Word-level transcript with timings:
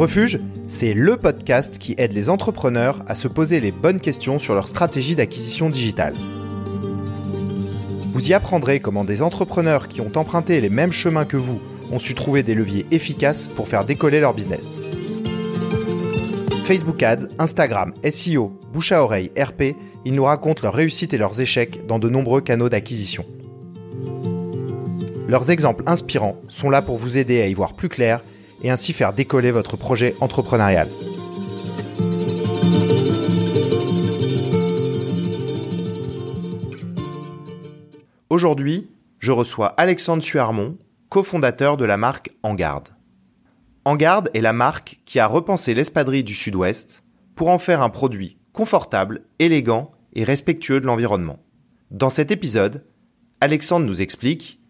Refuge, 0.00 0.40
c'est 0.66 0.94
le 0.94 1.18
podcast 1.18 1.76
qui 1.76 1.94
aide 1.98 2.14
les 2.14 2.30
entrepreneurs 2.30 3.04
à 3.06 3.14
se 3.14 3.28
poser 3.28 3.60
les 3.60 3.70
bonnes 3.70 4.00
questions 4.00 4.38
sur 4.38 4.54
leur 4.54 4.66
stratégie 4.66 5.14
d'acquisition 5.14 5.68
digitale. 5.68 6.14
Vous 8.10 8.30
y 8.30 8.32
apprendrez 8.32 8.80
comment 8.80 9.04
des 9.04 9.20
entrepreneurs 9.20 9.88
qui 9.88 10.00
ont 10.00 10.10
emprunté 10.16 10.62
les 10.62 10.70
mêmes 10.70 10.90
chemins 10.90 11.26
que 11.26 11.36
vous 11.36 11.60
ont 11.92 11.98
su 11.98 12.14
trouver 12.14 12.42
des 12.42 12.54
leviers 12.54 12.86
efficaces 12.90 13.48
pour 13.48 13.68
faire 13.68 13.84
décoller 13.84 14.20
leur 14.20 14.32
business. 14.32 14.78
Facebook 16.64 17.02
Ads, 17.02 17.26
Instagram, 17.38 17.92
SEO, 18.10 18.58
bouche 18.72 18.92
à 18.92 19.02
oreille, 19.02 19.30
RP, 19.38 19.76
ils 20.06 20.14
nous 20.14 20.24
racontent 20.24 20.62
leurs 20.62 20.72
réussites 20.72 21.12
et 21.12 21.18
leurs 21.18 21.42
échecs 21.42 21.86
dans 21.86 21.98
de 21.98 22.08
nombreux 22.08 22.40
canaux 22.40 22.70
d'acquisition. 22.70 23.26
Leurs 25.28 25.50
exemples 25.50 25.82
inspirants 25.84 26.40
sont 26.48 26.70
là 26.70 26.80
pour 26.80 26.96
vous 26.96 27.18
aider 27.18 27.42
à 27.42 27.48
y 27.48 27.52
voir 27.52 27.74
plus 27.74 27.90
clair 27.90 28.22
et 28.62 28.70
ainsi 28.70 28.92
faire 28.92 29.12
décoller 29.12 29.50
votre 29.50 29.76
projet 29.76 30.14
entrepreneurial. 30.20 30.88
Aujourd'hui, 38.30 38.88
je 39.18 39.32
reçois 39.32 39.68
Alexandre 39.76 40.22
Suarmont, 40.22 40.78
cofondateur 41.08 41.76
de 41.76 41.84
la 41.84 41.96
marque 41.96 42.30
Engarde. 42.42 42.88
Engarde 43.84 44.30
est 44.34 44.40
la 44.40 44.52
marque 44.52 45.00
qui 45.04 45.18
a 45.18 45.26
repensé 45.26 45.74
l'espadrille 45.74 46.24
du 46.24 46.34
Sud-Ouest 46.34 47.02
pour 47.34 47.48
en 47.48 47.58
faire 47.58 47.82
un 47.82 47.90
produit 47.90 48.38
confortable, 48.52 49.22
élégant 49.38 49.90
et 50.14 50.24
respectueux 50.24 50.80
de 50.80 50.86
l'environnement. 50.86 51.38
Dans 51.90 52.10
cet 52.10 52.30
épisode, 52.30 52.84
Alexandre 53.40 53.86
nous 53.86 54.00
explique 54.00 54.60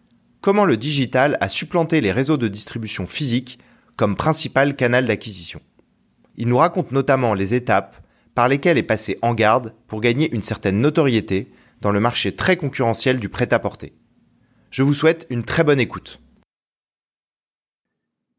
comment 0.41 0.65
le 0.65 0.77
digital 0.77 1.37
a 1.39 1.49
supplanté 1.49 2.01
les 2.01 2.11
réseaux 2.11 2.37
de 2.37 2.47
distribution 2.47 3.05
physiques 3.05 3.59
comme 4.01 4.15
principal 4.15 4.75
canal 4.75 5.05
d'acquisition. 5.05 5.61
Il 6.35 6.47
nous 6.47 6.57
raconte 6.57 6.91
notamment 6.91 7.35
les 7.35 7.53
étapes 7.53 8.03
par 8.33 8.47
lesquelles 8.47 8.79
est 8.79 8.81
passé 8.81 9.19
En 9.21 9.35
Garde 9.35 9.75
pour 9.85 10.01
gagner 10.01 10.33
une 10.33 10.41
certaine 10.41 10.81
notoriété 10.81 11.51
dans 11.81 11.91
le 11.91 11.99
marché 11.99 12.35
très 12.35 12.57
concurrentiel 12.57 13.19
du 13.19 13.29
prêt-à-porter. 13.29 13.93
Je 14.71 14.81
vous 14.81 14.95
souhaite 14.95 15.27
une 15.29 15.43
très 15.43 15.63
bonne 15.63 15.79
écoute. 15.79 16.19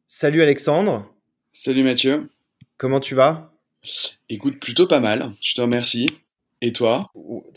Salut 0.09 0.43
Alexandre. 0.43 1.15
Salut 1.53 1.85
Mathieu. 1.85 2.29
Comment 2.77 2.99
tu 2.99 3.15
vas? 3.15 3.53
Écoute, 4.29 4.59
plutôt 4.59 4.89
pas 4.89 4.99
mal, 4.99 5.31
je 5.41 5.55
te 5.55 5.61
remercie. 5.61 6.09
Et 6.61 6.73
toi? 6.73 7.13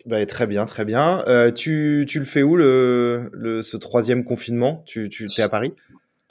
Bah, 0.06 0.24
Très 0.28 0.46
bien, 0.46 0.68
très 0.68 0.86
bien. 0.86 1.24
Euh, 1.28 1.52
tu, 1.52 2.06
tu, 2.08 2.20
le 2.20 2.26
fais 2.26 2.44
où 2.44 2.56
le, 2.56 3.32
le, 3.34 3.64
ce 3.64 3.78
troisième 3.78 4.24
confinement? 4.24 4.84
Tu, 4.86 5.10
tu 5.10 5.26
es 5.26 5.42
à 5.42 5.50
Paris? 5.50 5.74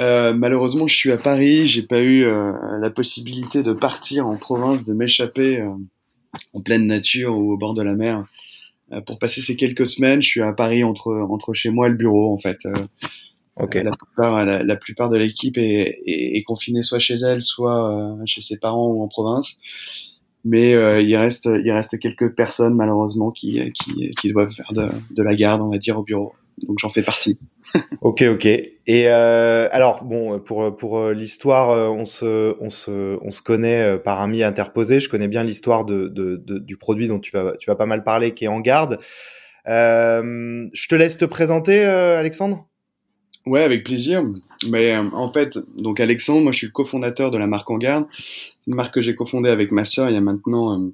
Euh, 0.04 0.34
malheureusement, 0.34 0.86
je 0.86 0.94
suis 0.94 1.12
à 1.12 1.16
Paris. 1.16 1.66
J'ai 1.66 1.82
pas 1.82 2.02
eu 2.02 2.24
euh, 2.24 2.52
la 2.78 2.90
possibilité 2.90 3.62
de 3.62 3.72
partir 3.72 4.26
en 4.26 4.36
province, 4.36 4.84
de 4.84 4.92
m'échapper 4.92 5.60
euh, 5.60 5.70
en 6.52 6.60
pleine 6.60 6.86
nature 6.86 7.36
ou 7.36 7.52
au 7.52 7.56
bord 7.56 7.74
de 7.74 7.82
la 7.82 7.94
mer 7.94 8.24
pour 9.06 9.18
passer 9.18 9.40
ces 9.40 9.56
quelques 9.56 9.86
semaines. 9.86 10.20
Je 10.20 10.28
suis 10.28 10.42
à 10.42 10.52
Paris 10.52 10.84
entre 10.84 11.12
entre 11.30 11.54
chez 11.54 11.70
moi 11.70 11.86
et 11.86 11.90
le 11.90 11.96
bureau, 11.96 12.32
en 12.32 12.38
fait. 12.38 12.58
Okay. 13.56 13.82
La 13.82 13.92
plupart, 13.92 14.44
la, 14.44 14.62
la 14.62 14.76
plupart 14.76 15.10
de 15.10 15.16
l'équipe 15.16 15.56
est, 15.56 16.00
est, 16.06 16.36
est, 16.36 16.42
confinée 16.42 16.82
soit 16.82 16.98
chez 16.98 17.14
elle, 17.14 17.40
soit 17.40 18.16
chez 18.26 18.42
ses 18.42 18.58
parents 18.58 18.88
ou 18.88 19.02
en 19.02 19.08
province. 19.08 19.58
Mais 20.44 20.72
il 21.02 21.16
reste 21.16 21.46
il 21.46 21.70
reste 21.72 21.98
quelques 21.98 22.34
personnes 22.34 22.74
malheureusement 22.74 23.30
qui 23.30 23.72
qui, 23.72 24.14
qui 24.20 24.32
doivent 24.32 24.52
faire 24.52 24.72
de, 24.72 24.88
de 25.14 25.22
la 25.22 25.34
garde, 25.34 25.62
on 25.62 25.70
va 25.70 25.78
dire, 25.78 25.98
au 25.98 26.02
bureau 26.02 26.34
donc 26.62 26.78
j'en 26.78 26.90
fais 26.90 27.02
partie. 27.02 27.38
ok, 28.00 28.22
ok. 28.22 28.46
Et 28.46 29.08
euh, 29.08 29.68
alors 29.72 30.04
bon, 30.04 30.38
pour 30.38 30.76
pour 30.76 30.98
euh, 30.98 31.12
l'histoire, 31.12 31.70
euh, 31.70 31.88
on 31.88 32.04
se 32.04 32.56
on 32.60 32.70
se 32.70 33.18
on 33.22 33.30
se 33.30 33.42
connaît 33.42 33.98
par 33.98 34.20
ami 34.20 34.42
interposé. 34.42 35.00
Je 35.00 35.08
connais 35.08 35.28
bien 35.28 35.42
l'histoire 35.42 35.84
de, 35.84 36.08
de, 36.08 36.36
de, 36.36 36.58
du 36.58 36.76
produit 36.76 37.08
dont 37.08 37.18
tu 37.18 37.32
vas 37.32 37.56
tu 37.58 37.70
vas 37.70 37.76
pas 37.76 37.86
mal 37.86 38.04
parler, 38.04 38.32
qui 38.32 38.44
est 38.44 38.48
en 38.48 38.60
garde. 38.60 38.98
Euh, 39.66 40.66
je 40.72 40.88
te 40.88 40.94
laisse 40.94 41.16
te 41.16 41.24
présenter, 41.24 41.84
Alexandre? 41.84 42.66
Ouais, 43.46 43.62
avec 43.62 43.84
plaisir. 43.84 44.22
Mais 44.68 44.96
en 44.96 45.30
fait, 45.30 45.58
donc 45.76 46.00
Alexandre, 46.00 46.42
moi 46.42 46.52
je 46.52 46.58
suis 46.58 46.66
le 46.66 46.72
cofondateur 46.72 47.30
de 47.30 47.36
la 47.36 47.46
marque 47.46 47.70
En 47.70 47.78
Garde. 47.78 48.06
C'est 48.12 48.70
une 48.70 48.74
marque 48.74 48.94
que 48.94 49.02
j'ai 49.02 49.14
cofondée 49.14 49.50
avec 49.50 49.70
ma 49.70 49.84
sœur 49.84 50.08
il 50.08 50.14
y 50.14 50.16
a 50.16 50.22
maintenant 50.22 50.90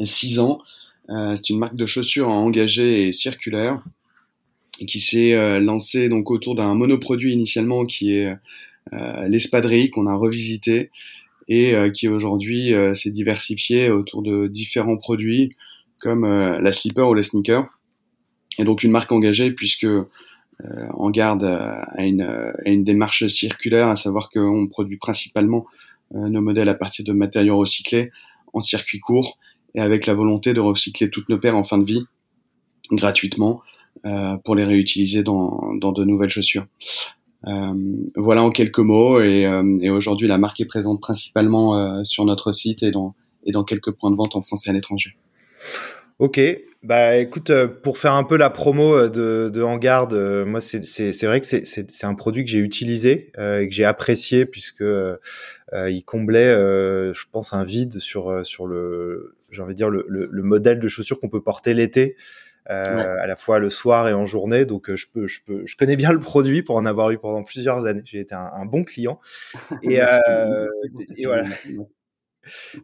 six 0.00 0.40
ans. 0.40 0.60
c'est 1.08 1.50
une 1.50 1.58
marque 1.58 1.76
de 1.76 1.86
chaussures 1.86 2.28
engagée 2.28 3.06
et 3.06 3.12
circulaire 3.12 3.82
qui 4.84 5.00
s'est 5.00 5.34
euh, 5.34 5.60
lancé 5.60 6.08
donc 6.08 6.30
autour 6.30 6.54
d'un 6.54 6.74
monoproduit 6.74 7.32
initialement 7.32 7.84
qui 7.84 8.14
est 8.14 8.36
euh, 8.92 9.28
l'espadrille 9.28 9.90
qu'on 9.90 10.06
a 10.06 10.14
revisité 10.14 10.90
et 11.48 11.74
euh, 11.74 11.90
qui 11.90 12.08
aujourd'hui 12.08 12.72
s'est 12.94 13.10
diversifié 13.10 13.90
autour 13.90 14.22
de 14.22 14.46
différents 14.48 14.96
produits 14.96 15.54
comme 15.98 16.26
la 16.26 16.72
slipper 16.72 17.02
ou 17.02 17.14
la 17.14 17.22
sneaker. 17.22 17.66
Et 18.58 18.64
donc 18.64 18.82
une 18.82 18.90
marque 18.90 19.12
engagée 19.12 19.50
puisque 19.50 19.86
en 20.94 21.10
garde 21.10 21.44
à 21.44 22.04
une, 22.04 22.22
à 22.22 22.68
une 22.68 22.84
démarche 22.84 23.26
circulaire, 23.28 23.88
à 23.88 23.96
savoir 23.96 24.28
qu'on 24.28 24.66
produit 24.66 24.98
principalement 24.98 25.66
nos 26.14 26.42
modèles 26.42 26.68
à 26.68 26.74
partir 26.74 27.04
de 27.04 27.12
matériaux 27.12 27.56
recyclés 27.56 28.10
en 28.52 28.60
circuit 28.60 29.00
court 29.00 29.38
et 29.74 29.80
avec 29.80 30.06
la 30.06 30.14
volonté 30.14 30.52
de 30.52 30.60
recycler 30.60 31.08
toutes 31.08 31.30
nos 31.30 31.38
paires 31.38 31.56
en 31.56 31.64
fin 31.64 31.78
de 31.78 31.84
vie 31.84 32.04
gratuitement 32.92 33.62
euh, 33.62 33.85
pour 34.44 34.54
les 34.54 34.64
réutiliser 34.64 35.22
dans, 35.22 35.74
dans 35.80 35.92
de 35.92 36.04
nouvelles 36.04 36.30
chaussures. 36.30 36.66
Euh, 37.46 37.74
voilà 38.16 38.42
en 38.42 38.50
quelques 38.50 38.80
mots 38.80 39.20
et, 39.20 39.46
euh, 39.46 39.78
et 39.80 39.90
aujourd'hui 39.90 40.26
la 40.26 40.38
marque 40.38 40.60
est 40.60 40.66
présente 40.66 41.00
principalement 41.00 41.78
euh, 41.78 42.02
sur 42.02 42.24
notre 42.24 42.50
site 42.50 42.82
et 42.82 42.90
dans, 42.90 43.14
et 43.44 43.52
dans 43.52 43.62
quelques 43.62 43.92
points 43.92 44.10
de 44.10 44.16
vente 44.16 44.34
en 44.34 44.42
France 44.42 44.66
et 44.66 44.70
à 44.70 44.72
l'étranger. 44.72 45.16
Ok, 46.18 46.40
bah 46.82 47.16
écoute, 47.18 47.52
pour 47.82 47.98
faire 47.98 48.14
un 48.14 48.24
peu 48.24 48.36
la 48.38 48.48
promo 48.48 49.06
de, 49.08 49.50
de 49.52 49.62
Hangarde, 49.62 50.14
moi 50.46 50.62
c'est 50.62 51.26
vrai 51.26 51.40
que 51.40 51.46
c'est 51.46 52.04
un 52.04 52.14
produit 52.14 52.42
que 52.42 52.50
j'ai 52.50 52.58
utilisé 52.58 53.32
euh, 53.38 53.60
et 53.60 53.68
que 53.68 53.74
j'ai 53.74 53.84
apprécié 53.84 54.46
puisque 54.46 54.80
euh, 54.80 55.18
il 55.72 56.02
comblait, 56.04 56.46
euh, 56.46 57.12
je 57.12 57.24
pense, 57.30 57.52
un 57.52 57.64
vide 57.64 57.98
sur 57.98 58.44
sur 58.46 58.66
le, 58.66 59.36
j'ai 59.50 59.60
envie 59.60 59.74
de 59.74 59.76
dire 59.76 59.90
le, 59.90 60.06
le, 60.08 60.26
le 60.30 60.42
modèle 60.42 60.80
de 60.80 60.88
chaussures 60.88 61.20
qu'on 61.20 61.28
peut 61.28 61.42
porter 61.42 61.74
l'été. 61.74 62.16
Euh, 62.68 63.16
à 63.20 63.28
la 63.28 63.36
fois 63.36 63.60
le 63.60 63.70
soir 63.70 64.08
et 64.08 64.12
en 64.12 64.24
journée. 64.24 64.64
Donc 64.64 64.90
euh, 64.90 64.96
je 64.96 65.06
peux, 65.06 65.28
je 65.28 65.40
peux, 65.44 65.64
je 65.66 65.76
connais 65.76 65.94
bien 65.94 66.10
le 66.12 66.18
produit 66.18 66.62
pour 66.62 66.74
en 66.74 66.84
avoir 66.84 67.10
eu 67.10 67.18
pendant 67.18 67.44
plusieurs 67.44 67.86
années. 67.86 68.02
J'ai 68.04 68.18
été 68.18 68.34
un, 68.34 68.50
un, 68.52 68.66
bon 68.66 68.82
client. 68.82 69.20
Et, 69.82 70.02
euh, 70.02 70.66
et 71.16 71.26
voilà. 71.26 71.46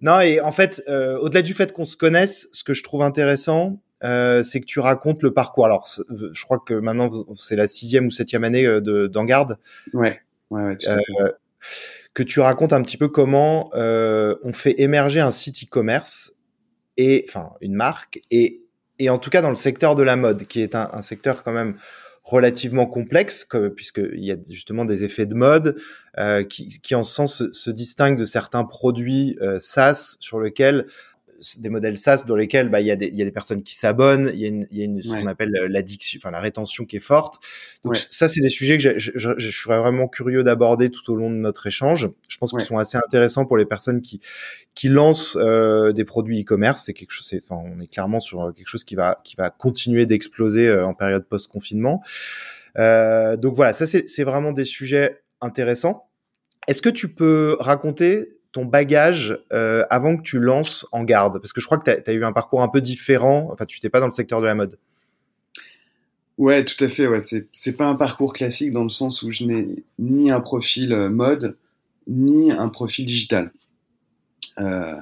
Non, 0.01 0.21
et 0.21 0.41
en 0.41 0.53
fait, 0.53 0.83
euh, 0.89 1.19
au-delà 1.19 1.43
du 1.43 1.55
fait 1.55 1.73
qu'on 1.73 1.85
se 1.85 1.97
connaisse, 1.97 2.49
ce 2.53 2.63
que 2.65 2.75
je 2.75 2.83
trouve 2.83 3.03
intéressant, 3.03 3.81
euh, 4.05 4.43
c'est 4.43 4.61
que 4.61 4.67
tu 4.67 4.79
racontes 4.81 5.23
le 5.23 5.33
parcours. 5.33 5.65
Alors, 5.65 5.89
je 5.89 6.45
crois 6.45 6.63
que 6.65 6.75
maintenant 6.75 7.11
c'est 7.37 7.57
la 7.57 7.67
sixième 7.67 8.07
ou 8.07 8.11
septième 8.11 8.45
année 8.45 8.65
de 8.65 9.09
d'Angarde. 9.09 9.59
Ouais, 9.95 10.21
ouais, 10.51 10.63
ouais. 10.63 10.77
Tout 10.77 10.91
à 10.91 10.99
fait. 10.99 11.35
que 12.15 12.23
tu 12.23 12.41
racontes 12.41 12.73
un 12.73 12.83
petit 12.83 12.97
peu 12.97 13.09
comment 13.09 13.69
on 13.75 14.53
fait 14.53 14.81
émerger 14.81 15.21
un 15.21 15.33
site 15.33 15.65
e-commerce 15.65 16.35
et 16.97 17.25
enfin 17.29 17.51
une 17.61 17.75
marque 17.75 18.21
et 18.31 18.63
et 18.99 19.11
en 19.11 19.19
tout 19.19 19.31
cas 19.31 19.43
dans 19.43 19.51
le 19.51 19.57
secteur 19.57 19.95
de 19.95 20.03
la 20.03 20.17
mode, 20.17 20.47
qui 20.47 20.61
est 20.61 20.75
un, 20.75 21.01
secteur 21.01 21.43
quand 21.43 21.53
même 21.53 21.77
relativement 22.23 22.87
complexe, 22.87 23.47
puisqu'il 23.75 24.25
y 24.25 24.33
a 24.33 24.37
justement 24.49 24.85
des 24.85 25.05
effets 25.05 25.27
de 25.27 25.35
mode 25.35 25.77
euh, 26.19 26.45
qui, 26.45 26.95
en 26.95 27.05
ce 27.05 27.15
sens, 27.15 27.37
se, 27.37 27.53
se 27.53 27.71
distinguent 27.71 28.19
de 28.19 28.25
certains 28.25 28.65
produits 28.65 29.37
euh, 29.41 29.59
SaaS 29.59 30.17
sur 30.21 30.41
lesquels 30.41 30.87
des 31.59 31.69
modèles 31.69 31.99
SaaS 31.99 32.25
dans 32.27 32.37
lesquels 32.37 32.69
bah, 32.69 32.81
il, 32.81 32.87
y 32.87 32.91
a 32.91 32.97
des, 32.97 33.09
il 33.09 33.17
y 33.17 33.23
a 33.23 33.25
des 33.25 33.33
personnes 33.33 33.63
qui 33.63 33.75
s'abonnent, 33.75 34.31
il 34.35 34.41
y 34.41 34.45
a, 34.45 34.49
une, 34.49 34.67
il 34.71 34.79
y 34.79 34.83
a 34.83 34.85
une, 34.85 35.03
ce 35.03 35.09
qu'on 35.09 35.27
appelle 35.27 35.55
euh, 35.57 35.69
l'addiction, 35.69 36.19
enfin 36.23 36.31
la 36.31 36.41
rétention 36.41 36.85
qui 36.85 36.97
est 36.97 37.01
forte. 37.01 37.43
Donc 37.85 37.95
ouais. 37.95 38.01
ça, 38.11 38.29
c'est 38.29 38.41
des 38.41 38.49
sujets 38.49 38.79
que 38.79 38.99
je, 38.99 39.11
je, 39.15 39.31
je, 39.37 39.51
serais 39.51 39.79
vraiment 39.79 40.09
curieux 40.09 40.43
d'aborder 40.43 40.91
tout 40.91 41.13
au 41.13 41.17
long 41.17 41.31
de 41.31 41.37
notre 41.37 41.67
échange. 41.67 42.09
Je 42.29 42.39
pense 42.39 42.53
ouais. 42.53 42.59
qu'ils 42.59 42.67
sont 42.67 42.79
assez 42.79 42.99
intéressants 42.99 43.45
pour 43.45 43.57
les 43.57 43.67
personnes 43.67 44.01
qui 44.01 44.21
qui 44.75 44.89
lancent 44.89 45.37
euh, 45.41 45.93
des 45.93 46.05
produits 46.05 46.43
e-commerce. 46.43 46.85
C'est 46.85 46.95
quelque 46.95 47.13
chose, 47.13 47.27
c'est, 47.27 47.43
enfin, 47.43 47.63
on 47.65 47.81
est 47.81 47.89
clairement 47.89 48.21
sur 48.21 48.53
quelque 48.55 48.69
chose 48.69 48.85
qui 48.85 48.95
va 48.95 49.21
qui 49.25 49.37
va 49.37 49.51
continuer 49.51 50.07
d'exploser 50.07 50.69
euh, 50.69 50.87
en 50.87 50.95
période 50.95 51.27
post-confinement. 51.27 52.03
Euh, 52.79 53.37
donc 53.37 53.55
voilà, 53.55 53.73
ça 53.73 53.87
c'est 53.87 54.25
vraiment 54.25 54.53
des 54.53 54.65
sujets 54.65 55.23
intéressants. 55.41 56.09
Est-ce 56.69 56.83
que 56.83 56.89
tu 56.89 57.13
peux 57.13 57.57
raconter 57.61 58.39
ton 58.53 58.67
bagage 58.67 59.39
euh, 59.53 59.85
avant 59.91 60.17
que 60.17 60.23
tu 60.23 60.39
lances 60.39 60.87
en 60.93 61.05
garde? 61.05 61.41
Parce 61.41 61.53
que 61.53 61.61
je 61.61 61.67
crois 61.67 61.79
que 61.79 61.91
tu 61.91 62.11
as, 62.11 62.13
eu 62.13 62.25
un 62.25 62.33
parcours 62.33 62.63
un 62.63 62.69
peu 62.69 62.81
différent. 62.81 63.49
Enfin, 63.51 63.65
tu 63.65 63.79
n'étais 63.79 63.91
pas 63.91 64.01
dans 64.01 64.07
le 64.07 64.13
secteur 64.13 64.41
de 64.41 64.47
la 64.47 64.55
mode. 64.55 64.79
Ouais, 66.39 66.65
tout 66.65 66.83
à 66.85 66.89
fait. 66.89 67.07
Ouais, 67.07 67.21
c'est 67.21 67.77
pas 67.77 67.87
un 67.87 67.95
parcours 67.95 68.33
classique 68.33 68.73
dans 68.73 68.83
le 68.83 68.89
sens 68.91 69.23
où 69.23 69.31
je 69.31 69.45
n'ai 69.45 69.85
ni 69.99 70.31
un 70.31 70.41
profil 70.41 70.93
euh, 70.93 71.09
mode 71.09 71.57
ni 72.07 72.53
un 72.53 72.69
profil 72.69 73.07
digital. 73.07 73.53
Euh, 74.59 74.97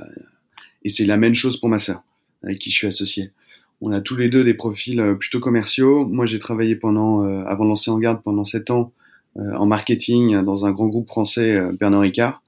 et 0.85 0.89
c'est 0.89 1.07
la 1.07 1.17
même 1.17 1.35
chose 1.35 1.59
pour 1.59 1.69
ma 1.69 1.79
sœur, 1.79 2.03
avec 2.43 2.59
qui 2.59 2.71
je 2.71 2.77
suis 2.77 2.87
associé. 2.87 3.33
On 3.81 3.91
a 3.91 4.01
tous 4.01 4.17
les 4.17 4.29
deux 4.29 4.45
des 4.45 4.55
profils 4.55 5.17
plutôt 5.19 5.41
commerciaux. 5.41 6.07
Moi, 6.07 6.27
j'ai 6.27 6.39
travaillé 6.39 6.77
pendant, 6.77 7.23
avant 7.47 7.65
de 7.65 7.71
lancer 7.71 7.91
en 7.91 7.99
garde, 7.99 8.23
pendant 8.23 8.45
sept 8.45 8.71
ans 8.71 8.93
en 9.37 9.65
marketing 9.65 10.43
dans 10.43 10.67
un 10.67 10.73
grand 10.73 10.89
groupe 10.89 11.09
français, 11.09 11.59
Bernard 11.79 12.03
Ricard. 12.03 12.43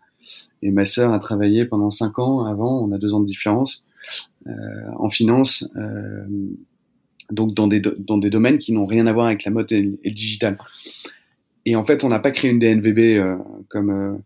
Et 0.62 0.70
ma 0.70 0.84
sœur 0.84 1.12
a 1.12 1.18
travaillé 1.18 1.64
pendant 1.66 1.90
cinq 1.90 2.18
ans 2.18 2.44
avant, 2.44 2.80
on 2.80 2.92
a 2.92 2.98
deux 2.98 3.14
ans 3.14 3.20
de 3.20 3.26
différence, 3.26 3.84
en 4.46 5.10
finance, 5.10 5.68
donc 7.30 7.54
dans 7.54 7.66
des, 7.66 7.80
dans 7.80 8.18
des 8.18 8.30
domaines 8.30 8.58
qui 8.58 8.72
n'ont 8.72 8.86
rien 8.86 9.06
à 9.06 9.12
voir 9.12 9.26
avec 9.26 9.44
la 9.44 9.50
mode 9.50 9.70
et, 9.72 9.82
le 9.82 10.10
digital. 10.10 10.58
Et 11.66 11.76
en 11.76 11.84
fait, 11.84 12.04
on 12.04 12.08
n'a 12.08 12.20
pas 12.20 12.30
créé 12.30 12.50
une 12.50 12.58
DNVB 12.58 13.38
comme 13.68 14.22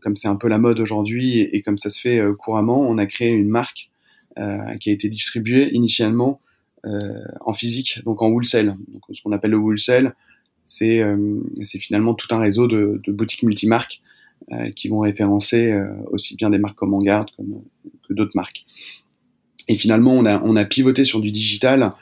comme 0.00 0.14
c'est 0.14 0.28
un 0.28 0.36
peu 0.36 0.46
la 0.46 0.58
mode 0.58 0.78
aujourd'hui 0.78 1.40
et, 1.40 1.62
comme 1.62 1.76
ça 1.76 1.90
se 1.90 2.00
fait 2.00 2.20
couramment. 2.38 2.82
On 2.82 2.96
a 2.96 3.06
créé 3.06 3.30
une 3.30 3.48
marque 3.48 3.90
qui 4.80 4.90
a 4.90 4.92
été 4.92 5.08
distribuée 5.08 5.74
initialement 5.74 6.40
en 6.84 7.52
physique, 7.52 8.00
donc 8.04 8.22
en 8.22 8.28
wholesale. 8.28 8.76
Donc 8.92 9.02
ce 9.12 9.20
qu'on 9.22 9.32
appelle 9.32 9.50
le 9.50 9.58
wholesale, 9.58 10.14
c'est 10.64 11.02
c'est 11.64 11.80
finalement 11.80 12.14
tout 12.14 12.28
un 12.30 12.38
réseau 12.38 12.68
de, 12.68 13.00
de 13.04 13.12
boutiques 13.12 13.42
multimarques 13.42 14.00
euh, 14.04 14.09
qui 14.74 14.88
vont 14.88 15.00
référencer 15.00 15.72
euh, 15.72 15.86
aussi 16.10 16.36
bien 16.36 16.50
des 16.50 16.58
marques 16.58 16.76
comme 16.76 16.90
Vanguard 16.90 17.26
comme 17.36 17.62
que 18.08 18.14
d'autres 18.14 18.34
marques. 18.34 18.64
Et 19.68 19.76
finalement, 19.76 20.14
on 20.14 20.24
a, 20.24 20.42
on 20.42 20.56
a 20.56 20.64
pivoté 20.64 21.04
sur 21.04 21.20
du 21.20 21.30
digital, 21.30 21.92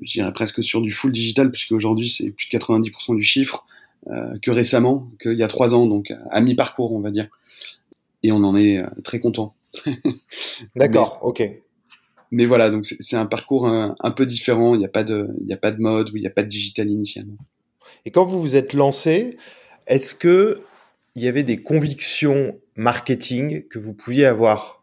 je 0.00 0.12
dirais 0.12 0.32
presque 0.32 0.64
sur 0.64 0.80
du 0.80 0.90
full 0.90 1.12
digital, 1.12 1.50
puisque 1.50 1.72
aujourd'hui 1.72 2.08
c'est 2.08 2.30
plus 2.30 2.48
de 2.50 2.58
90% 2.58 3.16
du 3.16 3.22
chiffre, 3.22 3.66
euh, 4.08 4.38
que 4.40 4.50
récemment, 4.50 5.08
qu'il 5.20 5.38
y 5.38 5.42
a 5.42 5.48
trois 5.48 5.74
ans, 5.74 5.86
donc 5.86 6.12
à 6.30 6.40
mi-parcours, 6.40 6.92
on 6.92 7.00
va 7.00 7.10
dire. 7.10 7.28
Et 8.22 8.32
on 8.32 8.36
en 8.44 8.56
est 8.56 8.82
très 9.04 9.20
content. 9.20 9.54
D'accord, 10.76 11.18
ok. 11.22 11.42
Mais 12.30 12.46
voilà, 12.46 12.70
donc 12.70 12.84
c'est 12.84 13.16
un 13.16 13.26
parcours 13.26 13.68
un, 13.68 13.94
un, 14.00 14.10
peu 14.10 14.24
différent. 14.24 14.74
Il 14.74 14.78
n'y 14.78 14.86
a 14.86 14.88
pas 14.88 15.04
de, 15.04 15.28
il 15.40 15.46
n'y 15.46 15.52
a 15.52 15.58
pas 15.58 15.70
de 15.70 15.80
mode 15.80 16.10
ou 16.10 16.16
il 16.16 16.20
n'y 16.20 16.26
a 16.26 16.30
pas 16.30 16.42
de 16.42 16.48
digital 16.48 16.88
initialement. 16.88 17.36
Et 18.06 18.10
quand 18.10 18.24
vous 18.24 18.40
vous 18.40 18.56
êtes 18.56 18.72
lancé, 18.72 19.36
est-ce 19.86 20.14
que 20.14 20.60
il 21.14 21.22
y 21.22 21.28
avait 21.28 21.42
des 21.42 21.58
convictions 21.58 22.58
marketing 22.76 23.64
que 23.68 23.78
vous 23.78 23.94
pouviez 23.94 24.24
avoir 24.24 24.82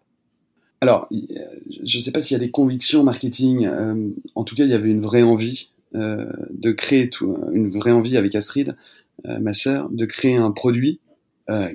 Alors, 0.82 1.08
je 1.12 1.98
ne 1.98 2.02
sais 2.02 2.12
pas 2.12 2.22
s'il 2.22 2.36
y 2.36 2.40
a 2.40 2.44
des 2.44 2.52
convictions 2.52 3.04
marketing. 3.04 3.66
Euh, 3.66 4.10
en 4.36 4.44
tout 4.44 4.56
cas, 4.56 4.64
il 4.64 4.70
y 4.70 4.76
avait 4.76 4.90
une 4.90 5.02
vraie 5.02 5.24
envie 5.24 5.70
euh, 5.96 6.32
de 6.52 6.72
créer 6.72 7.10
une 7.52 7.70
vraie 7.70 7.92
envie 7.92 8.16
avec 8.16 8.36
Astrid, 8.36 8.76
euh, 9.26 9.40
ma 9.40 9.54
sœur, 9.54 9.90
de 9.90 10.06
créer 10.06 10.36
un 10.36 10.52
produit 10.52 11.00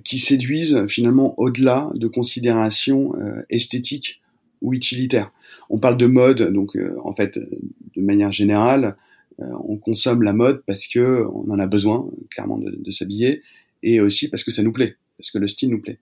qui 0.04 0.20
séduise 0.20 0.86
finalement 0.86 1.34
au-delà 1.36 1.90
de 1.96 2.06
considérations 2.06 3.10
esthétiques 3.50 4.22
ou 4.62 4.72
utilitaires. 4.72 5.32
On 5.68 5.78
parle 5.78 5.96
de 5.96 6.06
mode, 6.06 6.52
donc 6.52 6.78
en 7.02 7.12
fait, 7.12 7.40
de 7.40 8.00
manière 8.00 8.30
générale, 8.30 8.96
on 9.40 9.76
consomme 9.76 10.22
la 10.22 10.32
mode 10.32 10.62
parce 10.64 10.86
que 10.86 11.26
on 11.26 11.50
en 11.50 11.58
a 11.58 11.66
besoin, 11.66 12.08
clairement, 12.30 12.58
de 12.58 12.90
s'habiller, 12.92 13.42
et 13.84 14.00
aussi 14.00 14.28
parce 14.28 14.42
que 14.42 14.50
ça 14.50 14.62
nous 14.62 14.72
plaît, 14.72 14.96
parce 15.18 15.30
que 15.30 15.38
le 15.38 15.46
style 15.46 15.70
nous 15.70 15.80
plaît. 15.80 15.98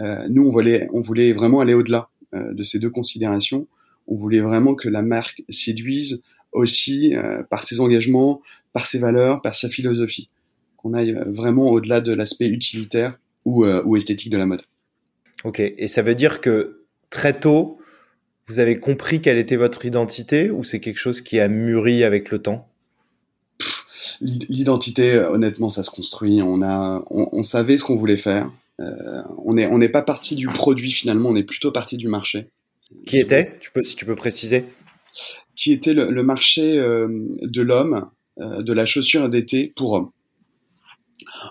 Euh, 0.00 0.26
nous, 0.28 0.46
on 0.46 0.50
voulait, 0.50 0.88
on 0.92 1.00
voulait 1.00 1.32
vraiment 1.32 1.60
aller 1.60 1.74
au-delà 1.74 2.08
euh, 2.34 2.52
de 2.52 2.62
ces 2.64 2.78
deux 2.78 2.90
considérations. 2.90 3.68
On 4.08 4.16
voulait 4.16 4.40
vraiment 4.40 4.74
que 4.74 4.88
la 4.88 5.02
marque 5.02 5.42
séduise 5.48 6.22
aussi 6.52 7.14
euh, 7.14 7.44
par 7.44 7.64
ses 7.64 7.78
engagements, 7.78 8.40
par 8.72 8.86
ses 8.86 8.98
valeurs, 8.98 9.42
par 9.42 9.54
sa 9.54 9.68
philosophie. 9.68 10.28
Qu'on 10.76 10.94
aille 10.94 11.16
vraiment 11.26 11.68
au-delà 11.70 12.00
de 12.00 12.12
l'aspect 12.12 12.48
utilitaire 12.48 13.18
ou, 13.44 13.66
ou 13.66 13.96
esthétique 13.96 14.30
de 14.30 14.38
la 14.38 14.46
mode. 14.46 14.62
Ok, 15.44 15.60
et 15.60 15.88
ça 15.88 16.02
veut 16.02 16.14
dire 16.14 16.40
que 16.40 16.84
très 17.10 17.38
tôt, 17.38 17.78
vous 18.46 18.60
avez 18.60 18.80
compris 18.80 19.20
quelle 19.20 19.38
était 19.38 19.56
votre 19.56 19.84
identité 19.84 20.50
ou 20.50 20.64
c'est 20.64 20.80
quelque 20.80 20.98
chose 20.98 21.20
qui 21.20 21.38
a 21.38 21.48
mûri 21.48 22.02
avec 22.02 22.30
le 22.30 22.40
temps? 22.40 22.69
L'identité, 24.20 25.18
honnêtement, 25.18 25.70
ça 25.70 25.82
se 25.82 25.90
construit. 25.90 26.40
On 26.42 26.62
a, 26.62 27.04
on, 27.10 27.42
savait 27.42 27.78
ce 27.78 27.84
qu'on 27.84 27.96
voulait 27.96 28.16
faire. 28.16 28.50
Euh, 28.80 29.22
on 29.44 29.54
n'est 29.54 29.66
on 29.66 29.78
n'est 29.78 29.90
pas 29.90 30.02
parti 30.02 30.36
du 30.36 30.46
produit 30.46 30.90
finalement, 30.90 31.28
on 31.28 31.36
est 31.36 31.44
plutôt 31.44 31.70
parti 31.70 31.96
du 31.96 32.08
marché. 32.08 32.48
Qui 33.06 33.18
était 33.18 33.44
tu 33.60 33.70
peux, 33.72 33.82
Si 33.82 33.94
tu 33.94 34.06
peux 34.06 34.16
préciser? 34.16 34.64
Qui 35.54 35.72
était 35.72 35.92
le, 35.92 36.22
marché 36.22 36.78
euh, 36.78 37.08
de 37.42 37.62
l'homme, 37.62 38.08
euh, 38.40 38.62
de 38.62 38.72
la 38.72 38.86
chaussure 38.86 39.28
d'été 39.28 39.72
pour 39.76 39.92
hommes. 39.92 40.10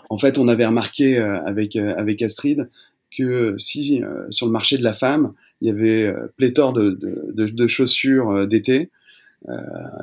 En 0.09 0.17
fait, 0.17 0.37
on 0.37 0.47
avait 0.47 0.65
remarqué 0.65 1.17
avec, 1.17 1.75
avec 1.75 2.21
Astrid 2.21 2.69
que 3.15 3.55
si 3.57 4.01
sur 4.29 4.45
le 4.45 4.51
marché 4.51 4.77
de 4.77 4.83
la 4.83 4.93
femme, 4.93 5.33
il 5.61 5.67
y 5.67 5.71
avait 5.71 6.13
pléthore 6.35 6.73
de, 6.73 6.91
de, 6.91 7.45
de 7.47 7.67
chaussures 7.67 8.47
d'été, 8.47 8.81
euh, 8.81 8.85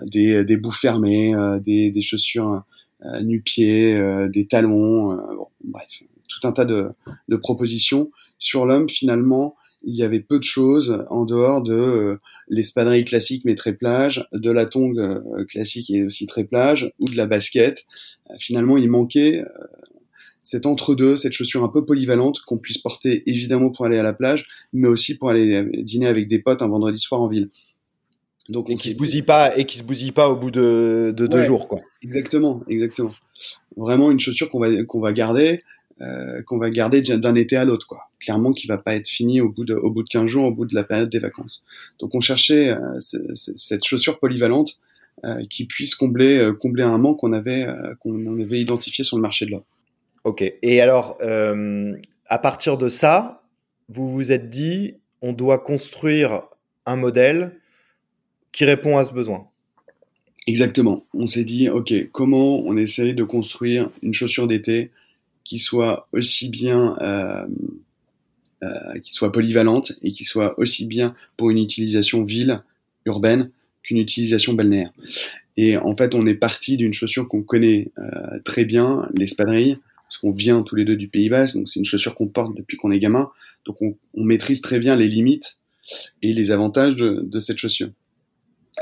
des, 0.04 0.44
des 0.44 0.56
bouts 0.56 0.70
fermés, 0.70 1.34
euh, 1.34 1.58
des, 1.58 1.90
des 1.90 2.02
chaussures 2.02 2.62
euh, 3.04 3.20
nu-pieds, 3.22 4.28
des 4.32 4.46
talons, 4.46 5.14
bon, 5.14 5.48
bref, 5.64 6.02
tout 6.28 6.46
un 6.46 6.52
tas 6.52 6.64
de, 6.64 6.88
de 7.28 7.36
propositions. 7.36 8.10
Sur 8.38 8.66
l'homme, 8.66 8.88
finalement, 8.88 9.54
il 9.84 9.94
y 9.94 10.02
avait 10.02 10.20
peu 10.20 10.38
de 10.38 10.44
choses 10.44 11.04
en 11.10 11.24
dehors 11.24 11.62
de 11.62 11.74
euh, 11.74 12.16
l'espadrille 12.48 13.04
classique 13.04 13.44
mais 13.44 13.54
très 13.54 13.74
plage, 13.74 14.26
de 14.32 14.50
la 14.50 14.66
tongue 14.66 15.22
classique 15.48 15.90
et 15.90 16.04
aussi 16.04 16.26
très 16.26 16.44
plage, 16.44 16.92
ou 16.98 17.04
de 17.04 17.16
la 17.16 17.26
basket. 17.26 17.84
finalement, 18.38 18.76
il 18.76 18.90
manquait 18.90 19.44
cet 20.42 20.64
entre-deux, 20.64 21.16
cette 21.16 21.32
chaussure 21.32 21.64
un 21.64 21.68
peu 21.68 21.84
polyvalente 21.84 22.40
qu'on 22.46 22.58
puisse 22.58 22.78
porter 22.78 23.28
évidemment 23.28 23.70
pour 23.70 23.84
aller 23.84 23.98
à 23.98 24.02
la 24.02 24.12
plage, 24.12 24.46
mais 24.72 24.88
aussi 24.88 25.16
pour 25.16 25.28
aller 25.28 25.68
dîner 25.82 26.06
avec 26.06 26.28
des 26.28 26.38
potes 26.38 26.62
un 26.62 26.68
vendredi 26.68 26.98
soir 26.98 27.20
en 27.20 27.28
ville. 27.28 27.50
Donc, 28.48 28.70
et 28.70 28.76
qui 28.76 28.90
se 28.90 28.94
bousille 28.94 29.22
pas 29.22 29.56
et 29.56 29.64
qui 29.64 29.78
se 29.78 29.82
bousille 29.82 30.12
pas 30.12 30.28
au 30.28 30.36
bout 30.36 30.50
de, 30.50 31.12
de 31.16 31.26
deux 31.26 31.42
jours, 31.42 31.68
quoi. 31.68 31.80
Exactement, 32.02 32.62
exactement. 32.68 33.12
Vraiment 33.76 34.10
une 34.10 34.20
chaussure 34.20 34.50
qu'on 34.50 34.60
va 34.60 34.84
qu'on 34.84 35.00
va 35.00 35.12
garder, 35.12 35.64
euh, 36.00 36.42
qu'on 36.42 36.58
va 36.58 36.70
garder 36.70 37.02
d'un 37.02 37.34
été 37.34 37.56
à 37.56 37.64
l'autre, 37.64 37.86
quoi. 37.86 38.08
Clairement, 38.20 38.52
qui 38.52 38.66
va 38.66 38.78
pas 38.78 38.94
être 38.94 39.08
fini 39.08 39.40
au 39.40 39.48
bout 39.48 39.64
de 39.64 39.74
au 39.74 39.90
bout 39.90 40.02
de 40.02 40.08
15 40.08 40.26
jours, 40.26 40.44
au 40.44 40.52
bout 40.52 40.64
de 40.66 40.74
la 40.74 40.84
période 40.84 41.10
des 41.10 41.18
vacances. 41.18 41.64
Donc, 41.98 42.14
on 42.14 42.20
cherchait 42.20 42.70
euh, 42.70 43.00
cette 43.00 43.84
chaussure 43.84 44.18
polyvalente 44.18 44.78
euh, 45.24 45.46
qui 45.48 45.64
puisse 45.64 45.94
combler 45.94 46.36
euh, 46.36 46.52
combler 46.52 46.82
un 46.82 46.98
manque 46.98 47.20
qu'on 47.20 47.32
avait 47.32 47.64
euh, 47.66 47.94
qu'on 48.00 48.38
avait 48.38 48.60
identifié 48.60 49.02
sur 49.02 49.16
le 49.16 49.22
marché 49.22 49.46
de 49.46 49.52
l'or. 49.52 49.62
Ok. 50.24 50.42
Et 50.60 50.80
alors, 50.82 51.16
à 52.26 52.38
partir 52.38 52.76
de 52.76 52.90
ça, 52.90 53.42
vous 53.88 54.12
vous 54.12 54.30
êtes 54.30 54.50
dit, 54.50 54.96
on 55.22 55.32
doit 55.32 55.58
construire 55.58 56.42
un 56.84 56.96
modèle 56.96 57.52
qui 58.56 58.64
répond 58.64 58.96
à 58.96 59.04
ce 59.04 59.12
besoin. 59.12 59.46
Exactement. 60.46 61.04
On 61.12 61.26
s'est 61.26 61.44
dit, 61.44 61.68
OK, 61.68 61.92
comment 62.10 62.60
on 62.60 62.74
essaye 62.78 63.14
de 63.14 63.22
construire 63.22 63.90
une 64.02 64.14
chaussure 64.14 64.46
d'été 64.46 64.92
qui 65.44 65.58
soit 65.58 66.08
aussi 66.12 66.48
bien, 66.48 66.96
euh, 67.02 67.46
euh, 68.62 68.98
qui 69.02 69.12
soit 69.12 69.30
polyvalente 69.30 69.92
et 70.02 70.10
qui 70.10 70.24
soit 70.24 70.58
aussi 70.58 70.86
bien 70.86 71.14
pour 71.36 71.50
une 71.50 71.58
utilisation 71.58 72.24
ville, 72.24 72.62
urbaine, 73.04 73.50
qu'une 73.82 73.98
utilisation 73.98 74.54
balnéaire. 74.54 74.90
Et 75.58 75.76
en 75.76 75.94
fait, 75.94 76.14
on 76.14 76.26
est 76.26 76.34
parti 76.34 76.78
d'une 76.78 76.94
chaussure 76.94 77.28
qu'on 77.28 77.42
connaît 77.42 77.90
euh, 77.98 78.38
très 78.46 78.64
bien, 78.64 79.06
l'espadrille, 79.16 79.76
parce 80.08 80.16
qu'on 80.16 80.32
vient 80.32 80.62
tous 80.62 80.76
les 80.76 80.86
deux 80.86 80.96
du 80.96 81.08
Pays 81.08 81.28
Basque, 81.28 81.56
donc 81.56 81.68
c'est 81.68 81.78
une 81.78 81.84
chaussure 81.84 82.14
qu'on 82.14 82.28
porte 82.28 82.56
depuis 82.56 82.78
qu'on 82.78 82.90
est 82.90 82.98
gamin, 82.98 83.30
donc 83.66 83.82
on, 83.82 83.94
maîtrise 84.14 84.62
très 84.62 84.78
bien 84.78 84.96
les 84.96 85.08
limites 85.08 85.58
et 86.22 86.32
les 86.32 86.50
avantages 86.50 86.96
de 86.96 87.38
cette 87.38 87.58
chaussure. 87.58 87.90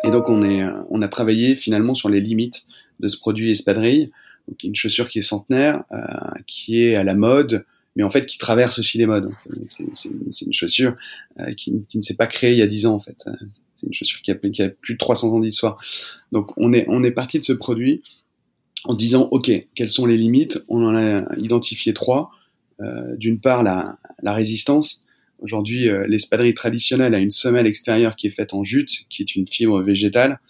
Et 0.03 0.11
donc 0.11 0.29
on 0.29 0.43
est, 0.43 0.65
on 0.91 1.03
a 1.03 1.09
travaillé 1.09 1.55
finalement 1.55 1.95
sur 1.95 2.09
les 2.09 2.21
limites 2.21 2.65
de 3.01 3.09
ce 3.09 3.17
produit 3.17 3.51
espadrille, 3.51 4.11
donc 4.49 4.63
une 4.63 4.75
chaussure 4.75 5.09
qui 5.09 5.21
est 5.21 5.23
centenaire, 5.23 5.85
euh, 5.93 5.99
qui 6.47 6.83
est 6.83 6.97
à 6.97 7.05
la 7.05 7.15
mode, 7.15 7.65
mais 7.97 8.03
en 8.03 8.11
fait 8.11 8.27
qui 8.27 8.39
traverse 8.39 8.79
aussi 8.79 8.99
les 8.99 9.07
modes. 9.07 9.31
C'est 9.71 10.45
une 10.47 10.53
chaussure 10.53 10.97
euh, 11.41 11.55
qui, 11.55 11.73
ne 11.73 12.03
s'est 12.03 12.15
pas 12.15 12.27
créée 12.27 12.53
il 12.53 12.59
y 12.59 12.63
a 12.63 12.67
10 12.67 12.87
ans 12.87 12.95
en 12.95 13.01
fait. 13.01 13.17
C'est 13.77 13.87
une 13.87 13.95
chaussure 13.95 14.21
qui 14.23 14.31
a, 14.31 14.35
qui 14.35 14.63
a 14.63 14.69
plus 14.69 14.95
de 14.95 14.99
300 14.99 15.29
ans 15.29 15.41
d'histoire. 15.41 15.79
Donc 16.33 16.53
on 16.57 16.73
est, 16.73 16.87
on 16.89 17.03
est 17.05 17.13
parti 17.13 17.39
de 17.39 17.45
ce 17.45 17.53
produit 17.53 18.03
en 18.85 18.95
disant 18.95 19.29
ok, 19.31 19.51
quelles 19.75 19.91
sont 19.91 20.07
les 20.07 20.17
limites? 20.17 20.63
On 20.69 20.85
en 20.85 20.95
a 20.97 21.25
identifié 21.39 21.95
trois. 21.95 22.31
Euh, 22.81 23.17
D'une 23.17 23.39
part 23.39 23.63
la, 23.63 23.99
la 24.23 24.33
résistance, 24.33 25.01
Aujourd'hui, 25.41 25.89
euh, 25.89 26.07
l'espadrille 26.07 26.55
traditionnelle 26.55 27.15
a 27.15 27.19
une 27.19 27.31
semelle 27.31 27.67
extérieure 27.67 28.17
qui 28.17 28.29
est 28.29 28.31
faite 28.31 28.55
en 28.55 28.65
jute, 28.65 28.91
qui 29.11 29.23
est 29.23 29.37
une 29.37 29.47
fibre 29.47 29.83
végétale. 29.83 30.41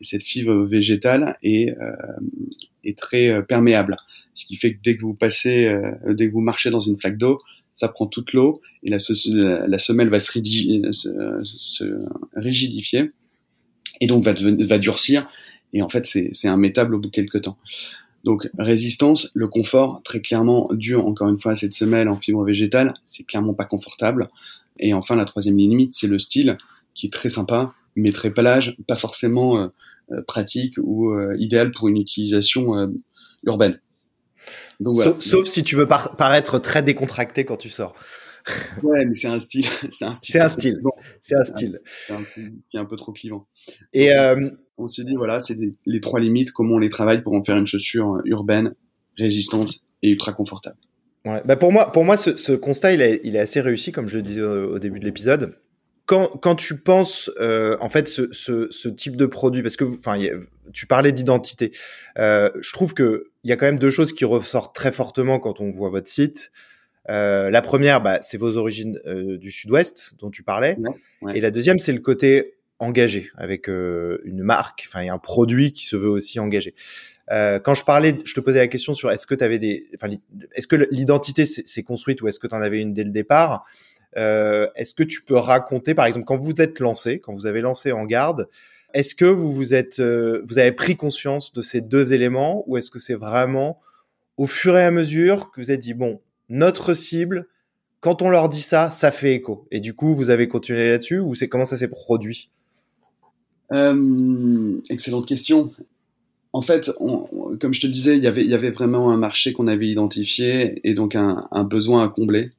Et 0.00 0.04
cette 0.04 0.22
fibre 0.22 0.64
végétale 0.64 1.38
est, 1.42 1.70
euh, 1.70 1.92
est 2.84 2.96
très 2.96 3.30
euh, 3.30 3.42
perméable. 3.42 3.96
Ce 4.34 4.46
qui 4.46 4.56
fait 4.56 4.74
que 4.74 4.78
dès 4.82 4.96
que 4.96 5.02
vous 5.02 5.14
passez, 5.14 5.66
euh, 5.66 6.14
dès 6.14 6.28
que 6.28 6.32
vous 6.32 6.40
marchez 6.40 6.70
dans 6.70 6.80
une 6.80 6.98
flaque 6.98 7.18
d'eau, 7.18 7.40
ça 7.74 7.88
prend 7.88 8.06
toute 8.06 8.32
l'eau 8.32 8.60
et 8.84 8.90
la, 8.90 8.98
semelle 9.00 10.08
va 10.08 10.20
se, 10.20 10.32
rigidifier 12.36 13.10
et 14.00 14.06
donc 14.06 14.24
va, 14.24 14.32
va 14.32 14.78
durcir. 14.78 15.28
Et 15.72 15.82
en 15.82 15.88
fait, 15.88 16.06
c'est 16.06 16.30
immétable 16.44 16.94
au 16.94 17.00
bout 17.00 17.08
de 17.08 17.12
quelques 17.12 17.42
temps. 17.42 17.58
Donc 18.24 18.48
résistance, 18.58 19.30
le 19.34 19.48
confort, 19.48 20.00
très 20.02 20.20
clairement 20.20 20.68
dû 20.72 20.96
encore 20.96 21.28
une 21.28 21.38
fois 21.38 21.52
à 21.52 21.56
cette 21.56 21.74
semelle 21.74 22.08
en 22.08 22.18
fibre 22.18 22.42
végétale, 22.42 22.94
c'est 23.06 23.22
clairement 23.22 23.52
pas 23.52 23.66
confortable. 23.66 24.30
Et 24.78 24.94
enfin 24.94 25.14
la 25.14 25.26
troisième 25.26 25.58
limite, 25.58 25.94
c'est 25.94 26.06
le 26.06 26.18
style 26.18 26.56
qui 26.94 27.06
est 27.06 27.12
très 27.12 27.28
sympa, 27.28 27.74
mais 27.96 28.12
très 28.12 28.30
pelage, 28.30 28.76
pas 28.88 28.96
forcément 28.96 29.58
euh, 29.58 29.68
euh, 30.12 30.22
pratique 30.22 30.74
ou 30.82 31.10
euh, 31.10 31.36
idéal 31.38 31.70
pour 31.70 31.88
une 31.88 31.98
utilisation 31.98 32.90
urbaine. 33.44 33.78
Donc, 34.80 34.96
sauf, 35.20 35.46
si 35.46 35.62
tu 35.62 35.76
veux 35.76 35.86
paraître 35.86 36.58
très 36.58 36.82
décontracté 36.82 37.44
quand 37.44 37.56
tu 37.56 37.70
sors. 37.70 37.94
Ouais, 38.82 39.04
mais 39.04 39.14
c'est 39.14 39.28
un 39.28 39.40
style. 39.40 39.66
C'est 39.90 40.04
un 40.04 40.14
style. 40.14 40.32
C'est 40.32 40.40
un 40.40 40.48
style. 40.48 40.80
C'est 41.20 41.36
un 41.36 41.44
style. 41.44 41.80
C'est 42.06 42.14
un 42.14 42.24
style 42.24 42.52
qui 42.68 42.76
est 42.76 42.80
un 42.80 42.84
peu 42.84 42.96
trop 42.96 43.12
clivant. 43.12 43.46
Et 43.92 44.16
euh, 44.16 44.48
on 44.78 44.86
s'est 44.86 45.04
dit, 45.04 45.16
voilà, 45.16 45.40
c'est 45.40 45.56
les 45.86 46.00
trois 46.00 46.20
limites, 46.20 46.52
comment 46.52 46.76
on 46.76 46.78
les 46.78 46.90
travaille 46.90 47.22
pour 47.22 47.34
en 47.34 47.42
faire 47.42 47.56
une 47.56 47.66
chaussure 47.66 48.20
urbaine, 48.24 48.74
résistante 49.18 49.80
et 50.02 50.10
ultra 50.10 50.32
confortable. 50.32 50.76
Ouais. 51.24 51.42
Bah 51.44 51.56
pour 51.56 51.72
moi, 51.72 51.90
pour 51.90 52.04
moi, 52.04 52.16
ce, 52.16 52.36
ce 52.36 52.52
constat, 52.52 52.92
il 52.92 53.00
est, 53.00 53.20
il 53.24 53.34
est, 53.34 53.40
assez 53.40 53.60
réussi, 53.60 53.92
comme 53.92 54.08
je 54.08 54.16
le 54.16 54.22
disais 54.22 54.42
au, 54.42 54.74
au 54.74 54.78
début 54.78 55.00
de 55.00 55.06
l'épisode. 55.06 55.58
Quand, 56.06 56.26
quand, 56.26 56.54
tu 56.54 56.82
penses, 56.82 57.30
euh, 57.40 57.78
en 57.80 57.88
fait, 57.88 58.08
ce, 58.08 58.30
ce, 58.30 58.68
ce, 58.70 58.90
type 58.90 59.16
de 59.16 59.24
produit, 59.24 59.62
parce 59.62 59.76
que, 59.76 59.84
enfin, 59.84 60.18
tu 60.74 60.86
parlais 60.86 61.12
d'identité, 61.12 61.72
euh, 62.18 62.50
je 62.60 62.72
trouve 62.74 62.92
que 62.92 63.30
il 63.42 63.48
y 63.48 63.54
a 63.54 63.56
quand 63.56 63.64
même 63.64 63.78
deux 63.78 63.90
choses 63.90 64.12
qui 64.12 64.26
ressortent 64.26 64.74
très 64.74 64.92
fortement 64.92 65.38
quand 65.40 65.62
on 65.62 65.70
voit 65.70 65.88
votre 65.88 66.08
site. 66.08 66.50
Euh, 67.10 67.50
la 67.50 67.62
première, 67.62 68.00
bah, 68.00 68.20
c'est 68.20 68.38
vos 68.38 68.56
origines 68.56 68.98
euh, 69.06 69.36
du 69.36 69.50
Sud-Ouest 69.50 70.14
dont 70.18 70.30
tu 70.30 70.42
parlais, 70.42 70.76
ouais, 70.78 70.90
ouais. 71.22 71.38
et 71.38 71.40
la 71.40 71.50
deuxième, 71.50 71.78
c'est 71.78 71.92
le 71.92 72.00
côté 72.00 72.54
engagé 72.78 73.30
avec 73.36 73.68
euh, 73.68 74.20
une 74.24 74.42
marque, 74.42 74.84
enfin, 74.88 75.06
un 75.08 75.18
produit 75.18 75.72
qui 75.72 75.84
se 75.84 75.96
veut 75.96 76.08
aussi 76.08 76.40
engagé. 76.40 76.74
Euh, 77.30 77.58
quand 77.58 77.74
je 77.74 77.84
parlais, 77.84 78.16
je 78.24 78.34
te 78.34 78.40
posais 78.40 78.58
la 78.58 78.68
question 78.68 78.94
sur 78.94 79.10
est-ce 79.10 79.26
que 79.26 79.34
tu 79.34 79.44
avais 79.44 79.58
des, 79.58 79.88
enfin, 79.94 80.08
est-ce 80.54 80.66
que 80.66 80.76
l'identité 80.90 81.44
s'est 81.44 81.82
construite 81.82 82.20
ou 82.22 82.28
est-ce 82.28 82.38
que 82.38 82.46
tu 82.46 82.54
en 82.54 82.60
avais 82.60 82.80
une 82.80 82.92
dès 82.92 83.04
le 83.04 83.10
départ? 83.10 83.64
Euh, 84.16 84.68
Est-ce 84.76 84.94
que 84.94 85.02
tu 85.02 85.22
peux 85.22 85.36
raconter, 85.36 85.94
par 85.94 86.06
exemple, 86.06 86.24
quand 86.26 86.36
vous 86.36 86.60
êtes 86.60 86.78
lancé, 86.78 87.18
quand 87.18 87.34
vous 87.34 87.46
avez 87.46 87.60
lancé 87.60 87.92
en 87.92 88.04
garde, 88.04 88.48
est-ce 88.92 89.14
que 89.14 89.24
vous 89.24 89.52
vous 89.52 89.74
êtes, 89.74 89.98
euh, 89.98 90.44
vous 90.46 90.58
avez 90.58 90.70
pris 90.70 90.96
conscience 90.96 91.52
de 91.52 91.62
ces 91.62 91.80
deux 91.80 92.12
éléments 92.12 92.62
ou 92.68 92.76
est-ce 92.76 92.90
que 92.90 93.00
c'est 93.00 93.14
vraiment 93.14 93.80
au 94.36 94.46
fur 94.46 94.76
et 94.76 94.84
à 94.84 94.90
mesure 94.90 95.50
que 95.50 95.60
vous 95.60 95.70
avez 95.70 95.78
dit 95.78 95.94
bon, 95.94 96.20
notre 96.48 96.94
cible, 96.94 97.48
quand 98.00 98.22
on 98.22 98.28
leur 98.28 98.48
dit 98.48 98.60
ça, 98.60 98.90
ça 98.90 99.10
fait 99.10 99.34
écho 99.34 99.66
et 99.70 99.80
du 99.80 99.94
coup 99.94 100.14
vous 100.14 100.30
avez 100.30 100.46
continué 100.48 100.90
là-dessus 100.90 101.18
ou 101.20 101.34
c'est 101.34 101.48
comment 101.48 101.64
ça 101.64 101.76
s'est 101.76 101.88
produit? 101.88 102.50
Euh, 103.72 104.80
Excellente 104.90 105.26
question 105.26 105.72
en 106.54 106.62
fait, 106.62 106.88
comme 107.60 107.74
je 107.74 107.80
te 107.80 107.86
le 107.88 107.92
disais, 107.92 108.16
il 108.16 108.22
y 108.22 108.54
avait, 108.54 108.70
vraiment 108.70 109.10
un 109.10 109.16
marché 109.16 109.52
qu'on 109.52 109.66
avait 109.66 109.88
identifié 109.88 110.80
et 110.88 110.94
donc 110.94 111.16
un, 111.16 111.64
besoin 111.64 112.04
à 112.04 112.08
combler. 112.08 112.52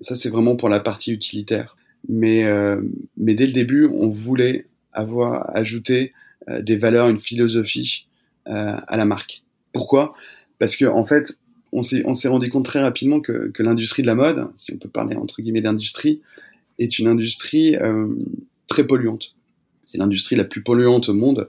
Ça, 0.00 0.16
c'est 0.16 0.28
vraiment 0.28 0.56
pour 0.56 0.68
la 0.68 0.80
partie 0.80 1.12
utilitaire. 1.12 1.76
Mais, 2.08 2.42
euh, 2.46 2.82
mais 3.16 3.36
dès 3.36 3.46
le 3.46 3.52
début, 3.52 3.88
on 3.94 4.08
voulait 4.08 4.66
avoir 4.92 5.56
ajouté 5.56 6.14
euh, 6.48 6.62
des 6.62 6.76
valeurs, 6.76 7.08
une 7.08 7.20
philosophie 7.20 8.08
à 8.44 8.96
la 8.96 9.04
marque. 9.04 9.44
Pourquoi? 9.72 10.14
Parce 10.58 10.74
que 10.74 10.86
en 10.86 11.04
fait, 11.04 11.38
on 11.72 11.82
s'est, 11.82 12.28
rendu 12.28 12.48
compte 12.48 12.64
très 12.64 12.80
rapidement 12.80 13.20
que, 13.20 13.52
l'industrie 13.58 14.02
de 14.02 14.06
la 14.06 14.14
mode, 14.14 14.48
si 14.56 14.72
on 14.72 14.78
peut 14.78 14.88
parler 14.88 15.16
entre 15.16 15.42
guillemets 15.42 15.60
d'industrie, 15.60 16.20
est 16.78 16.98
une 16.98 17.08
industrie 17.08 17.76
euh, 17.76 18.14
très 18.68 18.86
polluante. 18.86 19.34
C'est 19.84 19.98
l'industrie 19.98 20.36
la 20.36 20.44
plus 20.44 20.62
polluante 20.62 21.08
au 21.08 21.14
monde 21.14 21.48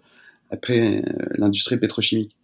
après 0.50 0.98
euh, 0.98 1.26
l'industrie 1.38 1.78
pétrochimique. 1.78 2.36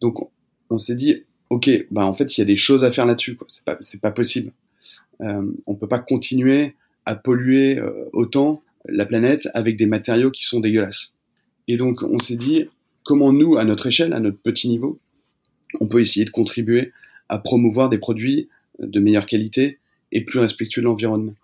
Donc 0.00 0.28
on 0.70 0.78
s'est 0.78 0.96
dit, 0.96 1.22
ok, 1.50 1.70
bah 1.90 2.04
en 2.06 2.14
fait 2.14 2.36
il 2.36 2.40
y 2.40 2.42
a 2.42 2.46
des 2.46 2.56
choses 2.56 2.84
à 2.84 2.92
faire 2.92 3.06
là-dessus. 3.06 3.38
C'est 3.48 3.64
pas 3.64 3.78
pas 4.02 4.10
possible. 4.10 4.52
Euh, 5.22 5.42
on 5.66 5.74
peut 5.74 5.88
pas 5.88 5.98
continuer 5.98 6.74
à 7.06 7.14
polluer 7.14 7.78
euh, 7.78 8.04
autant 8.12 8.62
la 8.86 9.06
planète 9.06 9.48
avec 9.54 9.76
des 9.76 9.86
matériaux 9.86 10.30
qui 10.30 10.44
sont 10.44 10.60
dégueulasses. 10.60 11.12
Et 11.68 11.76
donc 11.76 12.02
on 12.02 12.18
s'est 12.18 12.36
dit, 12.36 12.66
comment 13.04 13.32
nous, 13.32 13.56
à 13.56 13.64
notre 13.64 13.86
échelle, 13.86 14.12
à 14.12 14.20
notre 14.20 14.38
petit 14.38 14.68
niveau, 14.68 14.98
on 15.80 15.86
peut 15.86 16.00
essayer 16.00 16.24
de 16.24 16.30
contribuer 16.30 16.92
à 17.28 17.38
promouvoir 17.38 17.88
des 17.88 17.98
produits 17.98 18.48
de 18.78 19.00
meilleure 19.00 19.26
qualité 19.26 19.78
et 20.12 20.24
plus 20.24 20.38
respectueux 20.38 20.82
de 20.82 20.86
l'environnement. 20.86 21.34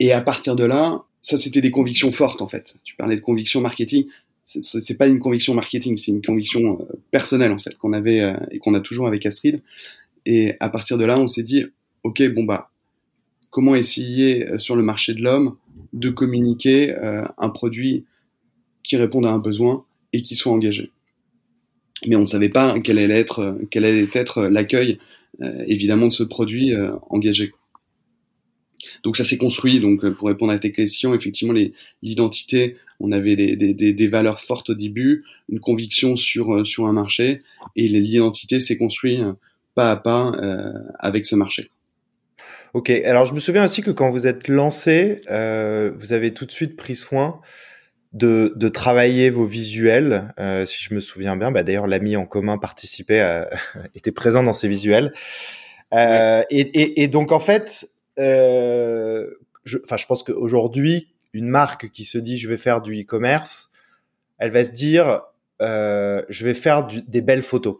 Et 0.00 0.12
à 0.12 0.20
partir 0.20 0.56
de 0.56 0.64
là, 0.64 1.02
ça 1.20 1.36
c'était 1.36 1.60
des 1.60 1.70
convictions 1.70 2.12
fortes 2.12 2.42
en 2.42 2.48
fait. 2.48 2.74
Tu 2.84 2.96
parlais 2.96 3.16
de 3.16 3.20
convictions 3.20 3.60
marketing 3.60 4.06
c'est 4.44 4.94
pas 4.96 5.06
une 5.06 5.20
conviction 5.20 5.54
marketing, 5.54 5.96
c'est 5.96 6.10
une 6.10 6.22
conviction 6.22 6.80
euh, 6.80 6.94
personnelle 7.10 7.52
en 7.52 7.58
fait 7.58 7.76
qu'on 7.76 7.92
avait 7.92 8.20
euh, 8.20 8.34
et 8.50 8.58
qu'on 8.58 8.74
a 8.74 8.80
toujours 8.80 9.06
avec 9.06 9.24
Astrid. 9.24 9.62
Et 10.26 10.54
à 10.60 10.68
partir 10.68 10.98
de 10.98 11.04
là, 11.04 11.18
on 11.18 11.26
s'est 11.26 11.42
dit, 11.42 11.66
ok, 12.02 12.22
bon 12.34 12.44
bah, 12.44 12.70
comment 13.50 13.74
essayer 13.74 14.48
euh, 14.48 14.58
sur 14.58 14.76
le 14.76 14.82
marché 14.82 15.14
de 15.14 15.22
l'homme 15.22 15.56
de 15.92 16.10
communiquer 16.10 16.94
un 17.36 17.48
produit 17.50 18.04
qui 18.82 18.96
réponde 18.96 19.26
à 19.26 19.30
un 19.30 19.38
besoin 19.38 19.84
et 20.14 20.22
qui 20.22 20.36
soit 20.36 20.52
engagé. 20.52 20.90
Mais 22.06 22.16
on 22.16 22.22
ne 22.22 22.26
savait 22.26 22.48
pas 22.48 22.74
quel 22.82 22.98
allait 22.98 23.18
être 23.18 23.58
quel 23.70 23.84
allait 23.84 24.08
être 24.12 24.44
l'accueil 24.44 24.98
euh, 25.40 25.64
évidemment 25.66 26.06
de 26.06 26.12
ce 26.12 26.22
produit 26.22 26.72
engagé. 27.10 27.52
Donc 29.04 29.16
ça 29.16 29.24
s'est 29.24 29.38
construit. 29.38 29.80
Donc 29.80 30.08
pour 30.10 30.28
répondre 30.28 30.52
à 30.52 30.58
tes 30.58 30.72
questions, 30.72 31.14
effectivement, 31.14 31.54
l'identité, 32.02 32.76
on 33.00 33.12
avait 33.12 33.36
des, 33.36 33.56
des, 33.56 33.92
des, 33.92 34.08
valeurs 34.08 34.40
fortes 34.40 34.70
au 34.70 34.74
début, 34.74 35.24
une 35.48 35.60
conviction 35.60 36.16
sur 36.16 36.66
sur 36.66 36.86
un 36.86 36.92
marché, 36.92 37.42
et 37.76 37.86
l'identité 37.86 38.58
s'est 38.58 38.76
construite 38.76 39.20
pas 39.74 39.90
à 39.90 39.96
pas 39.96 40.32
euh, 40.40 40.72
avec 40.98 41.26
ce 41.26 41.36
marché. 41.36 41.70
Ok. 42.74 42.90
Alors 42.90 43.24
je 43.24 43.34
me 43.34 43.38
souviens 43.38 43.64
aussi 43.64 43.82
que 43.82 43.90
quand 43.90 44.10
vous 44.10 44.26
êtes 44.26 44.48
lancé, 44.48 45.22
euh, 45.30 45.92
vous 45.96 46.12
avez 46.12 46.32
tout 46.32 46.46
de 46.46 46.50
suite 46.52 46.76
pris 46.76 46.94
soin 46.94 47.40
de, 48.12 48.52
de 48.56 48.68
travailler 48.68 49.30
vos 49.30 49.46
visuels. 49.46 50.32
Euh, 50.38 50.66
si 50.66 50.82
je 50.82 50.94
me 50.94 51.00
souviens 51.00 51.36
bien, 51.36 51.50
bah, 51.50 51.62
d'ailleurs 51.62 51.86
l'ami 51.86 52.16
en 52.16 52.26
commun 52.26 52.58
participait, 52.58 53.20
à, 53.20 53.50
était 53.94 54.12
présent 54.12 54.42
dans 54.42 54.52
ces 54.52 54.68
visuels. 54.68 55.12
Euh, 55.92 56.38
ouais. 56.38 56.46
et, 56.50 56.60
et, 56.60 57.02
et, 57.02 57.08
donc 57.08 57.32
en 57.32 57.40
fait, 57.40 57.88
euh, 58.18 59.26
je, 59.64 59.78
enfin, 59.84 59.96
je 59.96 60.06
pense 60.06 60.22
qu'aujourd'hui, 60.22 61.14
une 61.32 61.48
marque 61.48 61.90
qui 61.90 62.04
se 62.04 62.18
dit 62.18 62.38
je 62.38 62.48
vais 62.48 62.56
faire 62.56 62.80
du 62.80 63.00
e-commerce, 63.00 63.70
elle 64.38 64.50
va 64.50 64.64
se 64.64 64.72
dire 64.72 65.22
euh, 65.60 66.22
je 66.28 66.44
vais 66.44 66.54
faire 66.54 66.86
du, 66.86 67.02
des 67.02 67.20
belles 67.20 67.42
photos. 67.42 67.76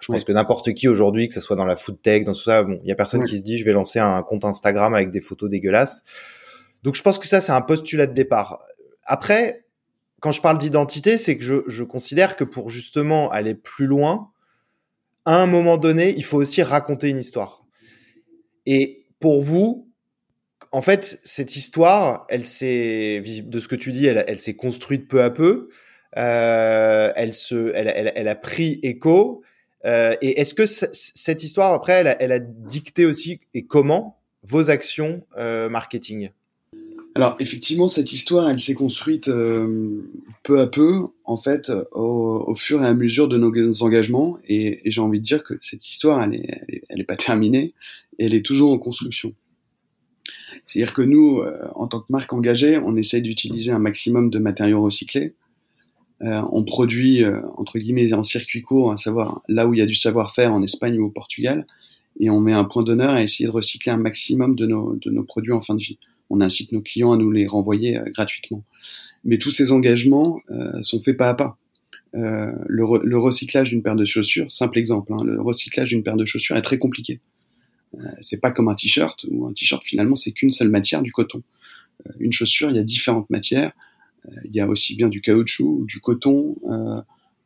Je 0.00 0.10
pense 0.10 0.24
que 0.24 0.32
n'importe 0.32 0.72
qui 0.72 0.88
aujourd'hui, 0.88 1.28
que 1.28 1.34
ce 1.34 1.40
soit 1.40 1.56
dans 1.56 1.66
la 1.66 1.76
food 1.76 2.00
tech, 2.00 2.24
dans 2.24 2.32
tout 2.32 2.40
ça, 2.40 2.62
bon, 2.62 2.80
il 2.82 2.88
y 2.88 2.92
a 2.92 2.94
personne 2.94 3.20
ouais. 3.20 3.28
qui 3.28 3.36
se 3.36 3.42
dit 3.42 3.58
je 3.58 3.66
vais 3.66 3.72
lancer 3.72 3.98
un 3.98 4.22
compte 4.22 4.46
Instagram 4.46 4.94
avec 4.94 5.10
des 5.10 5.20
photos 5.20 5.50
dégueulasses. 5.50 6.04
Donc 6.82 6.94
je 6.94 7.02
pense 7.02 7.18
que 7.18 7.26
ça 7.26 7.42
c'est 7.42 7.52
un 7.52 7.60
postulat 7.60 8.06
de 8.06 8.14
départ. 8.14 8.60
Après, 9.04 9.64
quand 10.20 10.32
je 10.32 10.40
parle 10.40 10.58
d'identité, 10.58 11.16
c'est 11.16 11.36
que 11.36 11.64
je, 11.66 11.82
considère 11.82 12.36
que 12.36 12.44
pour 12.44 12.68
justement 12.68 13.30
aller 13.30 13.54
plus 13.54 13.86
loin, 13.86 14.30
à 15.24 15.36
un 15.36 15.46
moment 15.46 15.76
donné, 15.76 16.14
il 16.16 16.24
faut 16.24 16.38
aussi 16.38 16.62
raconter 16.62 17.08
une 17.08 17.18
histoire. 17.18 17.64
Et 18.66 19.06
pour 19.18 19.42
vous, 19.42 19.90
en 20.72 20.82
fait, 20.82 21.18
cette 21.24 21.56
histoire, 21.56 22.26
elle 22.28 22.44
s'est, 22.44 23.22
de 23.44 23.58
ce 23.58 23.68
que 23.68 23.76
tu 23.76 23.92
dis, 23.92 24.06
elle, 24.06 24.38
s'est 24.38 24.54
construite 24.54 25.08
peu 25.08 25.22
à 25.22 25.30
peu. 25.30 25.68
Euh, 26.16 27.12
elle 27.16 27.34
se, 27.34 27.72
elle, 27.74 28.28
a 28.28 28.34
pris 28.34 28.78
écho. 28.82 29.42
Euh, 29.86 30.14
et 30.20 30.40
est-ce 30.40 30.54
que 30.54 30.66
cette 30.66 31.42
histoire, 31.42 31.72
après, 31.72 31.92
elle 31.92 32.08
a, 32.08 32.22
elle 32.22 32.32
a, 32.32 32.38
dicté 32.38 33.06
aussi 33.06 33.40
et 33.54 33.64
comment 33.64 34.20
vos 34.42 34.70
actions 34.70 35.24
euh, 35.38 35.68
marketing? 35.68 36.30
Alors, 37.16 37.36
effectivement, 37.40 37.88
cette 37.88 38.12
histoire, 38.12 38.48
elle 38.48 38.60
s'est 38.60 38.74
construite 38.74 39.28
euh, 39.28 40.00
peu 40.44 40.60
à 40.60 40.68
peu, 40.68 41.08
en 41.24 41.36
fait, 41.36 41.70
au, 41.92 42.54
fur 42.54 42.82
et 42.82 42.86
à 42.86 42.94
mesure 42.94 43.26
de 43.26 43.36
nos 43.36 43.82
engagements. 43.82 44.38
Et, 44.48 44.80
j'ai 44.84 45.00
envie 45.00 45.18
de 45.18 45.24
dire 45.24 45.42
que 45.42 45.54
cette 45.60 45.88
histoire, 45.88 46.22
elle 46.22 46.36
est, 46.36 46.82
elle 46.88 47.00
est 47.00 47.04
pas 47.04 47.16
terminée 47.16 47.74
elle 48.20 48.34
est 48.34 48.44
toujours 48.44 48.70
en 48.70 48.78
construction. 48.78 49.34
C'est-à-dire 50.66 50.92
que 50.92 51.02
nous, 51.02 51.38
euh, 51.38 51.68
en 51.74 51.88
tant 51.88 52.00
que 52.00 52.06
marque 52.10 52.32
engagée, 52.32 52.78
on 52.78 52.94
essaye 52.96 53.22
d'utiliser 53.22 53.72
un 53.72 53.78
maximum 53.78 54.30
de 54.30 54.38
matériaux 54.38 54.82
recyclés. 54.82 55.34
Euh, 56.22 56.42
on 56.52 56.64
produit, 56.64 57.24
entre 57.56 57.78
guillemets, 57.78 58.12
en 58.12 58.22
circuit 58.22 58.60
court, 58.60 58.92
à 58.92 58.98
savoir 58.98 59.42
là 59.48 59.66
où 59.66 59.74
il 59.74 59.78
y 59.78 59.82
a 59.82 59.86
du 59.86 59.94
savoir-faire 59.94 60.52
en 60.52 60.62
Espagne 60.62 60.98
ou 61.00 61.06
au 61.06 61.10
Portugal, 61.10 61.66
et 62.18 62.28
on 62.28 62.40
met 62.40 62.52
un 62.52 62.64
point 62.64 62.82
d'honneur 62.82 63.10
à 63.10 63.22
essayer 63.22 63.46
de 63.46 63.52
recycler 63.52 63.90
un 63.90 63.96
maximum 63.96 64.54
de 64.54 64.66
nos, 64.66 64.96
de 64.96 65.10
nos 65.10 65.24
produits 65.24 65.52
en 65.52 65.62
fin 65.62 65.74
de 65.74 65.80
vie. 65.80 65.98
On 66.30 66.40
incite 66.40 66.72
nos 66.72 66.80
clients 66.80 67.12
à 67.12 67.16
nous 67.16 67.30
les 67.30 67.46
renvoyer 67.46 67.98
euh, 67.98 68.04
gratuitement. 68.14 68.62
Mais 69.24 69.38
tous 69.38 69.50
ces 69.50 69.72
engagements 69.72 70.40
euh, 70.50 70.82
sont 70.82 71.00
faits 71.00 71.16
pas 71.16 71.28
à 71.28 71.34
pas. 71.34 71.56
Le, 72.12 72.84
le, 73.04 73.18
recyclage 73.18 73.70
d'une 73.70 73.84
paire 73.84 73.94
de 73.94 74.04
chaussures, 74.04 74.50
simple 74.50 74.78
exemple, 74.80 75.12
hein, 75.12 75.22
le 75.24 75.40
recyclage 75.40 75.90
d'une 75.90 76.02
paire 76.02 76.16
de 76.16 76.24
chaussures 76.24 76.56
est 76.56 76.62
très 76.62 76.78
compliqué. 76.78 77.20
Euh, 77.98 78.08
c'est 78.20 78.40
pas 78.40 78.52
comme 78.52 78.68
un 78.68 78.74
t-shirt 78.74 79.26
où 79.30 79.46
un 79.46 79.52
t-shirt 79.52 79.82
finalement 79.84 80.16
c'est 80.16 80.32
qu'une 80.32 80.52
seule 80.52 80.68
matière, 80.68 81.02
du 81.02 81.12
coton. 81.12 81.42
Euh, 82.06 82.12
une 82.20 82.32
chaussure, 82.32 82.70
il 82.70 82.76
y 82.76 82.78
a 82.78 82.82
différentes 82.82 83.28
matières. 83.30 83.72
Euh, 84.28 84.34
il 84.44 84.54
y 84.54 84.60
a 84.60 84.68
aussi 84.68 84.94
bien 84.96 85.08
du 85.08 85.20
caoutchouc, 85.20 85.84
du 85.86 86.00
coton, 86.00 86.56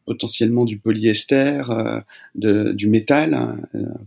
potentiellement 0.07 0.65
du 0.65 0.79
polyester, 0.79 1.63
de, 2.35 2.73
du 2.73 2.89
métal, 2.89 3.35
hein, 3.35 3.61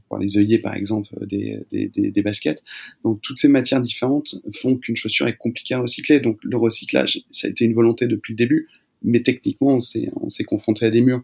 pour 0.07 0.17
les 0.17 0.37
œillets 0.37 0.59
par 0.59 0.75
exemple 0.75 1.09
des, 1.25 1.59
des, 1.71 1.87
des, 1.87 2.11
des, 2.11 2.21
baskets. 2.21 2.63
Donc 3.03 3.21
toutes 3.21 3.39
ces 3.39 3.47
matières 3.47 3.81
différentes 3.81 4.35
font 4.61 4.77
qu'une 4.77 4.95
chaussure 4.95 5.27
est 5.27 5.37
compliquée 5.37 5.73
à 5.73 5.79
recycler. 5.79 6.19
Donc 6.19 6.37
le 6.43 6.57
recyclage, 6.57 7.23
ça 7.31 7.47
a 7.47 7.49
été 7.49 7.65
une 7.65 7.73
volonté 7.73 8.07
depuis 8.07 8.33
le 8.33 8.37
début, 8.37 8.67
mais 9.03 9.21
techniquement 9.21 9.75
on 9.75 9.81
s'est 9.81 10.09
on 10.21 10.29
s'est 10.29 10.43
confronté 10.43 10.85
à 10.85 10.91
des 10.91 11.01
murs. 11.01 11.23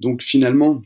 Donc 0.00 0.22
finalement, 0.22 0.82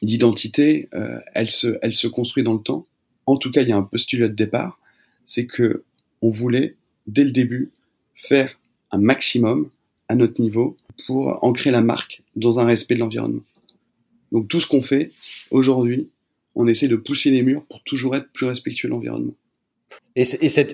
l'identité, 0.00 0.88
euh, 0.94 1.20
elle, 1.34 1.50
se, 1.50 1.78
elle 1.82 1.94
se 1.94 2.06
construit 2.06 2.42
dans 2.42 2.54
le 2.54 2.62
temps. 2.62 2.86
en 3.26 3.36
tout 3.36 3.50
cas, 3.50 3.62
il 3.62 3.68
y 3.68 3.72
a 3.72 3.76
un 3.76 3.82
postulat 3.82 4.28
de 4.28 4.34
départ, 4.34 4.78
c'est 5.24 5.46
que 5.46 5.84
on 6.22 6.30
voulait, 6.30 6.76
dès 7.06 7.24
le 7.24 7.30
début, 7.30 7.70
faire 8.14 8.58
un 8.90 8.98
maximum 8.98 9.70
à 10.08 10.14
notre 10.14 10.40
niveau 10.40 10.76
pour 11.06 11.42
ancrer 11.44 11.70
la 11.70 11.82
marque 11.82 12.22
dans 12.36 12.58
un 12.58 12.64
respect 12.64 12.94
de 12.94 13.00
l'environnement. 13.00 13.42
Donc 14.30 14.48
tout 14.48 14.60
ce 14.60 14.66
qu'on 14.66 14.82
fait 14.82 15.12
aujourd'hui, 15.50 16.08
on 16.54 16.66
essaie 16.66 16.88
de 16.88 16.96
pousser 16.96 17.30
les 17.30 17.42
murs 17.42 17.64
pour 17.64 17.82
toujours 17.82 18.16
être 18.16 18.30
plus 18.32 18.46
respectueux 18.46 18.88
de 18.88 18.92
l'environnement. 18.92 19.34
Et, 20.14 20.24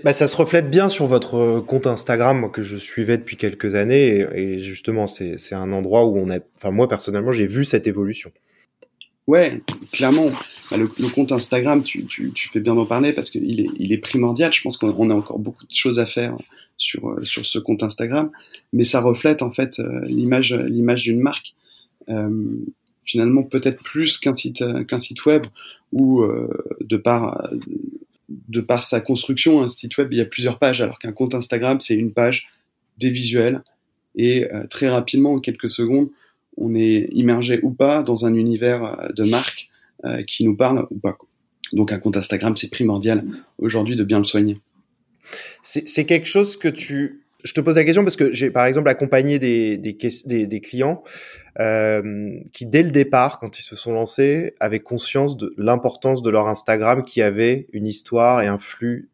bah, 0.05 0.13
ça 0.13 0.27
se 0.27 0.37
reflète 0.37 0.71
bien 0.71 0.89
sur 0.89 1.07
votre 1.07 1.37
euh, 1.37 1.61
compte 1.61 1.87
Instagram 1.87 2.51
que 2.51 2.63
je 2.63 2.77
suivais 2.77 3.19
depuis 3.19 3.37
quelques 3.37 3.75
années. 3.75 4.27
Et, 4.35 4.59
justement, 4.59 5.07
c'est 5.07 5.55
un 5.55 5.73
endroit 5.73 6.07
où 6.07 6.17
on 6.17 6.29
a, 6.31 6.39
enfin 6.57 6.71
moi 6.71 6.89
personnellement, 6.89 7.33
j'ai 7.33 7.47
vu 7.47 7.65
cette 7.65 7.87
évolution. 7.87 8.33
Ouais, 9.29 9.63
clairement. 9.93 10.31
Bah, 10.71 10.77
le, 10.77 11.09
compte 11.09 11.31
Instagram, 11.31 11.83
tu, 11.85 12.07
fais 12.53 12.61
bien 12.61 12.75
d'en 12.75 12.87
parler 12.87 13.13
parce 13.13 13.31
qu'il 13.31 13.61
est, 13.61 13.69
il 13.79 13.93
est 13.93 13.99
primordial. 13.99 14.53
Je 14.53 14.61
pense 14.63 14.77
qu'on 14.77 15.11
a 15.11 15.15
encore 15.15 15.39
beaucoup 15.39 15.67
de 15.67 15.75
choses 15.75 16.01
à 16.01 16.07
faire 16.07 16.35
sur, 16.77 17.11
euh, 17.11 17.21
sur 17.23 17.47
ce 17.47 17.61
compte 17.61 17.83
Instagram, 17.85 18.31
mais 18.73 18.85
ça 18.85 19.01
reflète 19.01 19.43
en 19.43 19.53
fait 19.53 19.79
euh, 19.79 20.01
l'image, 20.07 20.53
l'image 20.53 21.05
d'une 21.05 21.21
marque. 21.21 21.55
finalement, 23.05 23.43
peut-être 23.45 23.83
plus 23.83 24.19
qu'un 24.19 24.35
site, 24.35 24.65
qu'un 24.87 24.99
site 24.99 25.25
web 25.27 25.43
où, 25.93 26.23
de 26.81 26.97
par 26.97 27.51
de 28.49 28.61
par 28.61 28.85
sa 28.85 29.01
construction, 29.01 29.63
un 29.63 29.69
site 29.69 29.97
web, 29.97 30.13
il 30.13 30.19
y 30.19 30.21
a 30.21 30.27
plusieurs 30.27 30.59
pages, 30.59 30.83
alors 30.83 30.99
qu'un 30.99 31.13
compte 31.13 31.35
Instagram, 31.35 31.81
c'est 31.81 31.95
une 31.95 32.13
page, 32.13 32.47
des 32.99 33.11
visuels, 33.11 33.63
et 34.17 34.53
euh, 34.53 34.67
très 34.67 34.89
rapidement, 34.89 35.35
en 35.35 35.39
quelques 35.39 35.71
secondes, 35.71 36.11
on 36.61 36.75
est 36.75 37.09
immergé 37.13 37.61
ou 37.63 37.71
pas 37.71 38.03
dans 38.03 38.27
un 38.27 38.35
univers 38.35 38.85
euh, 38.85 39.09
de 39.15 39.25
marque 39.25 39.69
euh, 40.05 40.23
qui 40.23 40.45
nous 40.45 40.57
parle 40.57 40.87
ou 40.91 40.99
pas. 40.99 41.17
Donc 41.73 41.93
un 41.93 41.99
compte 41.99 42.17
Instagram, 42.17 42.57
c'est 42.57 42.71
primordial 42.71 43.25
aujourd'hui 43.59 43.97
de 43.97 44.05
bien 44.05 44.19
le 44.19 44.25
soigner. 44.25 44.61
C'est 45.63 46.07
quelque 46.07 46.27
chose 46.27 46.57
que 46.57 46.69
tu 46.69 47.21
je 47.45 47.53
te 47.53 47.61
pose 47.61 47.77
la 47.77 47.85
question 47.85 48.03
parce 48.03 48.17
que 48.17 48.33
j'ai 48.33 48.51
par 48.51 48.67
exemple 48.67 48.89
accompagné 48.89 49.39
des, 49.39 49.79
des, 49.79 50.47
des, 50.47 50.61
clients 50.61 51.03
euh, 51.61 52.41
qui 52.53 52.67
dès 52.67 52.83
le 52.83 52.91
départ, 52.91 53.39
quand 53.39 53.59
ils 53.59 53.63
se 53.63 53.77
sont 53.77 53.93
lancés, 53.93 54.55
avaient 54.59 54.81
conscience 54.81 55.37
de 55.37 55.55
l'importance 55.57 56.21
de 56.21 56.31
leur 56.31 56.49
Instagram 56.49 57.03
qui 57.03 57.23
avait 57.23 57.69
une 57.73 57.87
histoire 57.87 58.43
et 58.43 58.49
un 58.49 58.59
flux, 58.59 59.09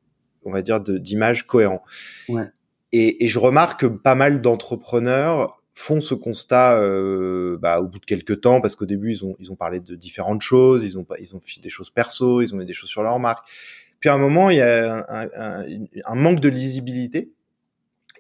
on 0.45 0.51
va 0.51 0.63
dire, 0.63 0.81
d'images 0.81 1.47
cohérents. 1.47 1.83
Ouais. 2.29 2.45
Et, 2.93 3.25
et, 3.25 3.29
je 3.29 3.39
remarque 3.39 3.81
que 3.81 3.87
pas 3.87 4.15
mal 4.15 4.41
d'entrepreneurs 4.41 5.61
font 5.75 6.01
ce 6.01 6.15
constat 6.15 6.79
euh, 6.79 7.59
bah, 7.61 7.81
au 7.81 7.89
bout 7.89 7.99
de 7.99 8.05
quelques 8.05 8.41
temps 8.41 8.61
parce 8.61 8.77
qu'au 8.77 8.87
début 8.87 9.13
ils 9.13 9.25
ont 9.25 9.37
ils 9.41 9.51
ont 9.51 9.57
parlé 9.57 9.81
de 9.81 9.95
différentes 9.95 10.43
choses, 10.43 10.85
ils 10.85 10.97
ont 10.99 11.07
ils 11.21 11.35
ont 11.35 11.41
fait 11.41 11.61
des 11.61 11.69
choses 11.69 11.91
perso, 11.91 12.41
ils 12.41 12.55
ont 12.55 12.59
mis 12.59 12.67
des 12.67 12.73
choses 12.73 12.91
sur 12.91 13.03
leur 13.03 13.19
marque. 13.19 13.47
Puis 14.01 14.09
à 14.09 14.15
un 14.15 14.19
moment 14.19 14.51
il 14.51 14.59
y 14.59 14.61
a 14.61 15.05
un, 15.09 15.29
un, 15.35 15.65
un 16.05 16.15
manque 16.15 16.41
de 16.41 16.49
lisibilité 16.49 17.33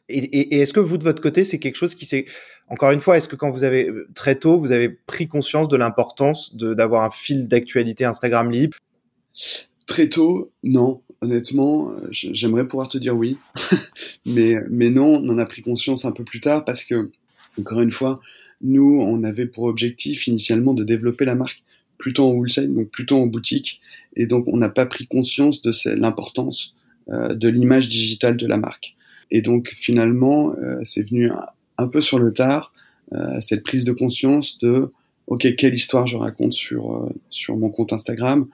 et, 0.08 0.60
est-ce 0.60 0.72
que 0.72 0.80
vous, 0.80 0.98
de 0.98 1.04
votre 1.04 1.22
côté, 1.22 1.44
c'est 1.44 1.58
quelque 1.58 1.76
chose 1.76 1.94
qui 1.94 2.04
s'est, 2.04 2.26
encore 2.68 2.90
une 2.90 3.00
fois, 3.00 3.16
est-ce 3.16 3.28
que 3.28 3.36
quand 3.36 3.50
vous 3.50 3.64
avez, 3.64 3.88
euh, 3.88 4.08
très 4.14 4.34
tôt, 4.34 4.58
vous 4.58 4.72
avez 4.72 4.88
pris 4.88 5.28
conscience 5.28 5.68
de 5.68 5.76
l'importance 5.76 6.54
d'avoir 6.54 7.04
un 7.04 7.10
fil 7.10 7.48
d'actualité 7.48 8.04
Instagram 8.04 8.50
libre 8.50 8.76
Très 9.86 10.08
tôt, 10.08 10.52
non. 10.62 11.02
Honnêtement, 11.20 11.90
euh, 11.90 12.06
j'aimerais 12.10 12.68
pouvoir 12.68 12.88
te 12.88 12.98
dire 12.98 13.16
oui. 13.16 13.38
mais, 14.26 14.56
mais 14.70 14.90
non, 14.90 15.22
on 15.22 15.28
en 15.30 15.38
a 15.38 15.46
pris 15.46 15.62
conscience 15.62 16.04
un 16.04 16.12
peu 16.12 16.24
plus 16.24 16.40
tard 16.40 16.64
parce 16.66 16.84
que, 16.84 17.10
encore 17.58 17.80
une 17.80 17.92
fois, 17.92 18.20
nous, 18.62 19.00
on 19.00 19.24
avait 19.24 19.46
pour 19.46 19.64
objectif 19.64 20.26
initialement 20.26 20.74
de 20.74 20.84
développer 20.84 21.24
la 21.24 21.34
marque 21.34 21.62
plutôt 21.98 22.24
en 22.24 22.32
wholesale, 22.32 22.72
donc 22.72 22.88
plutôt 22.88 23.16
en 23.16 23.26
boutique. 23.26 23.80
Et 24.16 24.26
donc, 24.26 24.46
on 24.48 24.56
n'a 24.56 24.68
pas 24.68 24.86
pris 24.86 25.06
conscience 25.06 25.62
de 25.62 25.72
l'importance 25.96 26.74
euh, 27.08 27.34
de 27.34 27.48
l'image 27.48 27.88
digitale 27.88 28.36
de 28.36 28.46
la 28.46 28.56
marque. 28.56 28.94
Et 29.30 29.42
donc 29.42 29.74
finalement, 29.80 30.54
euh, 30.62 30.80
c'est 30.84 31.08
venu 31.08 31.30
un, 31.78 31.88
peu 31.88 32.00
sur 32.00 32.18
le 32.18 32.32
tard, 32.32 32.72
euh, 33.12 33.40
cette 33.40 33.62
prise 33.62 33.84
de 33.84 33.92
conscience 33.92 34.58
de 34.58 34.90
ok 35.26 35.56
quelle 35.56 35.74
histoire 35.74 36.06
je 36.06 36.16
raconte 36.16 36.52
sur 36.52 36.94
euh, 36.94 37.08
sur 37.30 37.56
mon 37.56 37.68
compte 37.68 37.92
Instagram, 37.92 38.46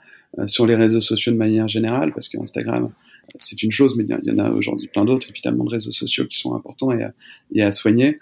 sur 0.46 0.64
les 0.64 0.76
réseaux 0.76 1.00
sociaux 1.00 1.32
de 1.32 1.36
manière 1.36 1.68
générale, 1.68 2.12
parce 2.14 2.28
que 2.28 2.38
Instagram 2.38 2.90
c'est 3.38 3.62
une 3.62 3.70
chose, 3.70 3.94
mais 3.96 4.04
il 4.04 4.28
y 4.28 4.30
en 4.30 4.38
a 4.38 4.50
aujourd'hui 4.50 4.88
plein 4.88 5.04
d'autres 5.04 5.28
évidemment 5.30 5.64
de 5.64 5.70
réseaux 5.70 5.92
sociaux 5.92 6.26
qui 6.26 6.38
sont 6.38 6.54
importants 6.54 6.90
et 6.92 7.02
à, 7.02 7.12
et 7.54 7.62
à 7.62 7.72
soigner, 7.72 8.18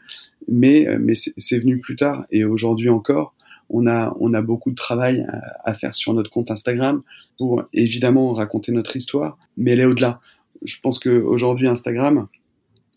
mais 0.48 0.86
mais 0.98 1.14
c'est 1.14 1.58
venu 1.58 1.80
plus 1.80 1.96
tard 1.96 2.26
et 2.30 2.44
aujourd'hui 2.44 2.88
encore 2.88 3.34
on 3.70 3.86
a, 3.86 4.16
on 4.18 4.34
a 4.34 4.42
beaucoup 4.42 4.70
de 4.70 4.76
travail 4.76 5.26
à, 5.28 5.70
à, 5.70 5.74
faire 5.74 5.94
sur 5.94 6.14
notre 6.14 6.30
compte 6.30 6.50
Instagram 6.50 7.02
pour 7.36 7.64
évidemment 7.72 8.32
raconter 8.32 8.72
notre 8.72 8.96
histoire, 8.96 9.38
mais 9.56 9.72
elle 9.72 9.80
est 9.80 9.84
au-delà. 9.84 10.20
Je 10.62 10.76
pense 10.80 10.98
qu'aujourd'hui, 10.98 11.66
Instagram, 11.66 12.28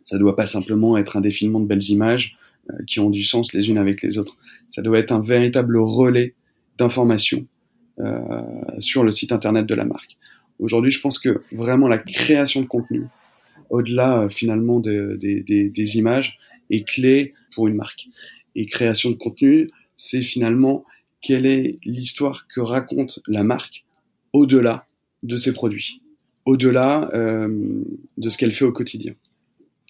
ça 0.03 0.17
doit 0.17 0.35
pas 0.35 0.47
simplement 0.47 0.97
être 0.97 1.17
un 1.17 1.21
défilement 1.21 1.59
de 1.59 1.65
belles 1.65 1.89
images 1.89 2.37
euh, 2.69 2.77
qui 2.87 2.99
ont 2.99 3.09
du 3.09 3.23
sens 3.23 3.53
les 3.53 3.69
unes 3.69 3.77
avec 3.77 4.01
les 4.01 4.17
autres. 4.17 4.37
Ça 4.69 4.81
doit 4.81 4.99
être 4.99 5.11
un 5.11 5.21
véritable 5.21 5.77
relais 5.77 6.33
d'informations 6.77 7.45
euh, 7.99 8.21
sur 8.79 9.03
le 9.03 9.11
site 9.11 9.31
internet 9.31 9.65
de 9.65 9.75
la 9.75 9.85
marque. 9.85 10.17
Aujourd'hui, 10.59 10.91
je 10.91 11.01
pense 11.01 11.19
que 11.19 11.41
vraiment 11.51 11.87
la 11.87 11.97
création 11.97 12.61
de 12.61 12.67
contenu, 12.67 13.05
au-delà 13.69 14.21
euh, 14.21 14.29
finalement 14.29 14.79
de, 14.79 15.17
des 15.21 15.97
images, 15.97 16.37
est 16.71 16.87
clé 16.87 17.33
pour 17.53 17.67
une 17.67 17.75
marque. 17.75 18.07
Et 18.55 18.65
création 18.65 19.11
de 19.11 19.15
contenu, 19.15 19.69
c'est 19.95 20.23
finalement 20.23 20.83
quelle 21.21 21.45
est 21.45 21.77
l'histoire 21.85 22.47
que 22.47 22.59
raconte 22.59 23.19
la 23.27 23.43
marque 23.43 23.85
au-delà 24.33 24.87
de 25.23 25.37
ses 25.37 25.53
produits, 25.53 26.01
au-delà 26.45 27.11
euh, 27.13 27.83
de 28.17 28.29
ce 28.29 28.37
qu'elle 28.37 28.53
fait 28.53 28.65
au 28.65 28.71
quotidien 28.71 29.13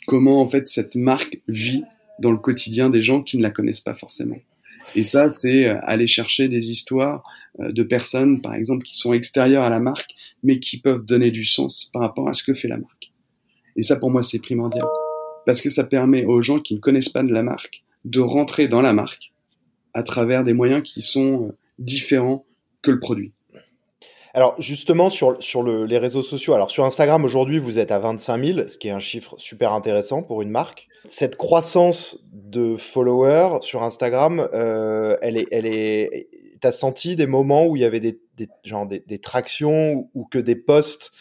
comment 0.07 0.41
en 0.41 0.49
fait 0.49 0.67
cette 0.67 0.95
marque 0.95 1.39
vit 1.47 1.83
dans 2.19 2.31
le 2.31 2.37
quotidien 2.37 2.89
des 2.89 3.01
gens 3.01 3.21
qui 3.21 3.37
ne 3.37 3.41
la 3.41 3.49
connaissent 3.49 3.81
pas 3.81 3.93
forcément. 3.93 4.37
Et 4.95 5.03
ça, 5.03 5.29
c'est 5.29 5.67
euh, 5.67 5.79
aller 5.83 6.07
chercher 6.07 6.49
des 6.49 6.69
histoires 6.69 7.23
euh, 7.59 7.71
de 7.71 7.83
personnes, 7.83 8.41
par 8.41 8.53
exemple, 8.53 8.83
qui 8.83 8.97
sont 8.97 9.13
extérieures 9.13 9.63
à 9.63 9.69
la 9.69 9.79
marque, 9.79 10.11
mais 10.43 10.59
qui 10.59 10.79
peuvent 10.79 11.05
donner 11.05 11.31
du 11.31 11.45
sens 11.45 11.89
par 11.93 12.01
rapport 12.01 12.27
à 12.27 12.33
ce 12.33 12.43
que 12.43 12.53
fait 12.53 12.67
la 12.67 12.77
marque. 12.77 13.11
Et 13.77 13.83
ça, 13.83 13.95
pour 13.95 14.11
moi, 14.11 14.21
c'est 14.21 14.39
primordial. 14.39 14.85
Parce 15.45 15.61
que 15.61 15.69
ça 15.69 15.83
permet 15.83 16.25
aux 16.25 16.41
gens 16.41 16.59
qui 16.59 16.75
ne 16.75 16.79
connaissent 16.79 17.09
pas 17.09 17.23
de 17.23 17.31
la 17.31 17.43
marque 17.43 17.83
de 18.05 18.19
rentrer 18.19 18.67
dans 18.67 18.81
la 18.81 18.93
marque 18.93 19.31
à 19.93 20.03
travers 20.03 20.43
des 20.43 20.53
moyens 20.53 20.83
qui 20.83 21.01
sont 21.01 21.47
euh, 21.47 21.57
différents 21.79 22.45
que 22.81 22.91
le 22.91 22.99
produit. 22.99 23.33
Alors 24.33 24.55
justement 24.61 25.09
sur, 25.09 25.43
sur 25.43 25.61
les 25.61 25.97
réseaux 25.97 26.21
sociaux, 26.21 26.53
alors 26.53 26.71
sur 26.71 26.85
Instagram 26.85 27.25
aujourd'hui 27.25 27.59
vous 27.59 27.79
êtes 27.79 27.91
à 27.91 27.99
25 27.99 28.43
000, 28.43 28.67
ce 28.69 28.77
qui 28.77 28.87
est 28.87 28.91
un 28.91 28.99
chiffre 28.99 29.35
super 29.37 29.73
intéressant 29.73 30.23
pour 30.23 30.41
une 30.41 30.49
marque. 30.49 30.87
Cette 31.09 31.35
croissance 31.35 32.17
de 32.31 32.77
followers 32.77 33.57
sur 33.61 33.83
Instagram, 33.83 34.47
euh, 34.53 35.17
elle 35.21 35.35
est, 35.35 35.47
elle 35.51 35.65
est. 35.65 36.29
T'as 36.61 36.71
senti 36.71 37.15
des 37.15 37.25
moments 37.25 37.65
où 37.65 37.75
il 37.75 37.81
y 37.81 37.85
avait 37.85 37.99
des, 37.99 38.19
genre 38.63 38.85
des, 38.85 38.99
des, 38.99 39.17
tractions 39.19 40.09
ou 40.13 40.25
que 40.25 40.37
des 40.37 40.55
posts 40.55 41.11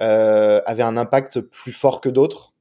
euh, 0.00 0.60
avaient 0.64 0.84
un 0.84 0.96
impact 0.96 1.40
plus 1.40 1.72
fort 1.72 2.00
que 2.00 2.08
d'autres? 2.08 2.53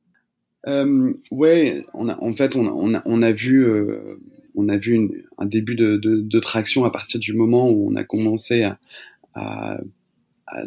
Euh, 0.68 1.14
Ouais, 1.32 1.86
on 1.94 2.10
a, 2.10 2.18
en 2.22 2.36
fait 2.36 2.56
on 2.56 2.68
a, 2.68 2.72
on 2.72 2.94
a, 2.94 3.02
on 3.06 3.22
a 3.22 3.32
vu. 3.32 3.66
Euh, 3.66 4.20
on 4.56 4.70
a 4.70 4.78
vu 4.78 4.94
une, 4.94 5.24
un 5.40 5.48
début 5.48 5.76
de, 5.76 5.98
de, 5.98 6.22
de, 6.22 6.40
traction 6.40 6.84
à 6.84 6.92
partir 6.92 7.20
du 7.20 7.34
moment 7.34 7.72
où 7.72 7.90
on 7.92 7.96
a 7.96 8.04
commencé 8.04 8.62
à, 8.62 8.78
à, 9.34 9.80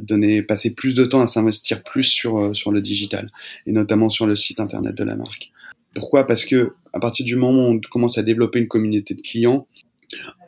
donner, 0.00 0.42
passer 0.42 0.70
plus 0.70 0.96
de 0.96 1.04
temps 1.04 1.20
à 1.20 1.28
s'investir 1.28 1.84
plus 1.84 2.02
sur, 2.02 2.38
euh, 2.38 2.52
sur 2.54 2.72
le 2.72 2.80
digital 2.80 3.30
et 3.64 3.70
notamment 3.72 4.08
sur 4.08 4.26
le 4.26 4.34
site 4.34 4.58
internet 4.58 4.94
de 4.94 5.04
la 5.04 5.14
marque. 5.14 5.50
Pourquoi? 5.94 6.26
Parce 6.26 6.44
que 6.44 6.72
à 6.92 6.98
partir 6.98 7.24
du 7.24 7.36
moment 7.36 7.68
où 7.68 7.72
on 7.74 7.80
commence 7.90 8.18
à 8.18 8.22
développer 8.22 8.58
une 8.58 8.68
communauté 8.68 9.14
de 9.14 9.20
clients, 9.20 9.66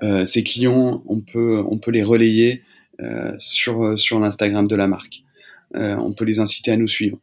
euh, 0.02 0.26
ces 0.26 0.42
clients, 0.42 1.02
on 1.06 1.20
peut, 1.20 1.62
on 1.66 1.78
peut 1.78 1.90
les 1.90 2.02
relayer 2.02 2.62
euh, 3.00 3.32
sur, 3.38 3.98
sur 3.98 4.18
l'Instagram 4.18 4.66
de 4.66 4.76
la 4.76 4.88
marque. 4.88 5.22
Euh, 5.76 5.96
on 5.96 6.12
peut 6.12 6.24
les 6.24 6.38
inciter 6.40 6.70
à 6.70 6.76
nous 6.76 6.88
suivre. 6.88 7.18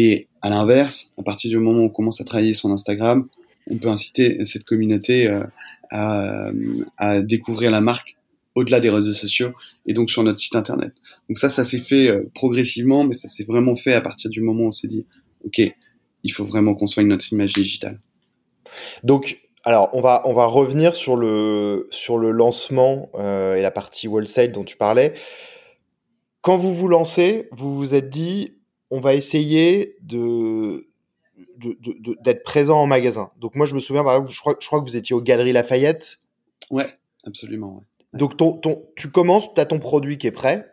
Et 0.00 0.28
à 0.42 0.48
l'inverse, 0.48 1.12
à 1.18 1.24
partir 1.24 1.50
du 1.50 1.58
moment 1.58 1.80
où 1.80 1.86
on 1.86 1.88
commence 1.88 2.20
à 2.20 2.24
travailler 2.24 2.54
son 2.54 2.70
Instagram, 2.70 3.26
on 3.68 3.78
peut 3.78 3.88
inciter 3.88 4.44
cette 4.44 4.62
communauté 4.62 5.26
euh, 5.26 5.42
à, 5.90 6.50
à 6.98 7.20
découvrir 7.20 7.72
la 7.72 7.80
marque 7.80 8.16
au-delà 8.54 8.78
des 8.78 8.90
réseaux 8.90 9.12
sociaux 9.12 9.50
et 9.86 9.94
donc 9.94 10.08
sur 10.08 10.22
notre 10.22 10.38
site 10.38 10.54
internet. 10.54 10.92
Donc 11.28 11.36
ça, 11.36 11.48
ça 11.48 11.64
s'est 11.64 11.80
fait 11.80 12.06
euh, 12.06 12.30
progressivement, 12.32 13.02
mais 13.02 13.14
ça 13.14 13.26
s'est 13.26 13.42
vraiment 13.42 13.74
fait 13.74 13.92
à 13.92 14.00
partir 14.00 14.30
du 14.30 14.40
moment 14.40 14.66
où 14.66 14.68
on 14.68 14.72
s'est 14.72 14.86
dit, 14.86 15.04
ok, 15.44 15.60
il 16.22 16.32
faut 16.32 16.44
vraiment 16.44 16.76
qu'on 16.76 16.86
soigne 16.86 17.08
notre 17.08 17.32
image 17.32 17.54
digitale. 17.54 17.98
Donc, 19.02 19.40
alors, 19.64 19.90
on 19.94 20.00
va, 20.00 20.22
on 20.26 20.32
va 20.32 20.46
revenir 20.46 20.94
sur 20.94 21.16
le, 21.16 21.88
sur 21.90 22.18
le 22.18 22.30
lancement 22.30 23.10
euh, 23.16 23.56
et 23.56 23.62
la 23.62 23.72
partie 23.72 24.06
wholesale 24.06 24.52
dont 24.52 24.62
tu 24.62 24.76
parlais. 24.76 25.14
Quand 26.42 26.56
vous 26.56 26.72
vous 26.72 26.86
lancez, 26.86 27.48
vous 27.50 27.76
vous 27.76 27.94
êtes 27.94 28.10
dit, 28.10 28.57
on 28.90 29.00
va 29.00 29.14
essayer 29.14 29.96
de, 30.02 30.88
d'être 32.22 32.42
présent 32.42 32.80
en 32.80 32.86
magasin. 32.86 33.30
Donc 33.38 33.54
moi, 33.54 33.66
je 33.66 33.74
me 33.74 33.80
souviens, 33.80 34.04
par 34.04 34.14
exemple, 34.14 34.32
je 34.32 34.40
crois, 34.40 34.56
je 34.60 34.66
crois 34.66 34.80
que 34.80 34.84
vous 34.84 34.96
étiez 34.96 35.14
aux 35.14 35.20
Galeries 35.20 35.52
Lafayette. 35.52 36.20
Ouais, 36.70 36.88
absolument. 37.24 37.76
Ouais. 37.76 38.18
Donc, 38.18 38.36
ton, 38.36 38.52
ton, 38.54 38.84
tu 38.96 39.10
commences, 39.10 39.52
tu 39.54 39.60
as 39.60 39.66
ton 39.66 39.78
produit 39.78 40.18
qui 40.18 40.26
est 40.26 40.32
prêt. 40.32 40.72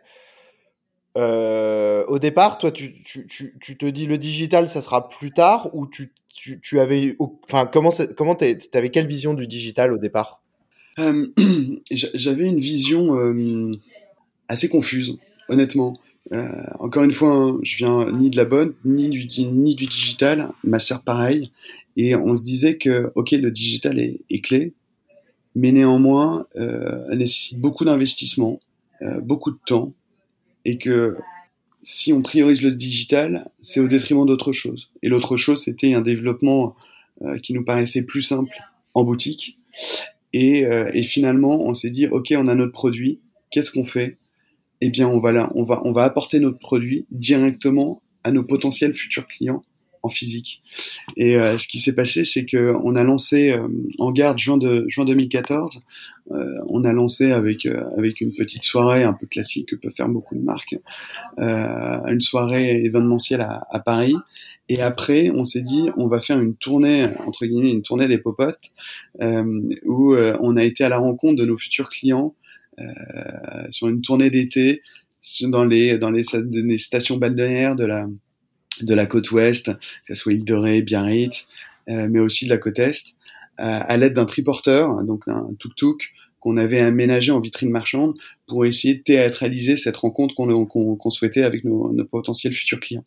Euh, 1.16 2.04
au 2.06 2.18
départ, 2.18 2.58
toi, 2.58 2.70
tu, 2.70 3.02
tu, 3.02 3.26
tu, 3.26 3.56
tu, 3.60 3.78
te 3.78 3.86
dis 3.86 4.06
le 4.06 4.18
digital, 4.18 4.68
ça 4.68 4.82
sera 4.82 5.08
plus 5.08 5.32
tard 5.32 5.74
ou 5.74 5.86
tu, 5.86 6.12
tu, 6.28 6.60
tu 6.60 6.78
avais, 6.78 7.16
enfin, 7.18 7.66
comment, 7.66 7.90
comment 8.16 8.34
t'avais 8.34 8.90
quelle 8.90 9.06
vision 9.06 9.34
du 9.34 9.46
digital 9.46 9.92
au 9.92 9.98
départ? 9.98 10.42
Euh, 10.98 11.26
J'avais 11.90 12.46
une 12.46 12.60
vision 12.60 13.18
euh, 13.18 13.76
assez 14.48 14.68
confuse, 14.68 15.18
honnêtement. 15.48 15.98
Euh, 16.32 16.64
encore 16.80 17.04
une 17.04 17.12
fois, 17.12 17.32
hein, 17.32 17.58
je 17.62 17.76
viens 17.76 18.10
ni 18.10 18.30
de 18.30 18.36
la 18.36 18.44
bonne, 18.44 18.74
ni 18.84 19.08
du, 19.08 19.26
ni 19.44 19.74
du 19.74 19.86
digital. 19.86 20.50
Ma 20.64 20.78
sœur, 20.78 21.02
pareil. 21.02 21.50
Et 21.96 22.14
on 22.14 22.34
se 22.34 22.44
disait 22.44 22.76
que, 22.76 23.12
ok, 23.14 23.30
le 23.32 23.50
digital 23.50 23.98
est, 23.98 24.20
est 24.28 24.40
clé, 24.40 24.74
mais 25.54 25.72
néanmoins, 25.72 26.46
euh, 26.56 27.06
elle 27.10 27.18
nécessite 27.18 27.58
beaucoup 27.58 27.84
d'investissement, 27.84 28.60
euh, 29.02 29.20
beaucoup 29.20 29.50
de 29.50 29.58
temps, 29.66 29.94
et 30.64 30.78
que 30.78 31.16
si 31.82 32.12
on 32.12 32.20
priorise 32.20 32.62
le 32.62 32.72
digital, 32.72 33.48
c'est 33.60 33.80
au 33.80 33.88
détriment 33.88 34.26
d'autre 34.26 34.52
chose. 34.52 34.90
Et 35.02 35.08
l'autre 35.08 35.36
chose, 35.36 35.62
c'était 35.62 35.94
un 35.94 36.02
développement 36.02 36.74
euh, 37.22 37.38
qui 37.38 37.54
nous 37.54 37.64
paraissait 37.64 38.02
plus 38.02 38.22
simple 38.22 38.54
en 38.92 39.04
boutique. 39.04 39.56
Et, 40.32 40.66
euh, 40.66 40.90
et 40.92 41.04
finalement, 41.04 41.62
on 41.62 41.72
s'est 41.72 41.90
dit, 41.90 42.08
ok, 42.08 42.34
on 42.36 42.48
a 42.48 42.54
notre 42.54 42.72
produit, 42.72 43.20
qu'est-ce 43.50 43.70
qu'on 43.70 43.84
fait? 43.84 44.18
Eh 44.80 44.90
bien, 44.90 45.08
on 45.08 45.20
va 45.20 45.32
là, 45.32 45.50
on 45.54 45.64
va, 45.64 45.80
on 45.84 45.92
va 45.92 46.04
apporter 46.04 46.40
notre 46.40 46.58
produit 46.58 47.06
directement 47.10 48.02
à 48.24 48.32
nos 48.32 48.42
potentiels 48.42 48.94
futurs 48.94 49.26
clients 49.26 49.62
en 50.02 50.08
physique. 50.08 50.62
Et 51.16 51.36
euh, 51.36 51.58
ce 51.58 51.68
qui 51.68 51.80
s'est 51.80 51.94
passé, 51.94 52.24
c'est 52.24 52.44
que 52.44 52.74
on 52.82 52.94
a 52.96 53.04
lancé 53.04 53.50
euh, 53.50 53.68
en 53.98 54.12
garde 54.12 54.38
juin 54.38 54.56
de 54.56 54.84
juin 54.88 55.04
2014, 55.04 55.80
euh, 56.30 56.44
on 56.68 56.84
a 56.84 56.92
lancé 56.92 57.32
avec 57.32 57.66
avec 57.96 58.20
une 58.20 58.34
petite 58.34 58.62
soirée 58.62 59.02
un 59.02 59.12
peu 59.12 59.26
classique 59.26 59.68
que 59.70 59.76
peuvent 59.76 59.94
faire 59.94 60.08
beaucoup 60.08 60.34
de 60.34 60.40
marques, 60.42 60.76
une 61.38 62.20
soirée 62.20 62.84
événementielle 62.84 63.42
à, 63.42 63.66
à, 63.70 63.80
Paris. 63.80 64.16
Et 64.68 64.80
après, 64.80 65.30
on 65.30 65.44
s'est 65.44 65.62
dit, 65.62 65.90
on 65.96 66.08
va 66.08 66.20
faire 66.20 66.40
une 66.40 66.54
tournée 66.54 67.08
entre 67.26 67.46
guillemets, 67.46 67.70
une 67.70 67.82
tournée 67.82 68.08
des 68.08 68.18
popotes, 68.18 68.72
où 69.20 70.16
on 70.16 70.56
a 70.56 70.64
été 70.64 70.84
à 70.84 70.88
la 70.88 70.98
rencontre 70.98 71.36
de 71.36 71.46
nos 71.46 71.56
futurs 71.56 71.90
clients 71.90 72.34
sur 73.70 73.88
une 73.88 74.00
tournée 74.02 74.30
d'été 74.30 74.82
dans 75.42 75.64
les 75.64 75.98
dans 75.98 76.10
les, 76.10 76.78
stations 76.78 77.16
balnéaires 77.16 77.76
de 77.76 77.84
la 77.84 78.06
de 78.82 78.94
la 78.94 79.06
côte 79.06 79.30
ouest, 79.30 79.72
que 79.72 79.78
ce 80.08 80.14
soit 80.14 80.32
île 80.32 80.44
de 80.44 80.54
Ré, 80.54 80.82
Biarritz, 80.82 81.48
euh, 81.88 82.08
mais 82.10 82.20
aussi 82.20 82.44
de 82.44 82.50
la 82.50 82.58
côte 82.58 82.78
est, 82.78 83.14
à 83.58 83.96
l'aide 83.96 84.12
d'un 84.12 84.26
triporteur, 84.26 85.02
donc 85.02 85.22
un 85.28 85.54
tuk-tuk 85.58 86.10
qu'on 86.40 86.58
avait 86.58 86.80
aménagé 86.80 87.32
en 87.32 87.40
vitrine 87.40 87.70
marchande 87.70 88.14
pour 88.46 88.66
essayer 88.66 88.96
de 88.96 89.02
théâtraliser 89.02 89.76
cette 89.76 89.96
rencontre 89.96 90.34
qu'on 90.34 91.10
souhaitait 91.10 91.42
avec 91.42 91.64
nos, 91.64 91.90
nos, 91.90 92.04
potentiels 92.04 92.52
futurs 92.52 92.80
clients. 92.80 93.04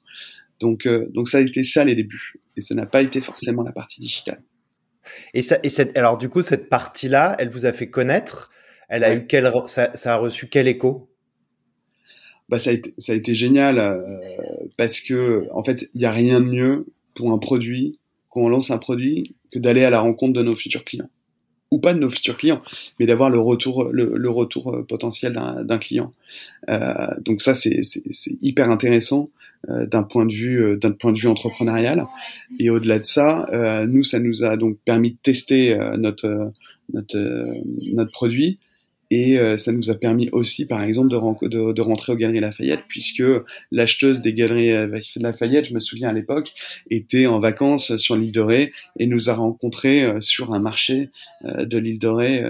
Donc, 0.59 0.87
euh, 0.87 1.05
donc 1.13 1.29
ça 1.29 1.37
a 1.37 1.41
été 1.41 1.63
ça 1.63 1.85
les 1.85 1.93
débuts, 1.93 2.33
et 2.57 2.61
ça 2.61 2.73
n'a 2.73 2.87
pas 2.87 3.03
été 3.03 3.21
forcément 3.21 3.61
la 3.61 3.71
partie 3.71 4.01
digitale. 4.01 4.41
Et, 5.33 5.41
ça, 5.41 5.59
et 5.63 5.69
cette, 5.69 5.95
alors 5.95 6.17
du 6.17 6.29
coup, 6.29 6.41
cette 6.41 6.67
partie-là, 6.67 7.35
elle 7.39 7.49
vous 7.49 7.65
a 7.65 7.71
fait 7.71 7.89
connaître. 7.89 8.51
Elle 8.89 9.03
a 9.03 9.13
eu 9.13 9.27
quel, 9.27 9.51
ça, 9.67 9.91
ça 9.93 10.15
a 10.15 10.17
reçu 10.17 10.47
quel 10.47 10.67
écho? 10.67 11.09
Bah 12.49 12.57
ça 12.57 12.71
a 12.71 12.73
été, 12.73 12.95
ça 12.97 13.13
a 13.13 13.15
été 13.15 13.35
génial 13.35 13.77
euh, 13.77 14.19
parce 14.75 15.01
que 15.01 15.47
en 15.51 15.63
fait 15.63 15.87
il 15.93 15.99
n'y 15.99 16.05
a 16.05 16.11
rien 16.11 16.41
de 16.41 16.47
mieux 16.47 16.87
pour 17.13 17.31
un 17.31 17.37
produit 17.37 17.99
quand 18.29 18.41
on 18.41 18.49
lance 18.49 18.71
un 18.71 18.79
produit 18.79 19.35
que 19.51 19.59
d'aller 19.59 19.83
à 19.83 19.91
la 19.91 19.99
rencontre 19.99 20.33
de 20.33 20.41
nos 20.43 20.55
futurs 20.55 20.83
clients. 20.83 21.09
Ou 21.69 21.77
pas 21.77 21.93
de 21.93 21.99
nos 21.99 22.09
futurs 22.09 22.35
clients 22.37 22.63
mais 22.99 23.05
d'avoir 23.05 23.29
le 23.29 23.37
retour 23.37 23.89
le, 23.91 24.13
le 24.17 24.29
retour 24.31 24.73
euh, 24.73 24.83
potentiel 24.83 25.33
d'un 25.33 25.77
client. 25.77 26.15
Euh, 26.69 27.05
donc 27.23 27.43
ça 27.43 27.53
c'est 27.53 27.81
hyper 28.41 28.71
intéressant 28.71 29.29
euh, 29.69 29.85
d'un 29.85 30.01
point 30.01 30.25
de 30.25 30.33
vue 30.33 30.59
euh, 30.63 30.77
d'un 30.77 30.93
point 30.93 31.11
de 31.11 31.19
vue 31.19 31.27
entrepreneurial. 31.27 32.07
Et 32.59 32.71
au-delà 32.71 32.97
de 32.97 33.05
ça 33.05 33.47
euh, 33.53 33.85
nous 33.85 34.03
ça 34.03 34.19
nous 34.19 34.43
a 34.43 34.57
donc 34.57 34.77
permis 34.83 35.11
de 35.11 35.17
tester 35.21 35.77
notre 35.99 36.51
notre 36.91 37.53
notre 37.93 38.11
produit 38.11 38.57
et 39.11 39.39
euh, 39.39 39.57
ça 39.57 39.71
nous 39.71 39.89
a 39.89 39.95
permis 39.95 40.29
aussi, 40.31 40.65
par 40.65 40.81
exemple, 40.83 41.09
de, 41.09 41.81
rentrer 41.81 42.13
aux 42.13 42.15
Galeries 42.15 42.39
Lafayette, 42.39 42.83
puisque 42.87 43.23
l'acheteuse 43.71 44.21
des 44.21 44.33
Galeries 44.33 44.71
euh, 44.71 44.99
Lafayette, 45.15 45.69
je 45.69 45.73
me 45.73 45.79
souviens 45.79 46.09
à 46.09 46.13
l'époque, 46.13 46.53
était 46.91 47.25
en 47.25 47.39
vacances 47.39 47.97
sur 47.97 48.15
l'île 48.15 48.31
de 48.31 48.41
Ré 48.41 48.71
et 48.99 49.07
nous 49.07 49.29
a 49.29 49.33
rencontrés 49.33 50.03
euh, 50.03 50.21
sur 50.21 50.53
un 50.53 50.59
marché 50.59 51.09
de 51.43 51.77
l'île 51.77 51.99
de 51.99 52.07
Ré 52.07 52.43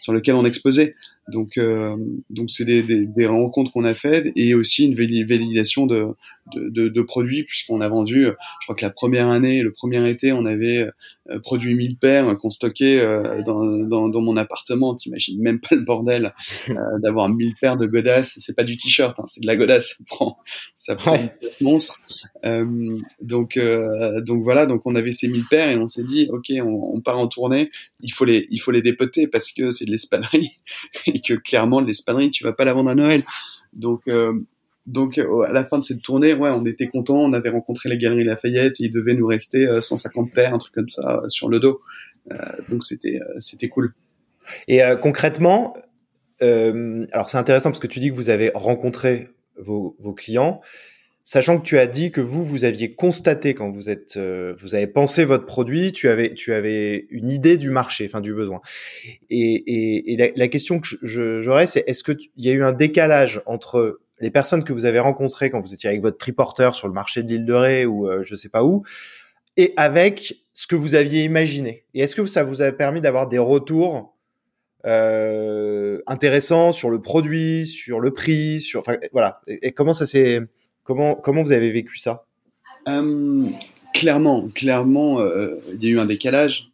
sur 0.00 0.12
lequel 0.12 0.34
on 0.34 0.44
exposait. 0.44 0.94
Donc, 1.28 1.56
euh, 1.56 1.96
donc 2.30 2.50
c'est 2.50 2.64
des, 2.64 2.82
des, 2.82 3.06
des, 3.06 3.26
rencontres 3.26 3.70
qu'on 3.70 3.84
a 3.84 3.94
faites 3.94 4.32
et 4.34 4.54
aussi 4.54 4.84
une 4.84 4.94
validation 4.94 5.86
de, 5.86 6.08
de, 6.54 6.68
de, 6.68 6.88
de 6.88 7.02
produits 7.02 7.44
puisqu'on 7.44 7.80
a 7.80 7.88
vendu, 7.88 8.24
je 8.24 8.66
crois 8.66 8.74
que 8.74 8.84
la 8.84 8.90
première 8.90 9.28
année, 9.28 9.62
le 9.62 9.72
premier 9.72 10.08
été, 10.10 10.32
on 10.32 10.44
avait 10.46 10.88
euh, 11.30 11.38
produit 11.38 11.76
1000 11.76 11.98
paires 11.98 12.36
qu'on 12.36 12.50
stockait 12.50 12.98
euh, 12.98 13.42
dans, 13.42 13.64
dans, 13.64 14.08
dans, 14.08 14.20
mon 14.20 14.36
appartement. 14.36 14.96
T'imagines 14.96 15.40
même 15.40 15.60
pas 15.60 15.76
le 15.76 15.82
bordel 15.82 16.34
euh, 16.68 16.74
d'avoir 16.98 17.28
1000 17.28 17.54
paires 17.60 17.76
de 17.76 17.86
godasses. 17.86 18.38
C'est 18.40 18.56
pas 18.56 18.64
du 18.64 18.76
t-shirt, 18.76 19.18
hein, 19.20 19.24
c'est 19.28 19.40
de 19.40 19.46
la 19.46 19.56
godasse. 19.56 19.98
Ça 19.98 20.04
prend, 20.06 20.38
ça 20.74 20.96
prend 20.96 21.12
ouais. 21.12 21.32
une 21.60 21.64
monstre. 21.66 22.00
donc, 23.20 23.58
donc 23.58 24.42
voilà, 24.42 24.66
donc 24.66 24.82
on 24.84 24.94
avait 24.96 25.12
ces 25.12 25.28
1000 25.28 25.44
paires 25.48 25.70
et 25.70 25.76
on 25.76 25.86
s'est 25.86 26.02
dit, 26.02 26.28
ok, 26.30 26.52
on, 26.56 26.96
on, 26.96 27.00
part 27.00 27.18
en 27.18 27.28
tournée. 27.28 27.70
Il 28.00 28.12
faut 28.12 28.24
les, 28.24 28.46
il 28.50 28.58
faut 28.58 28.72
les 28.72 28.82
dépoter 28.82 29.28
parce 29.28 29.52
que 29.52 29.70
c'est 29.70 29.84
de 29.84 29.92
l'espadrille. 29.92 30.50
Et 31.12 31.20
que 31.20 31.34
clairement 31.34 31.80
l'espadrille 31.80 32.30
tu 32.30 32.44
vas 32.44 32.52
pas 32.52 32.64
la 32.64 32.74
vendre 32.74 32.90
à 32.90 32.94
Noël. 32.94 33.24
Donc 33.72 34.08
euh, 34.08 34.32
donc 34.86 35.18
euh, 35.18 35.42
à 35.42 35.52
la 35.52 35.64
fin 35.64 35.78
de 35.78 35.84
cette 35.84 36.02
tournée, 36.02 36.34
ouais, 36.34 36.50
on 36.50 36.64
était 36.66 36.88
content, 36.88 37.16
on 37.16 37.32
avait 37.32 37.50
rencontré 37.50 37.88
les 37.88 37.98
galeries 37.98 38.24
Lafayette, 38.24 38.80
et 38.80 38.84
il 38.84 38.90
devait 38.90 39.14
nous 39.14 39.26
rester 39.26 39.68
150 39.80 40.28
euh, 40.28 40.34
paires, 40.34 40.54
un 40.54 40.58
truc 40.58 40.74
comme 40.74 40.88
ça 40.88 41.22
sur 41.28 41.48
le 41.48 41.60
dos. 41.60 41.80
donc 42.68 42.82
c'était 42.82 43.20
c'était 43.38 43.68
cool. 43.68 43.94
Et 44.66 44.80
concrètement, 45.00 45.74
alors 46.40 47.28
c'est 47.28 47.38
intéressant 47.38 47.70
parce 47.70 47.78
que 47.78 47.86
tu 47.86 48.00
dis 48.00 48.10
que 48.10 48.16
vous 48.16 48.30
avez 48.30 48.50
rencontré 48.54 49.28
vos 49.56 50.14
clients. 50.14 50.60
Sachant 51.24 51.58
que 51.58 51.64
tu 51.64 51.78
as 51.78 51.86
dit 51.86 52.10
que 52.10 52.20
vous, 52.20 52.44
vous 52.44 52.64
aviez 52.64 52.94
constaté 52.94 53.54
quand 53.54 53.70
vous 53.70 53.88
êtes, 53.88 54.16
euh, 54.16 54.54
vous 54.58 54.74
avez 54.74 54.88
pensé 54.88 55.24
votre 55.24 55.46
produit, 55.46 55.92
tu 55.92 56.08
avais, 56.08 56.34
tu 56.34 56.52
avais 56.52 57.06
une 57.10 57.30
idée 57.30 57.56
du 57.56 57.70
marché, 57.70 58.06
enfin 58.06 58.20
du 58.20 58.34
besoin. 58.34 58.60
Et, 59.30 59.36
et, 59.38 60.12
et 60.12 60.32
la, 60.34 60.48
question 60.48 60.80
que 60.80 60.88
j'aurais, 61.02 61.66
c'est 61.66 61.84
est-ce 61.86 62.02
qu'il 62.02 62.30
y 62.36 62.50
a 62.50 62.52
eu 62.52 62.64
un 62.64 62.72
décalage 62.72 63.40
entre 63.46 64.00
les 64.18 64.30
personnes 64.30 64.64
que 64.64 64.72
vous 64.72 64.84
avez 64.84 64.98
rencontrées 64.98 65.48
quand 65.48 65.60
vous 65.60 65.72
étiez 65.72 65.88
avec 65.88 66.02
votre 66.02 66.18
triporteur 66.18 66.74
sur 66.74 66.88
le 66.88 66.94
marché 66.94 67.22
de 67.22 67.28
l'île 67.28 67.44
de 67.44 67.54
Ré 67.54 67.86
ou 67.86 68.08
euh, 68.08 68.22
je 68.24 68.34
sais 68.34 68.48
pas 68.48 68.64
où, 68.64 68.82
et 69.56 69.74
avec 69.76 70.44
ce 70.52 70.66
que 70.66 70.74
vous 70.74 70.96
aviez 70.96 71.22
imaginé? 71.22 71.86
Et 71.94 72.02
est-ce 72.02 72.16
que 72.16 72.26
ça 72.26 72.42
vous 72.42 72.62
a 72.62 72.72
permis 72.72 73.00
d'avoir 73.00 73.28
des 73.28 73.38
retours 73.38 74.16
euh, 74.86 76.00
intéressants 76.08 76.72
sur 76.72 76.90
le 76.90 77.00
produit, 77.00 77.66
sur 77.66 78.00
le 78.00 78.10
prix, 78.10 78.60
sur, 78.60 78.80
enfin 78.80 78.96
voilà. 79.12 79.40
et, 79.46 79.68
et 79.68 79.72
comment 79.72 79.92
ça 79.92 80.06
s'est 80.06 80.40
Comment, 80.84 81.14
comment 81.14 81.42
vous 81.42 81.52
avez 81.52 81.70
vécu 81.70 81.98
ça? 81.98 82.24
Euh, 82.88 83.48
Clairement, 83.92 84.48
clairement, 84.54 85.20
euh, 85.20 85.56
il 85.74 85.84
y 85.84 85.88
a 85.88 85.90
eu 85.90 85.98
un 86.00 86.06
décalage, 86.06 86.70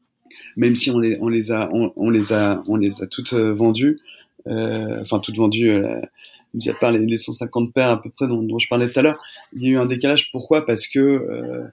même 0.57 0.77
si 0.77 0.90
on 0.90 0.99
les, 0.99 1.16
a, 1.51 1.68
on, 1.73 2.11
les 2.11 2.33
a, 2.33 2.62
on 2.68 2.77
les 2.77 3.03
a 3.03 3.07
toutes 3.07 3.33
euh, 3.33 3.53
vendues, 3.53 3.99
euh, 4.47 5.01
enfin 5.01 5.18
toutes 5.18 5.37
vendues, 5.37 5.68
euh, 5.71 6.01
à 6.01 6.75
part 6.81 6.92
les, 6.92 7.05
les 7.05 7.18
150 7.18 7.73
paires 7.75 7.90
à 7.90 8.01
peu 8.01 8.11
près 8.11 8.29
dont, 8.29 8.42
dont 8.42 8.59
je 8.59 8.68
parlais 8.68 8.88
tout 8.88 8.99
à 9.01 9.03
l'heure. 9.03 9.21
Il 9.53 9.64
y 9.64 9.66
a 9.66 9.71
eu 9.73 9.77
un 9.79 9.87
décalage. 9.87 10.31
Pourquoi? 10.31 10.64
Parce 10.64 10.87
que 10.87 10.99
euh, 11.01 11.64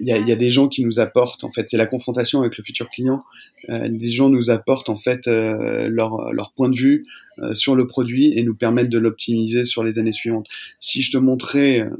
il 0.00 0.06
y, 0.06 0.12
a, 0.12 0.18
y, 0.18 0.32
a, 0.32 0.36
des 0.36 0.50
gens 0.50 0.68
qui 0.68 0.84
nous 0.84 0.98
apportent 0.98 1.44
en 1.44 1.52
fait 1.52 1.68
c'est 1.68 1.76
la 1.76 1.86
confrontation 1.86 2.40
avec 2.40 2.56
le 2.56 2.64
futur 2.64 2.88
client. 2.88 3.22
Euh, 3.68 3.88
les 3.88 4.10
gens 4.10 4.30
nous 4.30 4.50
apportent 4.50 4.88
en 4.88 4.96
fait 4.96 5.28
euh, 5.28 5.88
leur, 5.88 6.32
leur 6.32 6.52
point 6.52 6.68
de 6.68 6.76
vue 6.76 7.06
euh, 7.38 7.54
sur 7.54 7.74
le 7.76 7.86
produit 7.86 8.32
et 8.36 8.42
nous 8.42 8.54
permettent 8.54 8.88
de 8.88 8.98
l'optimiser 8.98 9.64
sur 9.64 9.84
les 9.84 9.98
années 9.98 10.12
suivantes. 10.12 10.46
Si 10.80 11.02
je 11.02 11.10
te 11.10 11.18
montrais 11.18 11.80
euh, 11.80 11.90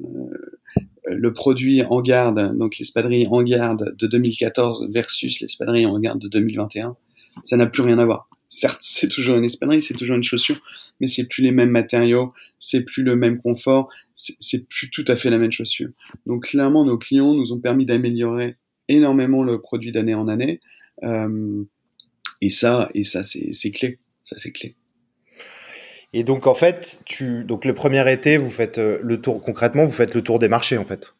le 1.06 1.32
produit 1.32 1.82
en 1.82 2.00
garde 2.00 2.56
donc 2.56 2.78
l'espadrille 2.78 3.26
en 3.30 3.42
garde 3.42 3.94
de 3.96 4.06
2014 4.06 4.88
versus 4.90 5.40
l'espadrille 5.40 5.86
en 5.86 5.98
garde 5.98 6.20
de 6.20 6.28
2021 6.28 6.96
ça 7.44 7.56
n'a 7.56 7.66
plus 7.66 7.82
rien 7.82 7.98
à 7.98 8.04
voir 8.04 8.28
certes, 8.50 8.82
c'est 8.82 9.08
toujours 9.08 9.36
une 9.36 9.44
espadrille, 9.44 9.80
c'est 9.80 9.94
toujours 9.94 10.16
une 10.16 10.24
chaussure, 10.24 10.60
mais 11.00 11.08
c'est 11.08 11.24
plus 11.24 11.42
les 11.42 11.52
mêmes 11.52 11.70
matériaux, 11.70 12.34
c'est 12.58 12.82
plus 12.82 13.02
le 13.02 13.16
même 13.16 13.38
confort, 13.38 13.88
c'est 14.14 14.66
plus 14.68 14.90
tout 14.90 15.04
à 15.08 15.16
fait 15.16 15.30
la 15.30 15.38
même 15.38 15.52
chaussure. 15.52 15.88
Donc 16.26 16.44
clairement, 16.44 16.84
nos 16.84 16.98
clients 16.98 17.32
nous 17.32 17.52
ont 17.52 17.60
permis 17.60 17.86
d'améliorer 17.86 18.56
énormément 18.88 19.42
le 19.44 19.60
produit 19.60 19.92
d'année 19.92 20.14
en 20.14 20.28
année, 20.28 20.60
euh, 21.04 21.62
et 22.42 22.50
ça, 22.50 22.90
et 22.92 23.04
ça 23.04 23.22
c'est 23.22 23.70
clé, 23.70 23.98
ça 24.24 24.36
c'est 24.36 24.52
clé. 24.52 24.74
Et 26.12 26.24
donc 26.24 26.48
en 26.48 26.54
fait, 26.54 27.00
tu 27.04 27.44
donc 27.44 27.64
le 27.64 27.72
premier 27.72 28.10
été, 28.12 28.36
vous 28.36 28.50
faites 28.50 28.78
euh, 28.78 28.98
le 29.00 29.20
tour 29.20 29.40
concrètement, 29.42 29.86
vous 29.86 29.92
faites 29.92 30.14
le 30.14 30.22
tour 30.22 30.40
des 30.40 30.48
marchés 30.48 30.76
en 30.76 30.84
fait. 30.84 31.14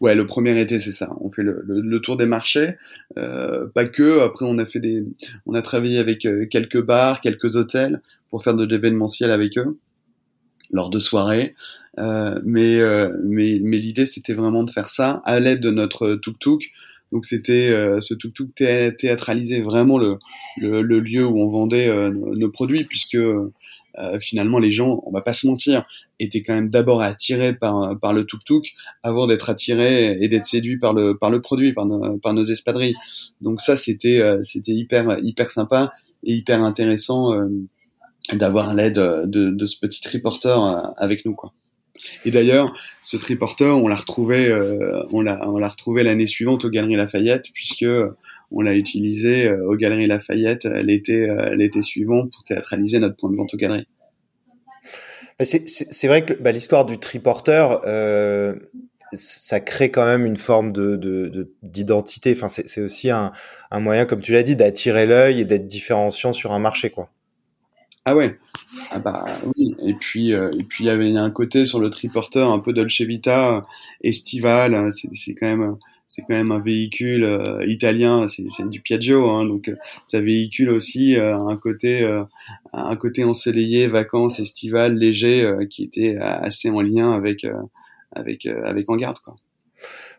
Ouais, 0.00 0.14
le 0.14 0.26
premier 0.26 0.58
été, 0.60 0.78
c'est 0.78 0.92
ça. 0.92 1.14
On 1.20 1.30
fait 1.30 1.42
le, 1.42 1.62
le, 1.66 1.80
le 1.80 2.00
tour 2.00 2.16
des 2.16 2.26
marchés, 2.26 2.76
euh, 3.18 3.66
pas 3.74 3.86
que. 3.86 4.20
Après, 4.20 4.44
on 4.46 4.58
a 4.58 4.66
fait 4.66 4.80
des, 4.80 5.04
on 5.46 5.54
a 5.54 5.62
travaillé 5.62 5.98
avec 5.98 6.26
euh, 6.26 6.46
quelques 6.46 6.82
bars, 6.82 7.20
quelques 7.20 7.56
hôtels 7.56 8.00
pour 8.30 8.42
faire 8.44 8.54
de 8.56 8.64
l'événementiel 8.64 9.30
avec 9.30 9.58
eux. 9.58 9.76
lors 10.70 10.90
de 10.90 10.98
soirées. 10.98 11.54
Euh, 11.98 12.40
mais, 12.44 12.80
mais, 13.24 13.58
mais 13.62 13.78
l'idée, 13.78 14.06
c'était 14.06 14.34
vraiment 14.34 14.64
de 14.64 14.70
faire 14.70 14.90
ça 14.90 15.22
à 15.24 15.40
l'aide 15.40 15.60
de 15.60 15.70
notre 15.70 16.14
tuk-tuk. 16.16 16.70
Donc 17.12 17.24
c'était 17.24 17.70
ce 18.00 18.14
tuk-tuk 18.14 18.52
théâtralisé 18.98 19.60
vraiment 19.60 19.96
le, 19.96 20.18
le, 20.58 20.82
le, 20.82 20.98
lieu 21.00 21.24
où 21.24 21.40
on 21.40 21.48
vendait 21.48 22.10
nos, 22.10 22.50
produits, 22.50 22.84
puisque 22.84 23.16
euh, 23.98 24.18
finalement 24.18 24.58
les 24.58 24.72
gens, 24.72 25.02
on 25.06 25.10
va 25.10 25.20
pas 25.20 25.32
se 25.32 25.46
mentir, 25.46 25.84
étaient 26.20 26.42
quand 26.42 26.54
même 26.54 26.70
d'abord 26.70 27.02
attirés 27.02 27.54
par 27.54 27.98
par 28.00 28.12
le 28.12 28.24
tuk-tuk 28.24 28.72
avant 29.02 29.26
d'être 29.26 29.50
attirés 29.50 30.16
et 30.20 30.28
d'être 30.28 30.46
séduits 30.46 30.78
par 30.78 30.92
le 30.92 31.16
par 31.16 31.30
le 31.30 31.40
produit, 31.40 31.72
par 31.72 31.86
nos, 31.86 32.18
par 32.18 32.34
nos 32.34 32.46
espadrilles. 32.46 32.96
Donc 33.40 33.60
ça 33.60 33.76
c'était 33.76 34.20
euh, 34.20 34.42
c'était 34.42 34.72
hyper 34.72 35.18
hyper 35.22 35.50
sympa 35.50 35.92
et 36.24 36.34
hyper 36.34 36.62
intéressant 36.62 37.34
euh, 37.34 37.48
d'avoir 38.32 38.74
l'aide 38.74 38.98
de, 38.98 39.50
de 39.50 39.66
ce 39.66 39.76
petit 39.78 40.00
reporter 40.08 40.92
avec 40.98 41.24
nous 41.24 41.34
quoi. 41.34 41.52
Et 42.24 42.30
d'ailleurs, 42.30 42.72
ce 43.00 43.16
triporteur, 43.16 43.82
on 43.82 43.88
l'a 43.88 43.96
retrouvé, 43.96 44.48
euh, 44.48 45.02
on 45.12 45.20
l'a, 45.20 45.48
on 45.48 45.58
l'a 45.58 45.68
retrouvé 45.68 46.02
l'année 46.02 46.26
suivante 46.26 46.64
aux 46.64 46.70
Galeries 46.70 46.96
Lafayette, 46.96 47.46
puisque 47.52 47.86
on 48.50 48.60
l'a 48.60 48.74
utilisé 48.74 49.48
euh, 49.48 49.66
aux 49.66 49.76
Galeries 49.76 50.06
Lafayette 50.06 50.66
euh, 50.66 50.82
l'été, 50.82 51.28
l'été 51.56 51.82
suivant 51.82 52.26
pour 52.26 52.44
théâtraliser 52.44 52.98
notre 52.98 53.16
point 53.16 53.30
de 53.30 53.36
vente 53.36 53.52
aux 53.54 53.56
galeries. 53.56 53.86
C'est, 55.40 56.06
vrai 56.06 56.24
que 56.24 56.32
bah, 56.32 56.50
l'histoire 56.50 56.86
du 56.86 56.98
triporteur, 56.98 57.82
ça 59.12 59.60
crée 59.60 59.90
quand 59.90 60.06
même 60.06 60.24
une 60.24 60.36
forme 60.36 60.72
de, 60.72 61.52
d'identité. 61.62 62.32
Enfin, 62.32 62.48
c'est, 62.48 62.80
aussi 62.80 63.10
un, 63.10 63.32
un 63.70 63.80
moyen, 63.80 64.06
comme 64.06 64.22
tu 64.22 64.32
l'as 64.32 64.42
dit, 64.42 64.56
d'attirer 64.56 65.04
l'œil 65.04 65.40
et 65.40 65.44
d'être 65.44 65.66
différenciant 65.66 66.32
sur 66.32 66.52
un 66.52 66.58
marché, 66.58 66.88
quoi. 66.88 67.10
Ah 68.08 68.14
ouais. 68.14 68.38
Ah 68.92 69.00
bah 69.00 69.26
oui. 69.56 69.74
Et 69.84 69.94
puis 69.94 70.32
euh, 70.32 70.48
et 70.56 70.62
puis 70.62 70.84
il 70.84 70.86
y 70.86 70.90
avait 70.90 71.12
un 71.16 71.30
côté 71.30 71.66
sur 71.66 71.80
le 71.80 71.90
triporteur 71.90 72.52
un 72.52 72.60
peu 72.60 72.72
Dolce 72.72 73.00
Vita, 73.00 73.56
euh, 73.56 73.60
estival. 74.00 74.74
Hein, 74.74 74.90
c'est 74.92 75.34
quand 75.34 75.48
même 75.48 75.76
c'est 76.08 76.22
quand 76.22 76.34
même 76.34 76.52
un 76.52 76.60
véhicule 76.60 77.24
euh, 77.24 77.64
italien. 77.66 78.26
C'est 78.28 78.68
du 78.68 78.80
Piaggio, 78.80 79.28
hein, 79.30 79.44
donc 79.44 79.70
ça 80.06 80.20
véhicule 80.20 80.70
aussi 80.70 81.16
un 81.16 81.56
côté 81.56 82.04
un 82.72 82.96
côté 82.96 83.24
ensoleillé, 83.24 83.86
vacances, 83.88 84.40
estival, 84.40 84.96
léger, 84.96 85.50
qui 85.70 85.84
était 85.84 86.16
assez 86.18 86.70
en 86.70 86.80
lien 86.80 87.12
avec 87.12 87.46
avec 88.12 88.46
avec 88.46 88.90
en 88.90 88.96
garde 88.96 89.18
quoi. 89.20 89.36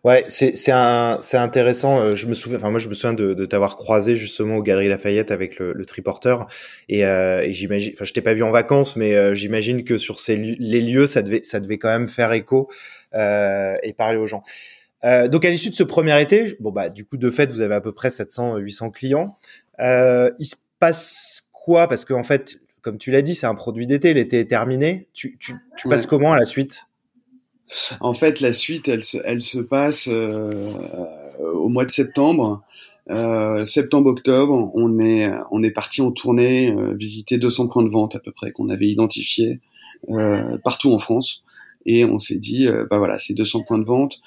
Ouais, 0.04 0.24
c'est 0.28 0.56
c'est 0.56 0.72
un 0.72 1.18
c'est 1.22 1.38
intéressant. 1.38 2.00
Euh, 2.00 2.16
je 2.16 2.28
me 2.28 2.34
souviens, 2.34 2.60
enfin 2.60 2.70
moi 2.70 2.80
je 2.80 2.88
me 2.88 2.94
souviens 2.94 3.14
de, 3.14 3.34
de 3.34 3.46
t'avoir 3.46 3.76
croisé 3.76 4.16
justement 4.16 4.58
aux 4.58 4.62
Galeries 4.64 4.90
Lafayette 4.90 5.32
avec 5.32 5.58
le, 5.60 5.74
le 5.74 5.86
triporteur 5.86 6.48
et, 6.88 7.04
euh, 7.06 7.42
et 7.42 7.52
j'imagine, 7.52 7.94
enfin 7.94 8.06
je 8.06 8.14
t'ai 8.14 8.22
pas 8.22 8.34
vu 8.34 8.44
en 8.44 8.52
vacances, 8.52 8.96
mais 8.96 9.16
euh, 9.16 9.34
j'imagine 9.34 9.84
que 9.84 9.98
sur 9.98 10.20
ces 10.20 10.36
les 10.36 10.82
lieux 10.82 11.08
ça 11.08 11.24
devait 11.24 11.42
ça 11.44 11.60
devait 11.60 11.78
quand 11.80 11.90
même 11.90 12.08
faire 12.08 12.32
écho 12.32 12.70
euh, 13.16 13.76
et 13.84 13.94
parler 13.94 14.18
aux 14.18 14.28
gens. 14.28 14.44
Euh, 15.04 15.28
donc 15.28 15.46
à 15.46 15.50
l'issue 15.50 15.70
de 15.70 15.76
ce 15.76 15.84
premier 15.84 16.20
été, 16.20 16.58
bon 16.60 16.72
bah 16.72 16.90
du 16.90 17.06
coup 17.06 17.18
de 17.18 17.30
fait 17.30 17.52
vous 17.52 17.62
avez 17.62 17.76
à 17.76 17.82
peu 17.82 17.92
près 17.92 18.10
700 18.10 18.58
800 18.58 18.92
clients. 18.92 19.38
Euh, 19.80 20.32
il 20.40 20.46
se 20.46 20.56
passe 20.80 21.50
quoi? 21.54 21.88
Parce 21.88 22.06
qu'en 22.06 22.24
fait, 22.24 22.60
comme 22.82 22.98
tu 22.98 23.12
l'as 23.12 23.22
dit, 23.22 23.36
c'est 23.36 23.48
un 23.48 23.56
produit 23.56 23.86
d'été, 23.86 24.14
l'été 24.14 24.40
est 24.40 24.50
terminé. 24.50 25.08
Tu 25.14 25.38
tu, 25.40 25.54
tu 25.78 25.88
passes 25.88 26.08
comment 26.08 26.34
à 26.34 26.38
la 26.38 26.46
suite? 26.46 26.86
En 28.00 28.14
fait, 28.14 28.40
la 28.40 28.54
suite, 28.54 28.88
elle 28.88 29.04
se, 29.04 29.18
elle 29.26 29.44
se 29.44 29.60
passe 29.60 30.08
euh, 30.10 30.72
au 31.40 31.68
mois 31.68 31.86
de 31.86 31.92
septembre. 31.92 32.64
Euh, 33.10 33.66
septembre-octobre, 33.66 34.72
on 34.74 35.00
est, 35.00 35.30
on 35.52 35.64
est 35.64 35.72
parti 35.72 36.02
en 36.02 36.12
tournée, 36.12 36.74
visiter 36.96 37.38
200 37.38 37.68
points 37.68 37.84
de 37.84 37.90
vente 37.90 38.16
à 38.16 38.20
peu 38.20 38.32
près 38.32 38.52
qu'on 38.52 38.70
avait 38.70 38.88
identifiés 38.88 39.60
partout 40.64 40.94
en 40.94 41.00
France. 41.00 41.44
Et 41.88 42.06
on 42.06 42.20
s'est 42.20 42.36
dit, 42.36 42.68
euh, 42.68 42.86
bah 42.90 43.00
voilà, 43.00 43.18
ces 43.18 43.34
200 43.34 43.64
points 43.64 43.80
de 43.80 43.86
vente 43.86 44.20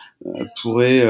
pourraient, 0.61 1.07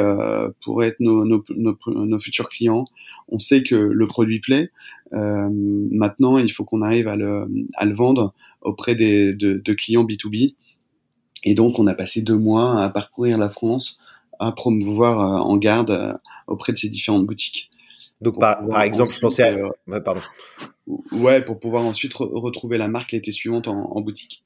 pourraient 0.63 0.89
être 0.89 1.01
nos, 1.01 1.25
nos, 1.25 1.43
nos, 1.57 1.77
nos, 1.87 2.19
futurs 2.19 2.49
clients. 2.49 2.85
On 3.29 3.39
sait 3.39 3.63
que 3.63 3.77
le 3.77 4.07
produit 4.07 4.41
plaît. 4.41 4.71
maintenant, 5.13 6.37
il 6.39 6.53
faut 6.53 6.65
qu'on 6.65 6.83
arrive 6.83 7.09
à 7.09 7.17
le, 7.17 7.49
à 7.77 7.87
le 7.87 7.95
vendre 7.95 8.35
auprès 8.61 8.95
des, 8.95 9.33
de, 9.33 9.55
de 9.65 9.73
clients 9.73 10.05
B2B. 10.05 10.55
Et 11.45 11.55
donc, 11.55 11.79
on 11.79 11.87
a 11.87 11.95
passé 11.95 12.23
deux 12.23 12.37
mois 12.37 12.83
à 12.83 12.91
parcourir 12.91 13.39
la 13.39 13.51
France, 13.51 13.99
à 14.39 14.53
promouvoir 14.53 15.21
euh, 15.21 15.39
en 15.41 15.57
garde 15.57 15.91
euh, 15.91 16.13
auprès 16.47 16.73
de 16.73 16.79
ces 16.79 16.89
différentes 16.89 17.27
boutiques. 17.27 17.71
Donc, 18.21 18.39
par, 18.39 18.67
par, 18.67 18.83
exemple, 18.83 19.13
je 19.13 19.21
pensais 19.21 19.43
à... 19.43 19.55
Euh, 19.55 20.01
pardon. 20.01 20.21
Ouais, 21.13 21.43
pour 21.43 21.59
pouvoir 21.59 21.85
ensuite 21.85 22.13
retrouver 22.15 22.77
la 22.77 22.89
marque 22.89 23.13
l'été 23.13 23.33
suivante 23.33 23.69
en, 23.69 23.91
en 23.93 24.01
boutique. 24.03 24.43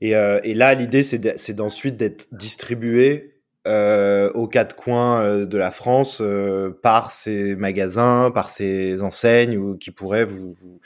Et, 0.00 0.16
euh, 0.16 0.40
et 0.44 0.54
là, 0.54 0.74
l'idée, 0.74 1.02
c'est 1.02 1.52
d'ensuite 1.52 1.96
d'être 1.96 2.28
distribué 2.32 3.34
euh, 3.66 4.30
aux 4.32 4.48
quatre 4.48 4.74
coins 4.74 5.44
de 5.44 5.58
la 5.58 5.70
France 5.70 6.20
euh, 6.22 6.70
par 6.70 7.10
ces 7.10 7.54
magasins, 7.56 8.30
par 8.34 8.48
ces 8.48 9.02
enseignes 9.02 9.58
ou, 9.58 9.76
qui 9.76 9.90
pourraient 9.90 10.24
vous, 10.24 10.54
vous, 10.54 10.80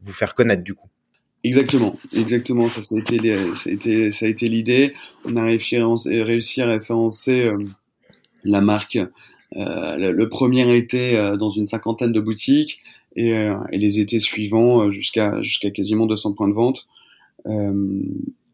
vous 0.00 0.12
faire 0.12 0.34
connaître 0.34 0.62
du 0.62 0.74
coup. 0.74 0.88
Exactement, 1.44 1.94
exactement. 2.16 2.70
Ça, 2.70 2.80
ça 2.80 2.94
a 2.94 2.98
été, 2.98 3.36
ça 3.54 3.68
a 3.68 3.72
été, 3.72 4.10
ça 4.10 4.24
a 4.24 4.28
été 4.30 4.48
l'idée. 4.48 4.94
On 5.26 5.36
a 5.36 5.44
réussi 5.44 6.62
à 6.62 6.66
référencer 6.66 7.48
euh, 7.48 7.58
la 8.44 8.62
marque 8.62 8.96
euh, 8.96 10.12
le, 10.12 10.28
premier 10.30 10.74
été 10.74 11.18
euh, 11.18 11.36
dans 11.36 11.50
une 11.50 11.66
cinquantaine 11.66 12.12
de 12.12 12.20
boutiques 12.20 12.80
et, 13.14 13.30
et 13.30 13.78
les 13.78 14.00
étés 14.00 14.18
suivants 14.18 14.90
jusqu'à 14.90 15.40
jusqu'à 15.42 15.70
quasiment 15.70 16.06
200 16.06 16.32
points 16.32 16.48
de 16.48 16.54
vente. 16.54 16.88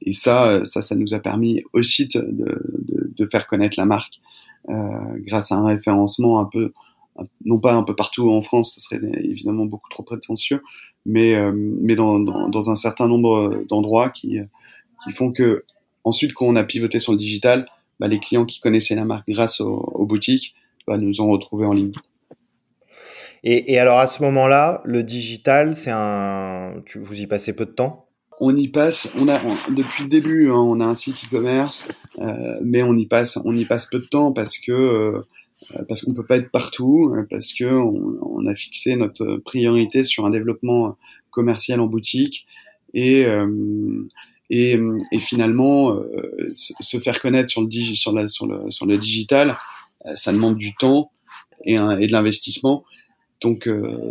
Et 0.03 0.13
ça, 0.13 0.65
ça, 0.65 0.83
ça 0.83 0.95
nous 0.95 1.15
a 1.15 1.21
permis 1.21 1.63
aussi 1.73 2.07
de, 2.07 2.21
de, 2.21 3.13
de 3.17 3.27
faire 3.27 3.47
connaître 3.47 3.79
la 3.79 3.87
marque 3.87 4.21
grâce 4.69 5.53
à 5.53 5.57
un 5.57 5.67
référencement 5.67 6.39
un 6.39 6.45
peu 6.45 6.73
non 7.45 7.59
pas 7.59 7.75
un 7.75 7.83
peu 7.83 7.95
partout 7.95 8.31
en 8.31 8.43
France, 8.43 8.75
ce 8.75 8.81
serait 8.81 9.01
évidemment 9.23 9.67
beaucoup 9.67 9.91
trop 9.91 10.03
prétentieux, 10.03 10.63
mais, 11.07 11.35
euh, 11.35 11.53
mais 11.55 11.97
dans, 11.97 12.21
dans, 12.21 12.49
dans, 12.49 12.71
un 12.71 12.77
certain 12.77 13.09
nombre 13.09 13.65
d'endroits 13.69 14.11
qui, 14.11 14.39
qui 15.05 15.13
font 15.13 15.33
que 15.33 15.65
ensuite, 16.05 16.33
quand 16.33 16.47
on 16.47 16.57
a 16.57 16.65
pivoté 16.65 17.01
sur 17.01 17.13
le 17.13 17.19
digital, 17.19 17.67
bah, 17.99 18.07
les 18.09 18.19
clients 18.19 18.47
qui 18.47 18.61
connaissaient 18.61 18.95
la 18.95 19.05
marque 19.05 19.29
grâce 19.29 19.61
aux, 19.61 20.07
boutiques 20.07 20.55
bah, 20.87 20.99
nous 20.99 21.21
ont 21.21 21.31
retrouvés 21.31 21.67
en 21.67 21.73
ligne. 21.73 21.93
Et, 23.43 23.73
et 23.73 23.79
alors 23.79 23.99
à 23.99 24.07
ce 24.07 24.23
moment-là, 24.23 24.83
le 24.85 25.03
digital, 25.03 25.75
c'est 25.75 25.93
un, 25.93 26.83
tu, 26.85 26.99
vous 26.99 27.21
y 27.21 27.27
passez 27.27 27.55
peu 27.55 27.65
de 27.65 27.71
temps? 27.71 28.10
On 28.41 28.57
y 28.57 28.69
passe, 28.69 29.13
on 29.19 29.29
a 29.29 29.41
depuis 29.71 30.05
le 30.05 30.09
début, 30.09 30.51
hein, 30.51 30.57
on 30.57 30.81
a 30.81 30.87
un 30.87 30.95
site 30.95 31.25
e-commerce, 31.27 31.87
euh, 32.19 32.59
mais 32.63 32.83
on 32.83 32.97
y 32.97 33.07
passe, 33.07 33.39
on 33.45 33.55
y 33.55 33.67
passe 33.67 33.87
peu 33.87 33.99
de 33.99 34.07
temps 34.07 34.33
parce 34.33 34.59
que 34.59 34.73
euh, 34.73 35.21
euh, 35.77 35.85
parce 35.87 36.03
qu'on 36.03 36.15
peut 36.15 36.25
pas 36.25 36.39
être 36.39 36.51
partout, 36.51 37.13
euh, 37.15 37.27
parce 37.29 37.53
que 37.53 37.65
on, 37.65 38.19
on, 38.23 38.47
a 38.47 38.55
fixé 38.55 38.97
notre 38.97 39.37
priorité 39.37 40.03
sur 40.03 40.25
un 40.25 40.31
développement 40.31 40.97
commercial 41.31 41.81
en 41.81 41.87
boutique 41.87 42.47
et 42.95 43.27
euh, 43.27 44.09
et, 44.49 44.77
et, 45.13 45.19
finalement 45.21 45.97
se 46.57 46.99
faire 46.99 47.21
connaître 47.21 47.49
sur 47.49 47.63
le, 47.63 47.71
sur, 47.71 48.13
la, 48.13 48.27
sur, 48.27 48.49
le, 48.49 48.69
sur 48.73 48.85
le 48.85 48.99
digital, 48.99 49.57
ça 50.17 50.33
demande 50.33 50.57
du 50.57 50.75
temps 50.75 51.13
et, 51.65 51.75
et 51.75 52.07
de 52.09 52.11
l'investissement. 52.11 52.83
Donc, 53.43 53.69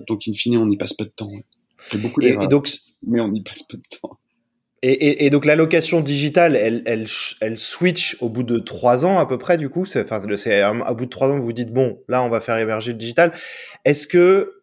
donc 0.08 0.22
in 0.30 0.34
fine, 0.34 0.56
on 0.56 0.72
y 0.72 0.78
passe 0.78 0.94
peu 0.94 1.04
de 1.04 1.10
temps. 1.10 1.30
C'est 1.34 1.59
beaucoup 1.98 2.22
d'erreurs, 2.22 2.50
mais 3.06 3.20
on 3.20 3.34
y 3.34 3.42
passe 3.42 3.63
peu 3.63 3.78
de 3.78 3.84
temps. 4.02 4.18
Et, 4.82 4.92
et, 4.92 5.26
et, 5.26 5.30
donc 5.30 5.44
l'allocation 5.44 6.00
digitale, 6.00 6.56
elle, 6.56 6.84
elle, 6.86 7.06
elle 7.42 7.58
switch 7.58 8.15
au 8.22 8.30
bout 8.30 8.44
de 8.44 8.60
trois 8.60 9.06
ans 9.06 9.20
à 9.20 9.26
peu 9.26 9.38
près. 9.38 9.58
Du 9.58 9.70
coup, 9.70 9.86
c'est, 9.86 10.04
enfin, 10.04 10.22
c'est 10.38 10.62
à 10.62 10.94
bout 10.94 11.06
de 11.06 11.10
trois 11.10 11.28
ans 11.28 11.38
vous 11.38 11.44
vous 11.44 11.54
dites 11.54 11.74
bon, 11.74 12.02
là, 12.08 12.24
on 12.24 12.30
va 12.30 12.39
faire 12.39 12.58
émerger 12.58 12.94
le 12.94 12.98
digital. 12.98 13.34
Est-ce 13.84 14.08
que 14.08 14.60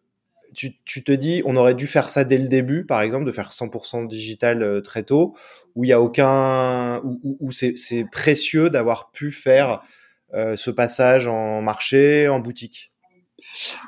tu, 0.55 0.75
tu, 0.85 1.03
te 1.03 1.11
dis, 1.11 1.43
on 1.45 1.55
aurait 1.55 1.75
dû 1.75 1.85
faire 1.85 2.09
ça 2.09 2.23
dès 2.23 2.39
le 2.39 2.47
début, 2.47 2.83
par 2.83 3.01
exemple, 3.01 3.25
de 3.25 3.31
faire 3.31 3.51
100% 3.51 4.07
digital 4.07 4.63
euh, 4.63 4.81
très 4.81 5.03
tôt, 5.03 5.35
où 5.75 5.83
il 5.83 5.89
y 5.89 5.93
a 5.93 6.01
aucun, 6.01 6.99
où, 7.03 7.51
c'est 7.51 8.05
précieux 8.11 8.71
d'avoir 8.71 9.11
pu 9.11 9.29
faire 9.29 9.83
euh, 10.33 10.55
ce 10.55 10.71
passage 10.71 11.27
en 11.27 11.61
marché, 11.61 12.27
en 12.27 12.39
boutique? 12.39 12.91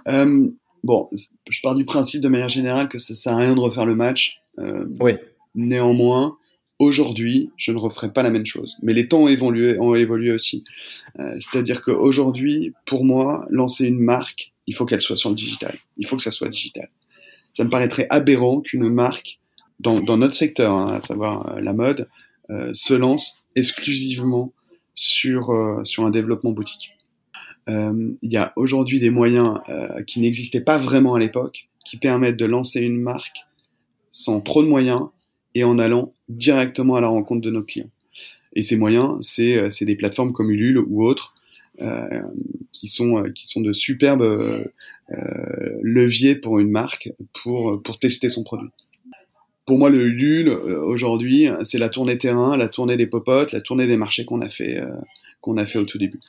Euh, 0.07 0.47
bon, 0.83 1.09
je 1.49 1.61
pars 1.61 1.75
du 1.75 1.85
principe 1.85 2.21
de 2.21 2.27
manière 2.27 2.49
générale 2.49 2.89
que 2.89 2.99
ça 2.99 3.15
sert 3.15 3.33
à 3.33 3.37
rien 3.37 3.55
de 3.55 3.59
refaire 3.59 3.85
le 3.85 3.95
match. 3.95 4.41
Euh, 4.59 4.87
oui. 4.99 5.13
Néanmoins, 5.55 6.37
aujourd'hui, 6.79 7.51
je 7.57 7.71
ne 7.71 7.77
referai 7.77 8.11
pas 8.11 8.23
la 8.23 8.31
même 8.31 8.45
chose. 8.45 8.77
Mais 8.81 8.93
les 8.93 9.07
temps 9.07 9.23
ont 9.23 9.27
évolué, 9.27 9.79
ont 9.79 9.95
évolué 9.95 10.31
aussi. 10.31 10.63
Euh, 11.19 11.37
C'est-à-dire 11.39 11.81
qu'aujourd'hui, 11.81 12.73
pour 12.85 13.03
moi, 13.05 13.45
lancer 13.49 13.85
une 13.85 13.99
marque, 13.99 14.53
il 14.67 14.75
faut 14.75 14.85
qu'elle 14.85 15.01
soit 15.01 15.17
sur 15.17 15.29
le 15.29 15.35
digital. 15.35 15.75
Il 15.97 16.07
faut 16.07 16.15
que 16.15 16.23
ça 16.23 16.31
soit 16.31 16.49
digital. 16.49 16.89
Ça 17.53 17.63
me 17.63 17.69
paraîtrait 17.69 18.07
aberrant 18.09 18.61
qu'une 18.61 18.87
marque, 18.89 19.39
dans, 19.79 19.99
dans, 19.99 20.17
notre 20.17 20.35
secteur, 20.35 20.73
hein, 20.73 20.87
à 20.87 21.01
savoir 21.01 21.55
euh, 21.55 21.61
la 21.61 21.73
mode, 21.73 22.07
euh, 22.49 22.71
se 22.73 22.93
lance 22.93 23.41
exclusivement 23.55 24.53
sur, 24.95 25.51
euh, 25.51 25.83
sur 25.83 26.05
un 26.05 26.09
développement 26.09 26.51
boutique. 26.51 26.91
Euh, 27.69 28.11
il 28.21 28.31
y 28.31 28.37
a 28.37 28.51
aujourd'hui 28.55 28.99
des 28.99 29.09
moyens 29.09 29.59
qui 30.07 30.19
n'existaient 30.19 30.61
pas 30.61 30.77
vraiment 30.77 31.15
à 31.15 31.19
l'époque, 31.19 31.69
qui 31.85 31.97
permettent 31.97 32.37
de 32.37 32.45
lancer 32.45 32.81
une 32.81 32.99
marque 32.99 33.45
sans 34.11 34.41
trop 34.41 34.63
de 34.63 34.67
moyens 34.67 35.01
et 35.55 35.63
en 35.63 35.79
allant 35.79 36.13
directement 36.29 36.95
à 36.95 37.01
la 37.01 37.07
rencontre 37.07 37.41
de 37.41 37.51
nos 37.51 37.63
clients. 37.63 37.89
Et 38.53 38.63
ces 38.63 38.77
moyens, 38.77 39.17
c'est 39.21 39.85
des 39.85 39.95
plateformes 39.95 40.33
comme 40.33 40.51
Ulule 40.51 40.79
ou 40.79 41.05
autres 41.05 41.35
euh, 41.81 42.21
qui 42.71 42.87
sont 42.87 43.21
de 43.21 43.73
superbes 43.73 44.23
euh, 44.23 44.65
leviers 45.83 46.35
pour 46.35 46.59
une 46.59 46.71
marque 46.71 47.11
pour 47.43 47.99
tester 47.99 48.29
son 48.29 48.43
produit. 48.43 48.69
Pour 49.65 49.77
moi, 49.77 49.91
le 49.91 50.07
Ulule 50.07 50.49
aujourd'hui, 50.49 51.47
c'est 51.63 51.77
la 51.77 51.89
tournée 51.89 52.17
terrain, 52.17 52.57
la 52.57 52.69
tournée 52.69 52.97
des 52.97 53.05
popotes, 53.05 53.51
la 53.51 53.61
tournée 53.61 53.85
des 53.85 53.97
marchés 53.97 54.25
qu'on 54.25 54.41
a 54.41 54.49
qu'on 55.41 55.57
a 55.57 55.65
fait 55.65 55.77
au 55.77 55.85
tout 55.85 55.99
début. 55.99 56.19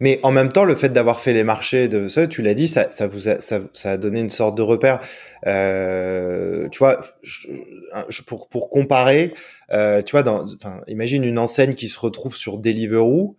Mais 0.00 0.20
en 0.22 0.30
même 0.30 0.50
temps, 0.50 0.64
le 0.64 0.74
fait 0.74 0.90
d'avoir 0.90 1.20
fait 1.20 1.32
les 1.32 1.44
marchés 1.44 1.88
de 1.88 2.08
ça, 2.08 2.26
tu 2.26 2.42
l'as 2.42 2.54
dit, 2.54 2.68
ça, 2.68 2.88
ça 2.88 3.06
vous 3.06 3.28
a, 3.28 3.40
ça, 3.40 3.60
ça, 3.72 3.92
a 3.92 3.96
donné 3.96 4.20
une 4.20 4.28
sorte 4.28 4.56
de 4.56 4.62
repère. 4.62 4.98
Euh, 5.46 6.68
tu 6.68 6.78
vois, 6.78 7.00
je, 7.22 8.22
pour, 8.26 8.48
pour 8.48 8.70
comparer, 8.70 9.34
euh, 9.72 10.02
tu 10.02 10.12
vois, 10.12 10.22
dans, 10.22 10.44
enfin, 10.54 10.80
imagine 10.88 11.24
une 11.24 11.38
enseigne 11.38 11.74
qui 11.74 11.88
se 11.88 11.98
retrouve 11.98 12.36
sur 12.36 12.58
Deliveroo, 12.58 13.36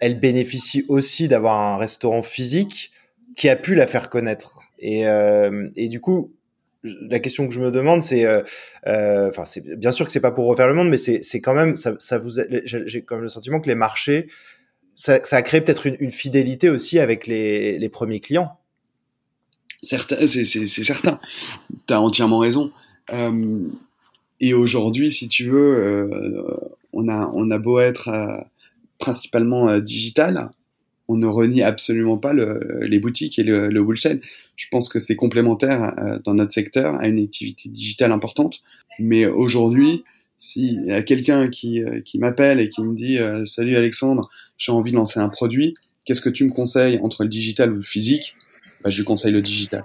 elle 0.00 0.18
bénéficie 0.18 0.84
aussi 0.88 1.28
d'avoir 1.28 1.58
un 1.60 1.76
restaurant 1.76 2.22
physique 2.22 2.90
qui 3.36 3.48
a 3.48 3.56
pu 3.56 3.74
la 3.74 3.86
faire 3.86 4.10
connaître. 4.10 4.60
Et, 4.78 5.06
euh, 5.06 5.68
et 5.76 5.88
du 5.88 6.00
coup, 6.00 6.32
la 6.82 7.20
question 7.20 7.46
que 7.46 7.54
je 7.54 7.60
me 7.60 7.70
demande, 7.70 8.02
c'est, 8.02 8.24
euh, 8.24 8.42
euh, 8.86 9.28
enfin, 9.28 9.44
c'est 9.44 9.76
bien 9.76 9.92
sûr 9.92 10.06
que 10.06 10.12
c'est 10.12 10.20
pas 10.20 10.32
pour 10.32 10.46
refaire 10.46 10.66
le 10.66 10.74
monde, 10.74 10.88
mais 10.88 10.96
c'est, 10.96 11.22
c'est 11.22 11.40
quand 11.40 11.54
même, 11.54 11.76
ça, 11.76 11.94
ça 11.98 12.18
vous, 12.18 12.30
j'ai 12.74 13.02
quand 13.02 13.16
même 13.16 13.22
le 13.22 13.28
sentiment 13.28 13.60
que 13.60 13.68
les 13.68 13.74
marchés 13.74 14.26
ça, 14.96 15.20
a 15.30 15.42
créé 15.42 15.60
peut-être 15.60 15.86
une, 15.86 16.10
fidélité 16.10 16.68
aussi 16.68 16.98
avec 16.98 17.26
les, 17.26 17.88
premiers 17.90 18.20
clients. 18.20 18.58
Certain, 19.80 20.26
c'est 20.26 20.44
certain. 20.44 21.18
Tu 21.86 21.94
as 21.94 22.00
entièrement 22.00 22.38
raison. 22.38 22.70
Euh, 23.12 23.68
et 24.40 24.54
aujourd'hui, 24.54 25.10
si 25.10 25.28
tu 25.28 25.48
veux, 25.48 25.84
euh, 25.84 26.56
on, 26.92 27.08
a, 27.08 27.58
beau 27.58 27.80
être 27.80 28.08
euh, 28.08 28.36
principalement 28.98 29.78
digital, 29.78 30.50
on 31.08 31.16
ne 31.16 31.26
renie 31.26 31.62
absolument 31.62 32.16
pas 32.16 32.32
le, 32.32 32.80
les 32.82 33.00
boutiques 33.00 33.38
et 33.38 33.42
le, 33.42 33.68
le 33.68 33.80
wholesale. 33.80 34.20
Je 34.56 34.66
pense 34.70 34.88
que 34.88 34.98
c'est 34.98 35.16
complémentaire 35.16 36.20
dans 36.24 36.34
notre 36.34 36.52
secteur 36.52 36.94
à 37.00 37.08
une 37.08 37.18
activité 37.18 37.68
digitale 37.68 38.12
importante. 38.12 38.62
Mais 38.98 39.26
aujourd'hui, 39.26 40.04
s'il 40.42 40.86
y 40.86 40.90
a 40.90 41.04
quelqu'un 41.04 41.48
qui, 41.48 41.84
euh, 41.84 42.00
qui 42.00 42.18
m'appelle 42.18 42.58
et 42.58 42.68
qui 42.68 42.82
me 42.82 42.96
dit 42.96 43.16
euh, 43.18 43.46
Salut 43.46 43.76
Alexandre, 43.76 44.28
j'ai 44.58 44.72
envie 44.72 44.90
de 44.90 44.96
lancer 44.96 45.20
un 45.20 45.28
produit, 45.28 45.74
qu'est-ce 46.04 46.20
que 46.20 46.28
tu 46.28 46.44
me 46.44 46.50
conseilles 46.50 46.98
entre 47.00 47.22
le 47.22 47.28
digital 47.28 47.70
ou 47.70 47.76
le 47.76 47.82
physique? 47.82 48.34
Bah, 48.82 48.90
Je 48.90 48.98
lui 48.98 49.04
conseille 49.04 49.30
le 49.30 49.40
digital. 49.40 49.84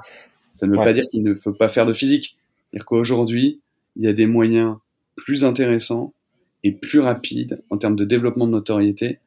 Ça 0.60 0.65
ne 0.65 0.72
veut 0.72 0.78
pas 0.78 0.93
dire 0.93 1.04
qu'il 1.12 1.22
ne 1.22 1.36
faut 1.36 1.54
pas 1.54 1.70
faire 1.70 1.86
de 1.86 1.93
physique. 1.93 2.38
C'est-à-dire 2.72 2.86
qu'aujourd'hui, 2.86 3.60
il 3.98 4.04
y 4.06 4.08
a 4.08 4.13
des 4.13 4.26
moyens 4.26 4.78
plus 5.15 5.46
intéressants 5.46 6.15
et 6.63 6.72
plus 6.72 7.02
rapides 7.02 7.62
en 7.70 7.78
termes 7.78 7.96
de 7.96 8.04
développement 8.04 8.48
de 8.48 8.54
notoriété 8.54 9.20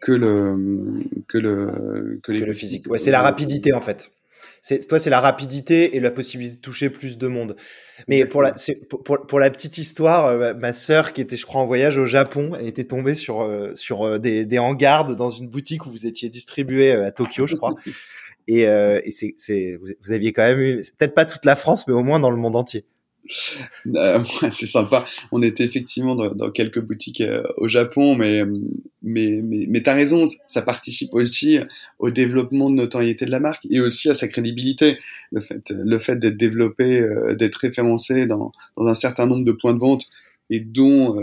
que 0.00 0.12
le 0.12 1.04
que 1.28 1.36
le 1.36 2.20
que, 2.22 2.32
le 2.32 2.54
physique. 2.54 2.88
Ouais, 2.88 2.98
c'est 2.98 3.10
la 3.10 3.20
rapidité 3.20 3.74
en 3.74 3.82
fait 3.82 4.12
c'est 4.62 4.86
toi 4.86 4.98
c'est 4.98 5.10
la 5.10 5.20
rapidité 5.20 5.96
et 5.96 6.00
la 6.00 6.10
possibilité 6.10 6.56
de 6.56 6.60
toucher 6.60 6.90
plus 6.90 7.18
de 7.18 7.26
monde. 7.26 7.56
Mais 8.08 8.24
pour 8.26 8.42
la 8.42 8.52
pour, 8.88 9.26
pour, 9.26 9.40
la 9.40 9.50
petite 9.50 9.78
histoire, 9.78 10.26
euh, 10.26 10.54
ma 10.54 10.72
sœur 10.72 11.12
qui 11.12 11.20
était 11.20 11.36
je 11.36 11.46
crois 11.46 11.60
en 11.60 11.66
voyage 11.66 11.98
au 11.98 12.06
Japon, 12.06 12.52
elle 12.58 12.66
était 12.66 12.84
tombée 12.84 13.14
sur 13.14 13.42
euh, 13.42 13.74
sur 13.74 14.02
euh, 14.02 14.18
des 14.18 14.46
des 14.46 14.58
hangars 14.58 15.04
dans 15.16 15.30
une 15.30 15.48
boutique 15.48 15.86
où 15.86 15.90
vous 15.90 16.06
étiez 16.06 16.28
distribué 16.28 16.92
à 16.92 17.10
Tokyo, 17.10 17.46
je 17.46 17.56
crois. 17.56 17.74
et, 18.48 18.62
et 18.62 19.10
c'est 19.10 19.34
c'est 19.36 19.78
vous, 19.80 20.12
aviez 20.12 20.32
quand 20.32 20.42
même 20.42 20.60
eu 20.60 20.76
peut-être 20.98 21.14
pas 21.14 21.24
toute 21.24 21.44
la 21.44 21.56
France 21.56 21.86
mais 21.86 21.94
au 21.94 22.02
moins 22.02 22.20
dans 22.20 22.30
le 22.30 22.36
monde 22.36 22.56
entier. 22.56 22.84
Euh, 23.86 24.24
c'est 24.50 24.66
sympa. 24.66 25.04
On 25.32 25.42
était 25.42 25.64
effectivement 25.64 26.14
dans, 26.14 26.50
quelques 26.50 26.80
boutiques 26.80 27.20
euh, 27.20 27.42
au 27.56 27.68
Japon, 27.68 28.14
mais 28.16 28.42
mais 29.02 29.40
mais, 29.42 29.66
mais 29.68 29.82
t'as 29.82 29.94
raison. 29.94 30.26
Ça 30.46 30.62
participe 30.62 31.14
aussi 31.14 31.58
au 31.98 32.10
développement 32.10 32.70
de 32.70 32.76
notoriété 32.76 33.26
de 33.26 33.30
la 33.30 33.40
marque 33.40 33.66
et 33.70 33.80
aussi 33.80 34.08
à 34.10 34.14
sa 34.14 34.28
crédibilité. 34.28 34.98
Le 35.32 35.40
fait 35.40 35.70
le 35.70 35.98
fait 35.98 36.16
d'être 36.16 36.36
développé, 36.36 37.00
euh, 37.00 37.34
d'être 37.34 37.56
référencé 37.56 38.26
dans 38.26 38.52
dans 38.76 38.86
un 38.86 38.94
certain 38.94 39.26
nombre 39.26 39.44
de 39.44 39.52
points 39.52 39.74
de 39.74 39.80
vente 39.80 40.04
et 40.52 40.60
dont 40.60 41.22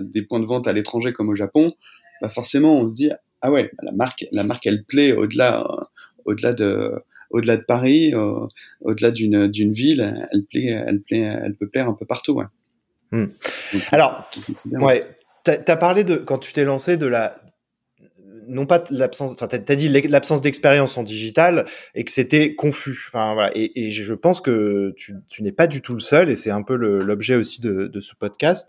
des 0.00 0.20
points 0.20 0.40
de 0.40 0.44
vente 0.44 0.68
à 0.68 0.72
l'étranger 0.74 1.14
comme 1.14 1.30
au 1.30 1.34
Japon, 1.34 1.74
bah 2.20 2.28
forcément 2.28 2.78
on 2.78 2.88
se 2.88 2.92
dit 2.92 3.10
ah 3.40 3.50
ouais 3.50 3.70
la 3.82 3.92
marque 3.92 4.26
la 4.32 4.44
marque 4.44 4.66
elle 4.66 4.84
plaît 4.84 5.12
au-delà 5.12 5.66
au-delà 6.26 6.52
de 6.52 6.92
au-delà 7.30 7.56
de 7.56 7.62
Paris, 7.62 8.14
au-delà 8.80 9.10
d'une 9.10 9.46
d'une 9.46 9.72
ville, 9.72 10.28
elle 10.32 10.44
plaît, 10.44 10.66
elle 10.86 11.00
plaît, 11.00 11.20
elle 11.20 11.54
peut 11.54 11.68
plaire 11.68 11.88
un 11.88 11.94
peu 11.94 12.06
partout. 12.06 12.32
Ouais. 12.32 12.46
Hmm. 13.12 13.26
Alors, 13.92 14.30
ouais, 14.80 15.04
t'as 15.44 15.58
as 15.66 15.76
parlé 15.76 16.04
de 16.04 16.16
quand 16.16 16.38
tu 16.38 16.52
t'es 16.52 16.64
lancé 16.64 16.96
de 16.96 17.06
la 17.06 17.40
non 18.48 18.66
pas 18.66 18.84
l'absence, 18.90 19.32
enfin 19.32 19.46
t'as 19.46 19.58
as 19.72 19.76
dit 19.76 19.88
l'absence 19.88 20.40
d'expérience 20.40 20.96
en 20.96 21.02
digital 21.02 21.64
et 21.94 22.04
que 22.04 22.10
c'était 22.10 22.54
confus. 22.54 23.06
Enfin 23.08 23.34
voilà, 23.34 23.50
et, 23.54 23.86
et, 23.86 23.90
je 23.90 24.14
pense 24.14 24.40
que 24.40 24.92
tu, 24.96 25.14
tu 25.28 25.42
n'es 25.42 25.52
pas 25.52 25.66
du 25.66 25.82
tout 25.82 25.94
le 25.94 26.00
seul 26.00 26.30
et 26.30 26.36
c'est 26.36 26.50
un 26.50 26.62
peu 26.62 26.74
l'objet 26.74 27.34
aussi 27.34 27.60
de, 27.60 27.86
de, 27.86 28.00
ce 28.00 28.14
podcast, 28.14 28.68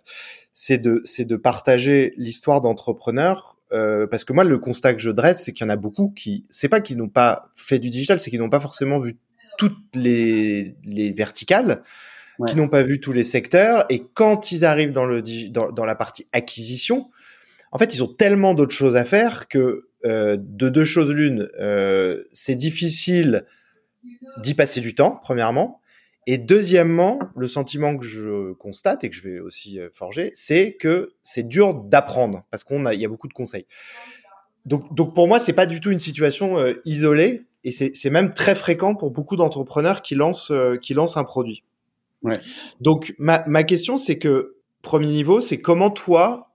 c'est 0.53 0.77
de 0.77 1.01
c'est 1.05 1.25
de 1.25 1.35
partager 1.35 2.13
l'histoire 2.17 2.61
d'entrepreneurs 2.61 3.57
euh, 3.73 4.07
parce 4.07 4.23
que 4.23 4.33
moi, 4.33 4.43
le 4.43 4.57
constat 4.57 4.93
que 4.93 5.01
je 5.01 5.11
dresse, 5.11 5.43
c'est 5.43 5.53
qu'il 5.53 5.65
y 5.65 5.69
en 5.69 5.73
a 5.73 5.75
beaucoup 5.75 6.09
qui, 6.09 6.45
c'est 6.49 6.69
pas 6.69 6.79
qu'ils 6.79 6.97
n'ont 6.97 7.09
pas 7.09 7.49
fait 7.53 7.79
du 7.79 7.89
digital, 7.89 8.19
c'est 8.19 8.29
qu'ils 8.29 8.39
n'ont 8.39 8.49
pas 8.49 8.59
forcément 8.59 8.97
vu 8.97 9.17
toutes 9.57 9.77
les, 9.95 10.75
les 10.83 11.11
verticales, 11.11 11.81
qui 12.47 12.55
n'ont 12.55 12.67
pas 12.67 12.83
vu 12.83 12.99
tous 12.99 13.11
les 13.11 13.23
secteurs. 13.23 13.85
Et 13.89 14.05
quand 14.13 14.51
ils 14.51 14.63
arrivent 14.63 14.91
dans 14.91 15.05
le 15.05 15.23
dans, 15.49 15.71
dans 15.71 15.85
la 15.85 15.95
partie 15.95 16.27
acquisition, 16.31 17.09
en 17.71 17.77
fait, 17.77 17.95
ils 17.95 18.03
ont 18.03 18.07
tellement 18.07 18.53
d'autres 18.53 18.75
choses 18.75 18.95
à 18.95 19.05
faire 19.05 19.47
que 19.47 19.89
euh, 20.05 20.37
de 20.39 20.69
deux 20.69 20.85
choses 20.85 21.11
l'une, 21.11 21.49
euh, 21.59 22.23
c'est 22.31 22.55
difficile 22.55 23.45
d'y 24.37 24.53
passer 24.53 24.81
du 24.81 24.95
temps, 24.95 25.19
premièrement. 25.21 25.81
Et 26.29 26.37
deuxièmement, 26.37 27.19
le 27.37 27.47
sentiment 27.47 27.97
que 27.97 28.05
je 28.05 28.51
constate 28.53 29.05
et 29.05 29.09
que 29.09 29.15
je 29.15 29.23
vais 29.23 29.39
aussi 29.39 29.79
euh, 29.79 29.87
forger, 29.93 30.29
c'est 30.33 30.73
que 30.73 31.13
c'est 31.23 31.47
dur 31.47 31.73
d'apprendre 31.73 32.43
parce 32.51 32.65
qu'on 32.65 32.85
a, 32.85 32.93
il 32.93 32.99
y 32.99 33.05
a 33.05 33.07
beaucoup 33.07 33.29
de 33.29 33.33
conseils. 33.33 33.65
Donc, 34.65 34.93
donc 34.93 35.15
pour 35.15 35.29
moi, 35.29 35.39
c'est 35.39 35.53
pas 35.53 35.65
du 35.65 35.79
tout 35.79 35.89
une 35.89 35.99
situation 35.99 36.59
euh, 36.59 36.73
isolée 36.83 37.45
et 37.63 37.71
c'est 37.71 38.09
même 38.09 38.33
très 38.33 38.55
fréquent 38.55 38.93
pour 38.93 39.11
beaucoup 39.11 39.37
d'entrepreneurs 39.37 40.01
qui 40.01 40.15
lancent, 40.15 40.51
euh, 40.51 40.77
qui 40.77 40.93
lancent 40.93 41.15
un 41.15 41.23
produit. 41.23 41.63
Ouais. 42.23 42.37
Donc 42.81 43.15
ma, 43.17 43.43
ma 43.47 43.63
question, 43.63 43.97
c'est 43.97 44.17
que 44.17 44.57
premier 44.81 45.07
niveau, 45.07 45.39
c'est 45.39 45.59
comment 45.59 45.89
toi 45.89 46.46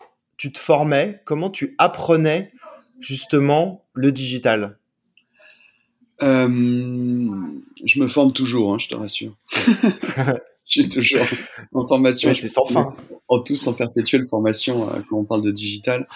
tu 0.42 0.50
te 0.50 0.58
formais, 0.58 1.22
comment 1.24 1.50
tu 1.50 1.76
apprenais 1.78 2.50
justement 2.98 3.84
le 3.94 4.10
digital? 4.10 4.76
Euh, 6.20 6.48
je 7.84 8.00
me 8.00 8.08
forme 8.08 8.32
toujours, 8.32 8.74
hein, 8.74 8.78
je 8.80 8.88
te 8.88 8.96
rassure. 8.96 9.36
je 9.54 10.32
suis 10.66 10.88
toujours 10.88 11.24
en 11.72 11.86
formation. 11.86 12.34
c'est 12.34 12.48
sans 12.48 12.64
fin. 12.64 12.92
En 13.28 13.38
tous 13.38 13.68
en 13.68 13.74
perpétuelle 13.74 14.24
formation 14.24 14.90
euh, 14.90 14.98
quand 15.08 15.18
on 15.18 15.24
parle 15.24 15.42
de 15.42 15.52
digital. 15.52 16.08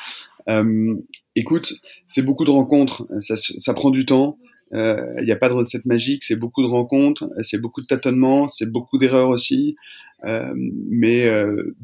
Euh, 0.48 0.96
écoute, 1.36 1.74
c'est 2.08 2.22
beaucoup 2.22 2.44
de 2.44 2.50
rencontres, 2.50 3.06
ça, 3.20 3.36
ça 3.36 3.74
prend 3.74 3.90
du 3.90 4.06
temps. 4.06 4.38
Il 4.72 4.78
euh, 4.78 5.24
n'y 5.24 5.30
a 5.30 5.36
pas 5.36 5.48
de 5.48 5.54
recette 5.54 5.86
magique, 5.86 6.24
c'est 6.24 6.36
beaucoup 6.36 6.62
de 6.62 6.66
rencontres, 6.68 7.28
c'est 7.42 7.58
beaucoup 7.58 7.80
de 7.80 7.86
tâtonnements, 7.86 8.48
c'est 8.48 8.70
beaucoup 8.70 8.98
d'erreurs 8.98 9.28
aussi. 9.28 9.76
Euh, 10.24 10.52
mais 10.56 11.30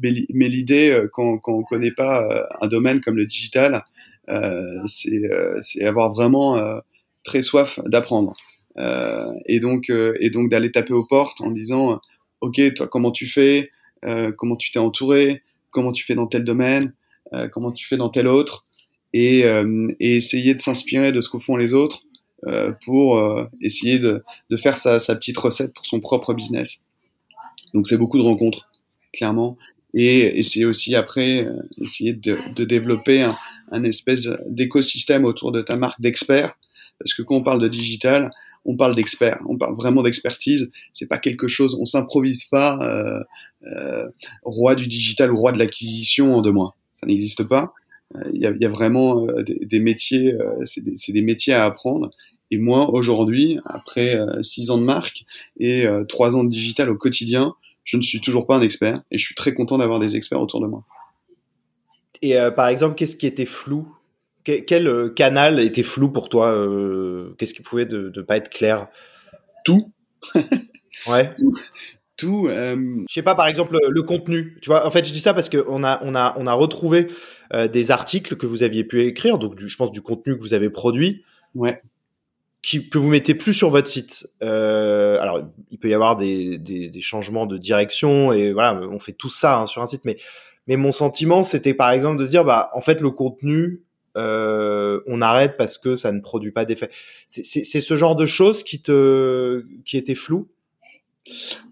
mais, 0.01 0.49
l'idée, 0.49 1.07
quand, 1.11 1.37
quand 1.37 1.53
on 1.53 1.63
connaît 1.63 1.91
pas 1.91 2.27
un 2.61 2.67
domaine 2.67 2.99
comme 2.99 3.15
le 3.15 3.25
digital, 3.25 3.83
c'est 4.85 5.83
avoir 5.83 6.13
vraiment 6.13 6.81
très 7.23 7.41
soif 7.41 7.79
d'apprendre. 7.85 8.33
Euh, 8.77 9.31
et 9.45 9.59
donc, 9.59 9.89
euh, 9.89 10.15
et 10.19 10.29
donc 10.29 10.49
d'aller 10.49 10.71
taper 10.71 10.93
aux 10.93 11.05
portes 11.05 11.41
en 11.41 11.51
disant, 11.51 11.99
ok, 12.41 12.73
toi, 12.75 12.87
comment 12.87 13.11
tu 13.11 13.27
fais, 13.27 13.71
euh, 14.05 14.31
comment 14.31 14.55
tu 14.55 14.71
t'es 14.71 14.79
entouré, 14.79 15.43
comment 15.69 15.91
tu 15.91 16.03
fais 16.03 16.15
dans 16.15 16.27
tel 16.27 16.43
domaine, 16.43 16.93
comment 17.51 17.71
tu 17.71 17.87
fais 17.87 17.97
dans 17.97 18.09
tel 18.09 18.27
autre, 18.27 18.67
et, 19.11 19.39
et 19.39 20.15
essayer 20.15 20.53
de 20.53 20.61
s'inspirer 20.61 21.11
de 21.11 21.19
ce 21.19 21.29
que 21.29 21.39
font 21.39 21.57
les 21.57 21.73
autres 21.73 22.03
pour 22.83 23.21
essayer 23.61 23.99
de, 23.99 24.23
de 24.49 24.57
faire 24.57 24.77
sa, 24.77 24.99
sa, 24.99 25.15
petite 25.15 25.37
recette 25.37 25.73
pour 25.73 25.85
son 25.85 25.99
propre 25.99 26.33
business. 26.33 26.79
Donc 27.73 27.87
c'est 27.87 27.97
beaucoup 27.97 28.17
de 28.17 28.23
rencontres, 28.23 28.69
clairement. 29.13 29.57
Et, 29.93 30.41
c'est 30.43 30.65
aussi 30.65 30.95
après 30.95 31.47
essayer 31.81 32.13
de, 32.13 32.37
de 32.55 32.65
développer 32.65 33.21
un, 33.21 33.35
un 33.71 33.83
espèce 33.83 34.29
d'écosystème 34.47 35.23
autour 35.25 35.51
de 35.51 35.61
ta 35.61 35.77
marque 35.77 36.01
d'experts 36.01 36.55
parce 36.99 37.13
que 37.13 37.21
quand 37.21 37.35
on 37.35 37.43
parle 37.43 37.61
de 37.61 37.67
digital, 37.67 38.29
on 38.65 38.75
parle 38.75 38.95
d'experts, 38.95 39.39
on 39.47 39.57
parle 39.57 39.75
vraiment 39.75 40.03
d'expertise. 40.03 40.71
C'est 40.93 41.07
pas 41.07 41.17
quelque 41.17 41.47
chose, 41.47 41.75
on 41.79 41.85
s'improvise 41.85 42.45
pas 42.45 42.79
euh, 42.81 43.19
euh, 43.67 44.09
roi 44.43 44.75
du 44.75 44.87
digital 44.87 45.31
ou 45.31 45.37
roi 45.37 45.51
de 45.51 45.59
l'acquisition 45.59 46.35
en 46.35 46.41
deux 46.41 46.51
mois. 46.51 46.75
Ça 46.95 47.05
n'existe 47.05 47.43
pas. 47.43 47.73
Euh, 48.15 48.29
il 48.33 48.41
y, 48.41 48.45
a, 48.45 48.51
y, 48.51 48.65
a, 48.65 48.69
vraiment 48.69 49.27
euh, 49.27 49.43
des, 49.43 49.65
des, 49.65 49.79
métiers, 49.79 50.33
euh, 50.33 50.55
c'est 50.65 50.83
des, 50.83 50.95
des, 50.95 51.21
métiers 51.21 51.53
à 51.53 51.65
apprendre. 51.65 52.11
Et 52.53 52.59
moi, 52.59 52.91
aujourd'hui, 52.91 53.57
après 53.65 54.19
six 54.43 54.69
ans 54.69 54.77
de 54.77 54.83
marque 54.83 55.25
et 55.57 55.87
trois 56.07 56.35
ans 56.35 56.43
de 56.43 56.49
digital 56.49 56.91
au 56.91 56.95
quotidien, 56.95 57.55
je 57.83 57.97
ne 57.97 58.03
suis 58.03 58.21
toujours 58.21 58.45
pas 58.45 58.57
un 58.57 58.61
expert 58.61 59.01
et 59.09 59.17
je 59.17 59.25
suis 59.25 59.33
très 59.33 59.55
content 59.55 59.79
d'avoir 59.79 59.99
des 59.99 60.15
experts 60.15 60.39
autour 60.39 60.61
de 60.61 60.67
moi. 60.67 60.83
Et 62.21 62.37
euh, 62.37 62.51
par 62.51 62.67
exemple, 62.67 62.95
qu'est-ce 62.95 63.15
qui 63.15 63.27
était 63.27 63.45
flou? 63.45 63.87
Quel, 64.43 64.87
euh, 64.87 65.09
canal 65.09 65.59
était 65.59 65.83
flou 65.83 66.09
pour 66.09 66.29
toi 66.29 66.53
euh, 66.53 67.33
Qu'est-ce 67.37 67.53
qui 67.53 67.61
pouvait 67.61 67.85
ne 67.85 68.21
pas 68.21 68.37
être 68.37 68.49
clair? 68.49 68.87
Tout. 69.65 69.91
ouais. 71.07 71.33
Tout. 71.35 71.57
Tout. 72.15 72.47
Je 72.49 73.13
sais 73.13 73.23
pas, 73.23 73.35
par 73.35 73.47
exemple, 73.47 73.77
le, 73.81 74.03
contenu. 74.03 74.57
Tu 74.61 74.69
vois, 74.69 74.85
en 74.85 74.91
fait, 74.91 75.05
je 75.05 75.11
dis 75.11 75.19
ça 75.19 75.33
parce 75.33 75.49
qu'on 75.49 75.83
a, 75.83 75.99
on 76.03 76.13
a, 76.15 76.35
on 76.37 76.45
a 76.45 76.53
retrouvé 76.53 77.07
des 77.71 77.91
articles 77.91 78.35
que 78.35 78.45
vous 78.45 78.63
aviez 78.63 78.83
pu 78.83 79.01
écrire, 79.03 79.37
donc 79.37 79.59
je 79.59 79.75
pense 79.75 79.91
du 79.91 80.01
contenu 80.01 80.37
que 80.37 80.41
vous 80.41 80.53
avez 80.53 80.69
produit. 80.69 81.23
Ouais 81.55 81.81
que 82.63 82.97
vous 82.97 83.09
mettez 83.09 83.35
plus 83.35 83.53
sur 83.53 83.69
votre 83.69 83.87
site. 83.87 84.27
Euh, 84.41 85.19
alors, 85.19 85.41
il 85.69 85.77
peut 85.77 85.89
y 85.89 85.93
avoir 85.93 86.15
des, 86.15 86.57
des, 86.57 86.89
des, 86.89 87.01
changements 87.01 87.45
de 87.45 87.57
direction 87.57 88.31
et 88.31 88.53
voilà, 88.53 88.79
on 88.89 88.99
fait 88.99 89.11
tout 89.11 89.29
ça 89.29 89.59
hein, 89.59 89.65
sur 89.65 89.81
un 89.81 89.87
site. 89.87 90.05
Mais, 90.05 90.17
mais 90.67 90.77
mon 90.77 90.91
sentiment, 90.91 91.43
c'était 91.43 91.73
par 91.73 91.91
exemple 91.91 92.19
de 92.19 92.25
se 92.25 92.29
dire, 92.29 92.45
bah, 92.45 92.69
en 92.73 92.81
fait, 92.81 93.01
le 93.01 93.11
contenu, 93.11 93.83
euh, 94.15 95.01
on 95.07 95.21
arrête 95.21 95.57
parce 95.57 95.77
que 95.77 95.95
ça 95.95 96.11
ne 96.11 96.21
produit 96.21 96.51
pas 96.51 96.65
d'effet. 96.65 96.89
C'est 97.27 97.63
ce 97.63 97.95
genre 97.97 98.15
de 98.15 98.25
choses 98.25 98.63
qui 98.63 98.81
te, 98.81 99.65
qui 99.85 99.97
étaient 99.97 100.15
floues? 100.15 100.47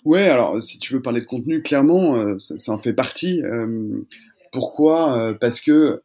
Ouais, 0.06 0.28
alors 0.30 0.62
si 0.62 0.80
tu 0.80 0.94
veux 0.94 1.02
parler 1.02 1.20
de 1.20 1.26
contenu, 1.26 1.62
clairement, 1.62 2.16
euh, 2.16 2.38
ça, 2.38 2.58
ça, 2.58 2.72
en 2.72 2.80
fait 2.80 2.94
partie. 2.94 3.42
Euh, 3.44 4.02
pourquoi? 4.52 5.18
Euh, 5.18 5.34
Parce 5.34 5.62
que 5.62 6.02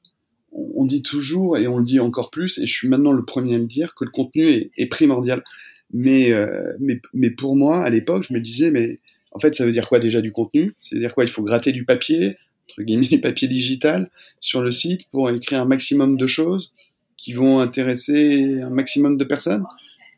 on 0.74 0.86
dit 0.86 1.02
toujours 1.02 1.58
et 1.58 1.66
on 1.66 1.78
le 1.78 1.84
dit 1.84 2.00
encore 2.00 2.30
plus, 2.30 2.58
et 2.58 2.66
je 2.66 2.72
suis 2.72 2.88
maintenant 2.88 3.12
le 3.12 3.24
premier 3.24 3.54
à 3.54 3.58
le 3.58 3.66
dire, 3.66 3.94
que 3.94 4.04
le 4.04 4.10
contenu 4.10 4.70
est, 4.76 4.86
primordial. 4.86 5.44
Mais, 5.92 6.32
euh, 6.32 6.72
mais, 6.80 7.00
mais 7.14 7.30
pour 7.30 7.56
moi, 7.56 7.82
à 7.82 7.90
l'époque, 7.90 8.26
je 8.28 8.34
me 8.34 8.40
disais, 8.40 8.70
mais 8.70 9.00
en 9.32 9.38
fait, 9.38 9.54
ça 9.54 9.64
veut 9.64 9.72
dire 9.72 9.88
quoi 9.88 10.00
déjà 10.00 10.20
du 10.20 10.32
contenu? 10.32 10.74
C'est-à-dire 10.80 11.14
quoi? 11.14 11.24
Il 11.24 11.30
faut 11.30 11.42
gratter 11.42 11.72
du 11.72 11.84
papier, 11.84 12.36
entre 12.70 12.82
guillemets, 12.82 13.18
papier 13.22 13.48
digital, 13.48 14.10
sur 14.40 14.62
le 14.62 14.70
site 14.70 15.08
pour 15.10 15.30
écrire 15.30 15.60
un 15.60 15.66
maximum 15.66 16.16
de 16.16 16.26
choses 16.26 16.72
qui 17.16 17.32
vont 17.32 17.60
intéresser 17.60 18.60
un 18.62 18.70
maximum 18.70 19.16
de 19.16 19.24
personnes? 19.24 19.64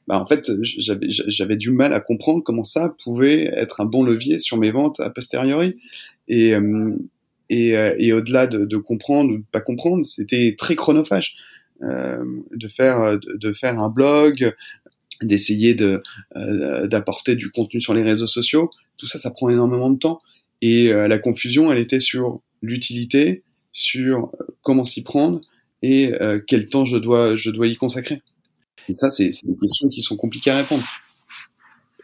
Bah, 0.07 0.21
en 0.21 0.27
fait, 0.27 0.51
j'avais 0.63 1.57
du 1.57 1.71
mal 1.71 1.93
à 1.93 2.01
comprendre 2.01 2.43
comment 2.43 2.65
ça 2.65 2.95
pouvait 3.05 3.51
être 3.55 3.81
un 3.83 3.85
bon 3.85 4.05
levier 4.05 4.39
sur 4.39 4.57
mes 4.57 4.71
ventes 4.71 5.01
a 5.01 5.11
posteriori. 5.11 5.77
Et, 6.29 6.55
euh, 6.55 6.97
et, 7.51 7.77
euh, 7.77 7.95
et 7.99 8.13
au-delà 8.13 8.47
de, 8.47 8.65
de, 8.65 8.77
comprendre 8.77 9.33
ou 9.33 9.39
de 9.39 9.45
pas 9.51 9.61
comprendre, 9.61 10.05
c'était 10.05 10.55
très 10.59 10.77
chronophage 10.77 11.35
euh, 11.83 12.23
de 12.53 12.69
faire 12.69 13.19
de, 13.19 13.53
faire 13.53 13.79
un 13.79 13.89
blog, 13.89 14.55
d'essayer 15.23 15.75
de 15.75 16.03
euh, 16.37 16.87
d'apporter 16.87 17.37
du 17.37 17.51
contenu 17.51 17.81
sur 17.81 17.95
les 17.95 18.03
réseaux 18.03 18.27
sociaux. 18.27 18.71
Tout 18.97 19.07
ça, 19.07 19.19
ça 19.19 19.31
prend 19.31 19.49
énormément 19.49 19.91
de 19.91 19.99
temps. 19.99 20.21
Et 20.61 20.89
la 20.89 21.19
confusion, 21.21 21.71
elle 21.71 21.79
était 21.79 22.01
sur 22.01 22.41
l'utilité, 22.63 23.45
sur 23.71 24.33
comment 24.63 24.85
s'y 24.85 25.05
prendre 25.05 25.41
et 25.83 26.13
quel 26.49 26.69
temps 26.69 26.85
je 26.85 26.97
dois 26.97 27.37
je 27.37 27.51
dois 27.51 27.69
y 27.69 27.77
consacrer. 27.77 28.23
Et 28.89 28.93
ça, 28.93 29.09
c'est 29.09 29.31
des 29.45 29.55
questions 29.55 29.89
qui 29.89 30.03
sont 30.03 30.17
compliquées 30.17 30.51
à 30.51 30.57
répondre. 30.57 30.83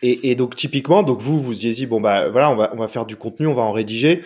Et, 0.03 0.31
et, 0.31 0.37
donc 0.37 0.55
typiquement, 0.55 1.03
donc 1.03 1.21
vous 1.21 1.43
vous 1.43 1.53
disiez 1.53 1.73
dit 1.73 1.87
bon 1.87 2.01
bah 2.01 2.29
voilà, 2.29 2.53
on 2.53 2.55
va 2.55 2.71
on 2.75 2.77
va 2.77 2.87
faire 2.87 3.07
du 3.07 3.17
contenu, 3.17 3.49
on 3.49 3.55
va 3.55 3.63
en 3.63 3.73
rédiger 3.73 4.23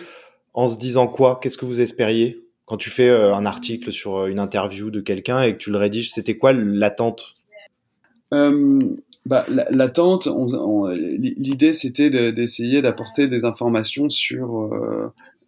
en 0.53 0.67
se 0.67 0.77
disant 0.77 1.07
quoi 1.07 1.39
Qu'est-ce 1.41 1.57
que 1.57 1.65
vous 1.65 1.81
espériez 1.81 2.43
quand 2.69 2.77
tu 2.77 2.91
fais 2.91 3.09
euh, 3.09 3.33
un 3.33 3.47
article 3.47 3.91
sur 3.91 4.17
euh, 4.17 4.27
une 4.27 4.37
interview 4.37 4.91
de 4.91 5.01
quelqu'un 5.01 5.41
et 5.41 5.53
que 5.53 5.57
tu 5.57 5.71
le 5.71 5.77
rédiges 5.79 6.11
C'était 6.11 6.37
quoi 6.37 6.53
l'attente? 6.53 7.33
Euh, 8.31 8.79
bah, 9.25 9.43
L'attente, 9.71 10.27
l'idée 10.87 11.73
c'était 11.73 12.31
d'essayer 12.31 12.83
d'apporter 12.83 13.27
des 13.27 13.43
informations 13.43 14.09
sur, 14.09 14.69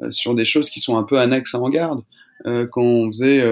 sur 0.10 0.34
des 0.34 0.46
choses 0.46 0.72
qui 0.72 0.80
sont 0.80 0.98
un 0.98 1.04
peu 1.04 1.20
annexes 1.20 1.54
à 1.54 1.60
En 1.60 1.70
Garde. 1.70 2.02
quand 2.44 2.82
on 2.82 3.12
faisait, 3.12 3.44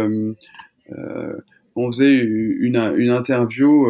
on 1.76 1.92
faisait 1.92 2.16
une, 2.16 2.94
une 2.98 3.12
interview, 3.12 3.88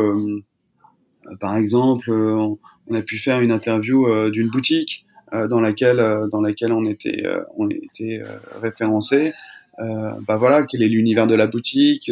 par 1.40 1.58
exemple, 1.58 2.12
on, 2.12 2.58
a 2.94 3.02
pu 3.02 3.18
faire 3.18 3.40
une 3.40 3.52
interview 3.52 4.30
d'une 4.30 4.50
boutique. 4.50 5.06
Euh, 5.34 5.48
dans 5.48 5.60
laquelle 5.60 6.00
euh, 6.00 6.28
dans 6.28 6.42
laquelle 6.42 6.72
on 6.72 6.86
était 6.86 7.26
euh, 7.28 7.42
on 7.56 7.70
était 7.70 8.24
référencé. 8.62 9.34
bah 10.28 10.38
voilà, 10.38 10.66
quel 10.66 10.82
est 10.84 10.90
l'univers 10.90 11.26
de 11.26 11.36
la 11.36 11.48
boutique, 11.48 12.12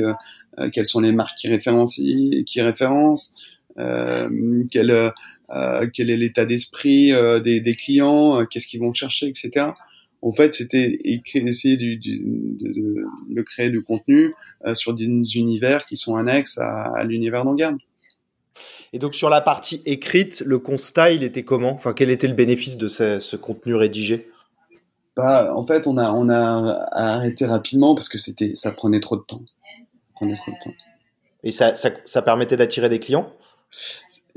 quelles 0.74 0.88
sont 0.88 1.01
les 1.01 1.11
marques 1.11 1.38
qui 1.38 1.49
référencient, 1.49 2.43
qui 2.45 2.61
référencent, 2.61 3.34
quel 3.76 5.11
quel 5.93 6.09
est 6.09 6.18
l'état 6.18 6.45
d'esprit 6.45 7.11
des, 7.43 7.59
des, 7.59 7.76
clients, 7.76 8.45
qu'est-ce 8.45 8.68
qu'ils 8.68 8.80
vont 8.80 8.93
chercher, 8.93 9.28
etc. 9.28 9.72
En 10.22 10.32
fait, 10.32 10.53
c'était 10.53 10.97
essayer 11.03 11.76
du, 11.76 11.97
du, 11.97 12.20
de, 12.20 13.03
de, 13.36 13.41
créer 13.41 13.70
du 13.70 13.82
contenu 13.82 14.34
sur 14.74 14.93
des 14.93 15.05
univers 15.36 15.86
qui 15.86 15.97
sont 15.97 16.15
annexes 16.15 16.57
à, 16.57 16.84
à 16.95 17.03
l'univers 17.03 17.43
d'Angarde. 17.43 17.80
Et 18.94 19.00
donc 19.00 19.16
sur 19.16 19.30
la 19.30 19.42
partie 19.42 19.82
écrite, 19.86 20.42
le 20.46 20.60
constat, 20.60 21.12
il 21.12 21.24
était 21.24 21.44
comment? 21.44 21.72
Enfin, 21.72 21.94
quel 21.94 22.10
était 22.10 22.28
le 22.28 22.34
bénéfice 22.34 22.78
de 22.78 22.88
ce, 22.88 23.36
contenu 23.36 23.76
rédigé? 23.76 24.30
Bah, 25.16 25.54
en 25.56 25.66
fait, 25.66 25.88
on 25.88 25.98
a 25.98 26.12
on 26.12 26.30
a 26.30 26.88
arrêté 26.92 27.46
rapidement 27.46 27.96
parce 27.96 28.10
que 28.10 28.18
c'était 28.18 28.56
ça 28.56 28.72
prenait 28.72 29.00
trop 29.00 29.18
de 29.18 29.24
temps. 29.24 29.42
Prenait 30.16 30.36
trop 30.36 30.52
de 30.52 30.58
temps. 30.64 30.76
Et 31.44 31.52
ça, 31.52 31.76
ça, 31.76 32.22
permettait 32.22 32.58
d'attirer 32.58 32.90
des 32.90 33.00
clients? 33.00 33.32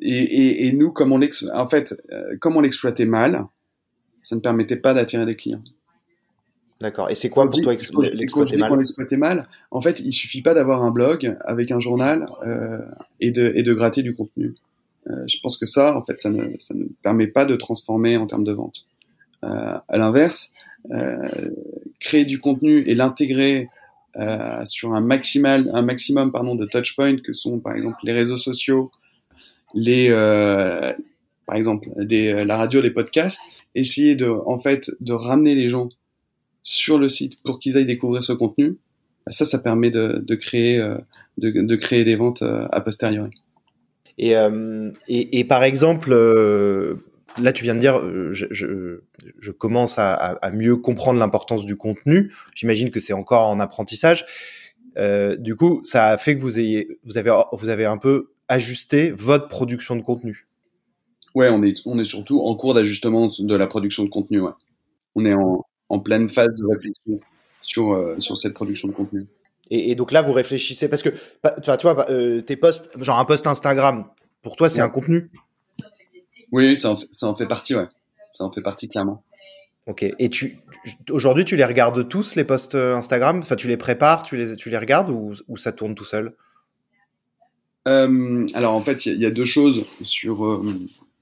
Et, 0.00 0.68
et, 0.68 0.72
nous, 0.72 0.92
comme 0.92 1.12
on 1.12 1.20
en 1.52 1.68
fait, 1.68 1.94
euh, 2.12 2.36
comme 2.38 2.56
on 2.56 2.60
l'exploitait 2.60 3.06
mal, 3.06 3.46
ça 4.22 4.36
ne 4.36 4.40
permettait 4.40 4.76
pas 4.76 4.94
d'attirer 4.94 5.26
des 5.26 5.36
clients. 5.36 5.62
D'accord. 6.80 7.10
Et 7.10 7.14
c'est 7.14 7.28
quoi 7.28 7.46
pour 7.46 7.60
toi 7.60 7.72
l'exploiter 7.72 8.56
mal? 8.56 8.76
l'exploitait 8.76 9.18
mal 9.18 9.48
En 9.70 9.82
fait, 9.82 10.00
il 10.00 10.12
suffit 10.12 10.40
pas 10.40 10.54
d'avoir 10.54 10.82
un 10.82 10.90
blog 10.90 11.36
avec 11.44 11.70
un 11.70 11.80
journal 11.80 12.28
euh, 12.46 12.78
et, 13.20 13.30
de, 13.30 13.52
et 13.54 13.62
de 13.62 13.74
gratter 13.74 14.02
du 14.02 14.14
contenu. 14.14 14.54
Euh, 15.08 15.24
je 15.26 15.36
pense 15.42 15.58
que 15.58 15.66
ça, 15.66 15.96
en 15.96 16.04
fait, 16.04 16.20
ça 16.20 16.30
ne, 16.30 16.54
ça 16.58 16.74
ne 16.74 16.84
permet 17.02 17.26
pas 17.26 17.44
de 17.44 17.54
transformer 17.56 18.16
en 18.16 18.26
termes 18.26 18.44
de 18.44 18.52
vente. 18.52 18.86
Euh, 19.44 19.78
à 19.88 19.98
l'inverse, 19.98 20.52
euh, 20.92 21.28
créer 21.98 22.24
du 22.24 22.38
contenu 22.38 22.82
et 22.86 22.94
l'intégrer 22.94 23.68
euh, 24.16 24.64
sur 24.64 24.94
un 24.94 25.00
maximal, 25.00 25.70
un 25.72 25.82
maximum 25.82 26.32
pardon 26.32 26.54
de 26.54 26.66
touchpoints 26.66 27.18
que 27.18 27.32
sont 27.32 27.60
par 27.60 27.74
exemple 27.76 27.98
les 28.02 28.12
réseaux 28.12 28.38
sociaux, 28.38 28.90
les 29.74 30.08
euh, 30.10 30.92
par 31.46 31.56
exemple 31.56 31.88
des, 31.98 32.44
la 32.44 32.56
radio, 32.56 32.80
les 32.80 32.90
podcasts, 32.90 33.40
essayer 33.74 34.16
de 34.16 34.28
en 34.28 34.58
fait 34.58 34.90
de 35.00 35.12
ramener 35.12 35.54
les 35.54 35.68
gens 35.68 35.90
sur 36.62 36.98
le 36.98 37.08
site 37.08 37.42
pour 37.42 37.58
qu'ils 37.58 37.76
aillent 37.76 37.86
découvrir 37.86 38.22
ce 38.22 38.32
contenu, 38.32 38.78
bah, 39.26 39.32
ça, 39.32 39.44
ça 39.44 39.58
permet 39.58 39.90
de, 39.90 40.22
de 40.24 40.34
créer, 40.34 40.78
euh, 40.78 40.96
de, 41.38 41.50
de, 41.50 41.76
créer 41.76 42.04
des 42.04 42.16
ventes 42.16 42.42
euh, 42.42 42.66
a 42.70 42.80
posteriori. 42.80 43.30
Et, 44.18 44.36
euh, 44.36 44.90
et, 45.08 45.38
et, 45.38 45.44
par 45.44 45.64
exemple, 45.64 46.10
là, 47.38 47.52
tu 47.52 47.64
viens 47.64 47.74
de 47.74 47.80
dire, 47.80 47.98
je, 48.32 48.46
je, 48.50 49.00
je 49.38 49.52
commence 49.52 49.98
à, 49.98 50.12
à, 50.12 50.50
mieux 50.50 50.76
comprendre 50.76 51.18
l'importance 51.18 51.64
du 51.64 51.76
contenu. 51.76 52.32
J'imagine 52.54 52.90
que 52.90 53.00
c'est 53.00 53.14
encore 53.14 53.46
en 53.46 53.60
apprentissage. 53.60 54.26
Euh, 54.98 55.36
du 55.36 55.56
coup, 55.56 55.80
ça 55.84 56.08
a 56.08 56.18
fait 56.18 56.36
que 56.36 56.42
vous 56.42 56.58
ayez, 56.58 56.98
vous 57.04 57.16
avez, 57.16 57.32
vous 57.52 57.68
avez 57.68 57.86
un 57.86 57.96
peu 57.96 58.32
ajusté 58.48 59.10
votre 59.12 59.48
production 59.48 59.96
de 59.96 60.02
contenu. 60.02 60.48
Ouais, 61.34 61.48
on 61.48 61.62
est, 61.62 61.80
on 61.86 61.98
est 61.98 62.04
surtout 62.04 62.40
en 62.40 62.54
cours 62.56 62.74
d'ajustement 62.74 63.30
de 63.38 63.54
la 63.54 63.66
production 63.66 64.02
de 64.02 64.08
contenu. 64.08 64.40
Ouais. 64.40 64.50
On 65.14 65.24
est 65.24 65.34
en, 65.34 65.64
en 65.90 65.98
pleine 65.98 66.28
phase 66.28 66.56
de 66.56 66.66
réflexion 66.66 67.20
sur, 67.60 67.92
euh, 67.92 68.18
sur 68.18 68.38
cette 68.38 68.54
production 68.54 68.88
de 68.88 68.94
contenu. 68.94 69.26
Et, 69.70 69.90
et, 69.90 69.94
donc 69.94 70.12
là, 70.12 70.22
vous 70.22 70.32
réfléchissez 70.32 70.88
parce 70.88 71.02
que, 71.02 71.10
tu 71.10 71.82
vois, 71.82 72.10
euh, 72.10 72.40
tes 72.40 72.56
posts, 72.56 72.90
genre 73.02 73.18
un 73.18 73.24
post 73.24 73.46
Instagram, 73.46 74.06
pour 74.42 74.56
toi, 74.56 74.68
c'est 74.68 74.80
un 74.80 74.88
contenu? 74.88 75.30
Oui, 76.52 76.74
ça 76.74 76.90
en, 76.90 76.96
fait, 76.96 77.06
ça 77.10 77.26
en 77.28 77.34
fait 77.34 77.46
partie, 77.46 77.74
ouais. 77.74 77.86
Ça 78.32 78.44
en 78.44 78.50
fait 78.50 78.62
partie 78.62 78.88
clairement. 78.88 79.22
Ok. 79.86 80.04
Et 80.18 80.28
tu, 80.28 80.58
aujourd'hui, 81.10 81.44
tu 81.44 81.56
les 81.56 81.64
regardes 81.64 82.08
tous 82.08 82.36
les 82.36 82.44
posts 82.44 82.74
euh, 82.74 82.96
Instagram? 82.96 83.38
Enfin, 83.38 83.56
tu 83.56 83.68
les 83.68 83.76
prépares, 83.76 84.22
tu 84.22 84.36
les, 84.36 84.56
tu 84.56 84.70
les 84.70 84.78
regardes 84.78 85.10
ou, 85.10 85.34
ou 85.48 85.56
ça 85.56 85.72
tourne 85.72 85.94
tout 85.94 86.04
seul? 86.04 86.34
Euh, 87.88 88.46
Alors 88.54 88.74
en 88.74 88.80
fait, 88.80 89.06
il 89.06 89.14
y, 89.14 89.20
y, 89.20 89.26
a 89.26 89.30
deux 89.30 89.44
choses 89.44 89.86
sur 90.02 90.62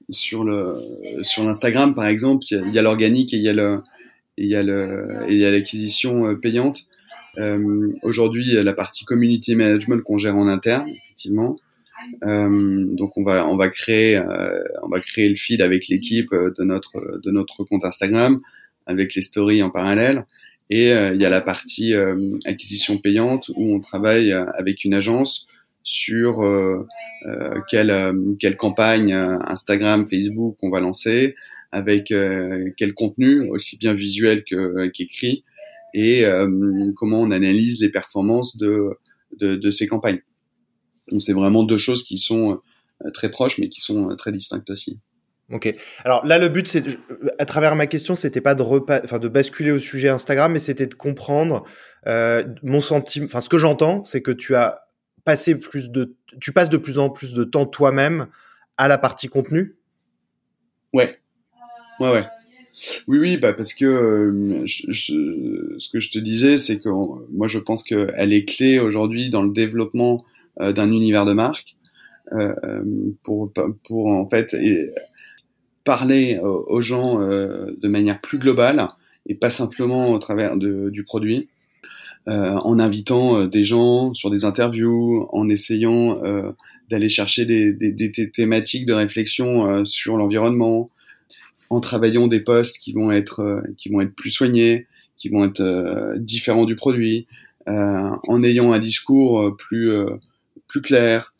sur 0.09 0.43
le 0.43 0.75
sur 1.21 1.43
l'Instagram, 1.43 1.95
par 1.95 2.05
exemple. 2.05 2.43
Il 2.49 2.73
y 2.73 2.79
a 2.79 2.81
l'organique 2.81 3.33
et 3.33 3.37
il 3.37 3.43
y 3.43 3.49
a 3.49 3.53
le 3.53 3.81
et 4.39 4.43
il 4.43 4.49
y 4.49 4.55
a 4.55 4.63
le 4.63 5.07
il 5.29 5.37
y 5.37 5.45
a 5.45 5.51
l'acquisition 5.51 6.27
euh, 6.27 6.35
payante. 6.35 6.85
Euh, 7.37 7.91
Aujourd'hui, 8.01 8.43
il 8.47 8.53
y 8.53 8.57
a 8.57 8.63
la 8.63 8.73
partie 8.73 9.05
community 9.05 9.55
management 9.55 10.01
qu'on 10.03 10.17
gère 10.17 10.35
en 10.35 10.47
interne, 10.47 10.89
effectivement. 10.89 11.57
Euh, 12.25 12.85
donc 12.95 13.17
on 13.17 13.23
va 13.23 13.47
on 13.47 13.57
va 13.57 13.69
créer 13.69 14.17
euh, 14.17 14.63
on 14.83 14.89
va 14.89 14.99
créer 14.99 15.29
le 15.29 15.35
feed 15.35 15.61
avec 15.61 15.87
l'équipe 15.87 16.31
euh, 16.33 16.51
de 16.57 16.63
notre 16.63 17.19
de 17.21 17.31
notre 17.31 17.63
compte 17.63 17.83
Instagram 17.85 18.39
avec 18.85 19.15
les 19.15 19.21
stories 19.21 19.61
en 19.61 19.69
parallèle 19.69 20.25
et 20.71 20.89
il 20.89 21.19
y 21.19 21.25
a 21.25 21.29
la 21.29 21.41
partie 21.41 21.95
acquisition 22.45 22.99
payante 22.99 23.49
où 23.55 23.73
on 23.73 23.79
travaille 23.79 24.31
avec 24.31 24.85
une 24.85 24.93
agence 24.93 25.47
sur 25.83 26.45
quelle, 27.67 28.13
quelle 28.39 28.55
campagne 28.55 29.11
Instagram, 29.11 30.07
Facebook 30.07 30.57
on 30.61 30.69
va 30.69 30.79
lancer, 30.79 31.35
avec 31.71 32.13
quel 32.77 32.93
contenu, 32.93 33.49
aussi 33.49 33.77
bien 33.77 33.93
visuel 33.93 34.43
qu'écrit, 34.93 35.43
et 35.93 36.23
comment 36.95 37.21
on 37.21 37.31
analyse 37.31 37.81
les 37.81 37.89
performances 37.89 38.57
de, 38.57 38.97
de, 39.37 39.55
de 39.55 39.69
ces 39.69 39.87
campagnes. 39.87 40.21
Donc 41.11 41.21
c'est 41.21 41.33
vraiment 41.33 41.63
deux 41.63 41.77
choses 41.77 42.03
qui 42.03 42.17
sont 42.17 42.61
très 43.13 43.29
proches, 43.29 43.57
mais 43.57 43.69
qui 43.69 43.81
sont 43.81 44.15
très 44.15 44.31
distinctes 44.31 44.69
aussi. 44.69 44.99
Ok. 45.51 45.73
Alors 46.05 46.23
là, 46.27 46.37
le 46.37 46.47
but, 46.47 46.67
c'est, 46.67 46.83
à 47.39 47.45
travers 47.45 47.75
ma 47.75 47.87
question, 47.87 48.13
c'était 48.13 48.41
pas 48.41 48.53
de 48.53 48.61
repas, 48.61 49.01
enfin 49.03 49.17
de 49.17 49.27
basculer 49.27 49.71
au 49.71 49.79
sujet 49.79 50.09
Instagram, 50.09 50.51
mais 50.51 50.59
c'était 50.59 50.85
de 50.85 50.93
comprendre 50.93 51.63
euh, 52.05 52.43
mon 52.61 52.81
sentiment. 52.81 53.25
Enfin, 53.25 53.41
ce 53.41 53.49
que 53.49 53.57
j'entends, 53.57 54.03
c'est 54.03 54.21
que 54.21 54.29
tu 54.29 54.53
as 54.53 54.81
passé 55.23 55.55
plus 55.55 55.89
de, 55.89 56.15
tu 56.39 56.53
passes 56.53 56.69
de 56.69 56.77
plus 56.77 56.99
en 56.99 57.09
plus 57.09 57.33
de 57.33 57.43
temps 57.43 57.65
toi-même 57.65 58.27
à 58.77 58.87
la 58.87 58.99
partie 58.99 59.27
contenu? 59.27 59.75
Ouais. 60.93 61.17
Ouais, 61.99 62.11
ouais. 62.11 62.25
Oui, 63.07 63.17
oui, 63.17 63.37
bah 63.37 63.53
parce 63.53 63.73
que 63.73 63.85
euh, 63.85 64.63
ce 64.67 65.89
que 65.89 65.99
je 65.99 66.11
te 66.11 66.19
disais, 66.19 66.57
c'est 66.57 66.79
que 66.79 66.89
moi, 66.89 67.47
je 67.47 67.59
pense 67.59 67.83
qu'elle 67.83 68.31
est 68.31 68.45
clé 68.45 68.79
aujourd'hui 68.79 69.29
dans 69.29 69.41
le 69.41 69.51
développement 69.51 70.23
euh, 70.61 70.71
d'un 70.71 70.91
univers 70.91 71.25
de 71.25 71.33
marque. 71.33 71.75
Euh, 72.31 72.83
pour, 73.23 73.51
pour 73.83 74.05
en 74.05 74.29
fait 74.29 74.53
parler 75.89 76.35
euh, 76.35 76.61
aux 76.67 76.81
gens 76.81 77.19
euh, 77.19 77.71
de 77.81 77.87
manière 77.87 78.21
plus 78.21 78.37
globale 78.37 78.87
et 79.25 79.33
pas 79.33 79.49
simplement 79.49 80.11
au 80.11 80.19
travers 80.19 80.55
de, 80.55 80.91
du 80.91 81.03
produit. 81.03 81.49
Euh, 82.27 82.53
en 82.57 82.77
invitant 82.77 83.45
des 83.45 83.63
gens 83.63 84.13
sur 84.13 84.29
des 84.29 84.45
interviews, 84.45 85.27
en 85.31 85.49
essayant 85.49 86.21
d'aller 86.91 87.09
chercher 87.09 87.45
des, 87.45 87.73
des, 87.73 87.91
des, 87.91 88.29
thématiques 88.29 88.85
de 88.85 88.93
réflexion 88.93 89.83
sur 89.85 90.15
l'environnement, 90.17 90.89
en 91.69 91.79
travaillant 91.79 92.27
des 92.27 92.39
postes 92.39 92.77
qui 92.79 92.93
vont 92.93 93.11
être 93.11 93.63
qui 93.77 93.89
vont 93.89 94.01
être 94.01 94.15
plus 94.15 94.31
soignés, 94.31 94.87
qui 95.17 95.29
vont 95.29 95.45
être 95.45 96.15
différents 96.17 96.65
du 96.65 96.75
produit, 96.75 97.27
en 97.67 98.43
ayant 98.43 98.71
un 98.71 98.79
discours 98.79 99.55
plus 99.57 99.91
plus 100.67 100.81
clair, 100.81 101.33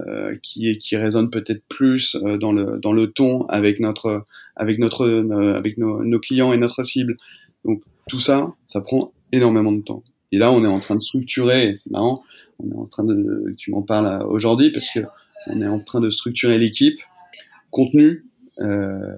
euh, 0.00 0.36
qui 0.42 0.78
qui 0.78 0.96
résonne 0.96 1.28
peut-être 1.28 1.62
plus 1.68 2.16
euh, 2.24 2.38
dans 2.38 2.52
le 2.52 2.78
dans 2.78 2.92
le 2.92 3.08
ton 3.08 3.44
avec 3.46 3.78
notre 3.78 4.24
avec 4.56 4.78
notre 4.78 5.04
euh, 5.04 5.52
avec 5.52 5.76
nos, 5.76 6.02
nos, 6.02 6.18
clients 6.18 6.52
et 6.52 6.56
notre 6.56 6.82
cible. 6.82 7.16
Donc 7.64 7.82
tout 8.08 8.20
ça, 8.20 8.54
ça 8.64 8.80
prend 8.80 9.12
énormément 9.32 9.72
de 9.72 9.82
temps. 9.82 10.02
Et 10.30 10.38
là, 10.38 10.50
on 10.50 10.64
est 10.64 10.68
en 10.68 10.80
train 10.80 10.94
de 10.94 11.00
structurer. 11.00 11.74
C'est 11.74 11.90
marrant. 11.90 12.22
On 12.58 12.70
est 12.70 12.78
en 12.78 12.86
train 12.86 13.04
de. 13.04 13.54
Tu 13.58 13.70
m'en 13.70 13.82
parles 13.82 14.24
aujourd'hui 14.24 14.70
parce 14.70 14.88
que 14.88 15.00
on 15.48 15.60
est 15.60 15.68
en 15.68 15.80
train 15.80 16.00
de 16.00 16.10
structurer 16.10 16.56
l'équipe 16.56 16.98
contenu 17.70 18.24
euh, 18.60 19.16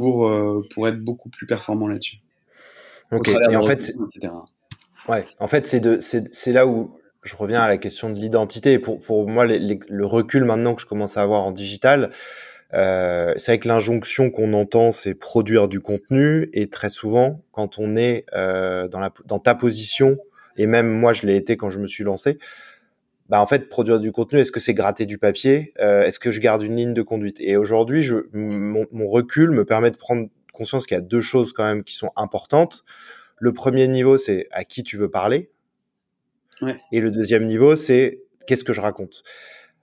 pour 0.00 0.32
pour 0.72 0.88
être 0.88 0.98
beaucoup 0.98 1.28
plus 1.28 1.46
performant 1.46 1.86
là-dessus. 1.86 2.16
Ok. 3.12 3.28
Et 3.28 3.56
en 3.56 3.66
fait, 3.66 3.92
ouais. 5.08 5.24
En 5.38 5.46
fait, 5.46 5.66
c'est 5.66 6.52
là 6.52 6.66
où 6.66 6.96
je 7.22 7.36
reviens 7.36 7.60
à 7.60 7.68
la 7.68 7.76
question 7.76 8.08
de 8.10 8.18
l'identité. 8.18 8.78
Pour, 8.78 8.98
pour 9.00 9.28
moi, 9.28 9.44
le 9.46 10.06
recul 10.06 10.44
maintenant 10.44 10.74
que 10.74 10.80
je 10.80 10.86
commence 10.86 11.16
à 11.16 11.22
avoir 11.22 11.42
en 11.42 11.52
digital, 11.52 12.10
euh, 12.72 13.34
c'est 13.36 13.52
vrai 13.52 13.58
que 13.58 13.68
l'injonction 13.68 14.30
qu'on 14.30 14.54
entend, 14.54 14.92
c'est 14.92 15.14
produire 15.14 15.68
du 15.68 15.80
contenu. 15.80 16.48
Et 16.52 16.68
très 16.68 16.88
souvent, 16.88 17.42
quand 17.52 17.78
on 17.78 17.96
est 17.96 18.24
euh, 18.34 18.88
dans, 18.88 19.00
la, 19.00 19.12
dans 19.26 19.38
ta 19.38 19.54
position, 19.54 20.18
et 20.56 20.66
même 20.66 20.90
moi, 20.90 21.12
je 21.12 21.26
l'ai 21.26 21.36
été 21.36 21.56
quand 21.56 21.70
je 21.70 21.78
me 21.78 21.86
suis 21.86 22.04
lancé, 22.04 22.38
bah 23.30 23.40
en 23.40 23.46
fait, 23.46 23.68
produire 23.68 24.00
du 24.00 24.10
contenu, 24.10 24.40
est-ce 24.40 24.50
que 24.50 24.58
c'est 24.58 24.74
gratter 24.74 25.06
du 25.06 25.16
papier 25.16 25.72
euh, 25.78 26.02
Est-ce 26.02 26.18
que 26.18 26.32
je 26.32 26.40
garde 26.40 26.62
une 26.62 26.74
ligne 26.74 26.94
de 26.94 27.02
conduite? 27.02 27.36
Et 27.38 27.56
aujourd'hui, 27.56 28.02
je, 28.02 28.16
mon, 28.32 28.88
mon 28.90 29.06
recul 29.06 29.52
me 29.52 29.64
permet 29.64 29.92
de 29.92 29.96
prendre 29.96 30.28
conscience 30.52 30.84
qu'il 30.84 30.96
y 30.96 30.98
a 30.98 31.00
deux 31.00 31.20
choses 31.20 31.52
quand 31.52 31.62
même 31.62 31.84
qui 31.84 31.94
sont 31.94 32.10
importantes. 32.16 32.84
Le 33.38 33.52
premier 33.52 33.86
niveau, 33.86 34.18
c'est 34.18 34.48
à 34.50 34.64
qui 34.64 34.82
tu 34.82 34.96
veux 34.96 35.08
parler. 35.08 35.52
Et 36.90 37.00
le 37.00 37.12
deuxième 37.12 37.46
niveau, 37.46 37.76
c'est 37.76 38.20
qu'est-ce 38.48 38.64
que 38.64 38.72
je 38.72 38.80
raconte? 38.80 39.22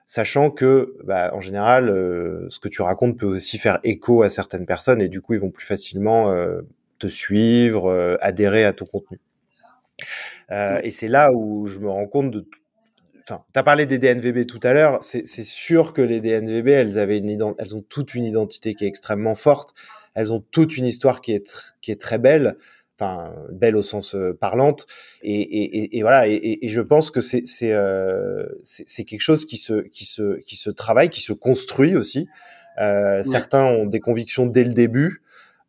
Sachant 0.06 0.52
que, 0.52 0.98
bah, 1.06 1.32
en 1.34 1.40
général, 1.40 1.90
euh, 1.90 2.48
ce 2.50 2.60
que 2.60 2.68
tu 2.68 2.82
racontes 2.82 3.18
peut 3.18 3.26
aussi 3.26 3.58
faire 3.58 3.80
écho 3.84 4.24
à 4.24 4.30
certaines 4.30 4.66
personnes 4.66 5.02
et 5.02 5.08
du 5.08 5.22
coup, 5.22 5.36
ils 5.36 5.40
vont 5.40 5.52
plus 5.52 5.66
facilement 5.66 6.32
euh, 6.34 6.62
te 7.00 7.08
suivre, 7.08 8.18
adhérer 8.20 8.66
à 8.66 8.74
ton 8.74 8.86
contenu. 8.86 9.22
Et 10.52 10.92
c'est 10.92 11.08
là 11.08 11.32
où 11.34 11.66
je 11.68 11.80
me 11.80 11.90
rends 11.90 12.08
compte 12.08 12.30
de 12.30 12.46
enfin, 13.28 13.44
tu 13.54 13.60
as 13.60 13.64
parlé 13.64 13.86
des 13.86 13.98
DNVB 13.98 14.46
tout 14.46 14.60
à 14.64 14.74
l'heure, 14.74 15.00
c'est 15.02 15.26
sûr 15.26 15.94
que 15.94 16.02
les 16.02 16.22
DNVB, 16.22 16.68
elles, 16.70 16.98
avaient 16.98 17.18
une 17.18 17.54
elles 17.58 17.76
ont 17.76 17.82
toute 17.82 18.16
une 18.16 18.24
identité 18.24 18.74
qui 18.74 18.86
est 18.86 18.88
extrêmement 18.88 19.36
forte, 19.36 19.74
elles 20.16 20.32
ont 20.32 20.44
toute 20.52 20.78
une 20.78 20.86
histoire 20.86 21.22
qui 21.22 21.34
est, 21.34 21.54
qui 21.82 21.92
est 21.92 22.00
très 22.00 22.18
belle, 22.18 22.58
enfin 23.00 23.34
belle 23.52 23.76
au 23.76 23.84
sens 23.84 24.16
euh, 24.16 24.34
parlante. 24.34 24.88
Et, 25.22 25.40
et, 25.40 25.98
et, 25.98 26.02
voilà 26.02 26.28
et, 26.28 26.60
et, 26.62 26.68
je 26.68 26.82
pense 26.82 27.12
que 27.12 27.22
c'est 27.22 27.46
c'est 27.46 27.74
euh, 27.74 28.46
c'est 28.64 29.04
quelque 29.04 29.22
chose 29.22 29.46
qui 29.46 29.58
se 29.58 29.82
qui 29.90 30.06
se 30.06 30.40
qui 30.42 30.56
se 30.56 30.70
travaille 30.70 31.10
qui 31.10 31.22
se 31.22 31.34
construit 31.34 31.96
aussi. 31.96 32.28
Euh, 32.80 33.24
certains 33.24 33.66
ont 33.66 33.86
des 33.86 34.00
convictions 34.00 34.46
dès 34.46 34.64
le 34.64 34.74
début 34.74 35.22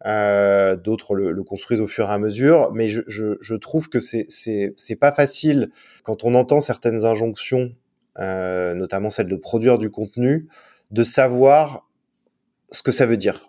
euh, 0.07 0.77
d'autres 0.77 1.15
le, 1.15 1.33
le, 1.33 1.43
construisent 1.43 1.81
au 1.81 1.87
fur 1.87 2.09
et 2.09 2.13
à 2.13 2.19
mesure 2.19 2.71
mais 2.73 2.89
je, 2.89 3.03
je, 3.09 3.37
je 3.41 3.55
trouve 3.57 3.89
que 3.89 3.99
c'est 3.99 4.27
c'est 4.29 4.73
c'est 4.77 4.95
pas 4.95 5.11
facile 5.11 5.71
quand 6.05 6.23
on 6.23 6.35
entend 6.35 6.61
certaines 6.61 7.05
injonctions 7.05 7.73
euh, 8.21 8.75
notamment 8.75 9.11
celle 9.11 9.27
de 9.27 9.37
produire 9.37 9.79
du 9.79 9.91
contenu 9.91 10.47
de 10.93 11.03
savoir 11.03 11.89
ce 12.71 12.83
que 12.83 12.93
ça 12.93 13.07
veut 13.07 13.17
dire 13.17 13.49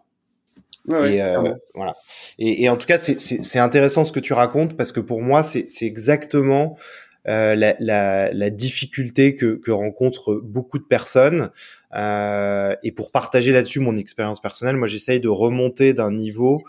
et, 0.87 1.21
euh, 1.21 1.53
voilà. 1.75 1.93
Et, 2.39 2.63
et, 2.63 2.69
en 2.69 2.77
tout 2.77 2.87
cas, 2.87 2.97
c'est 2.97 3.59
intéressant 3.59 4.03
ce 4.03 4.11
que 4.11 4.19
tu 4.19 4.33
racontes 4.33 4.75
parce 4.75 4.91
que 4.91 4.99
pour 4.99 5.21
moi, 5.21 5.43
c'est 5.43 5.67
exactement 5.81 6.77
euh, 7.27 7.55
la, 7.55 7.75
la, 7.79 8.31
la, 8.31 8.49
difficulté 8.49 9.35
que, 9.35 9.55
que, 9.55 9.71
rencontrent 9.71 10.35
beaucoup 10.41 10.79
de 10.79 10.83
personnes. 10.83 11.51
Euh, 11.95 12.75
et 12.83 12.91
pour 12.91 13.11
partager 13.11 13.51
là-dessus 13.51 13.79
mon 13.79 13.97
expérience 13.97 14.41
personnelle, 14.41 14.77
moi, 14.77 14.87
j'essaye 14.87 15.19
de 15.19 15.29
remonter 15.29 15.93
d'un 15.93 16.11
niveau. 16.11 16.63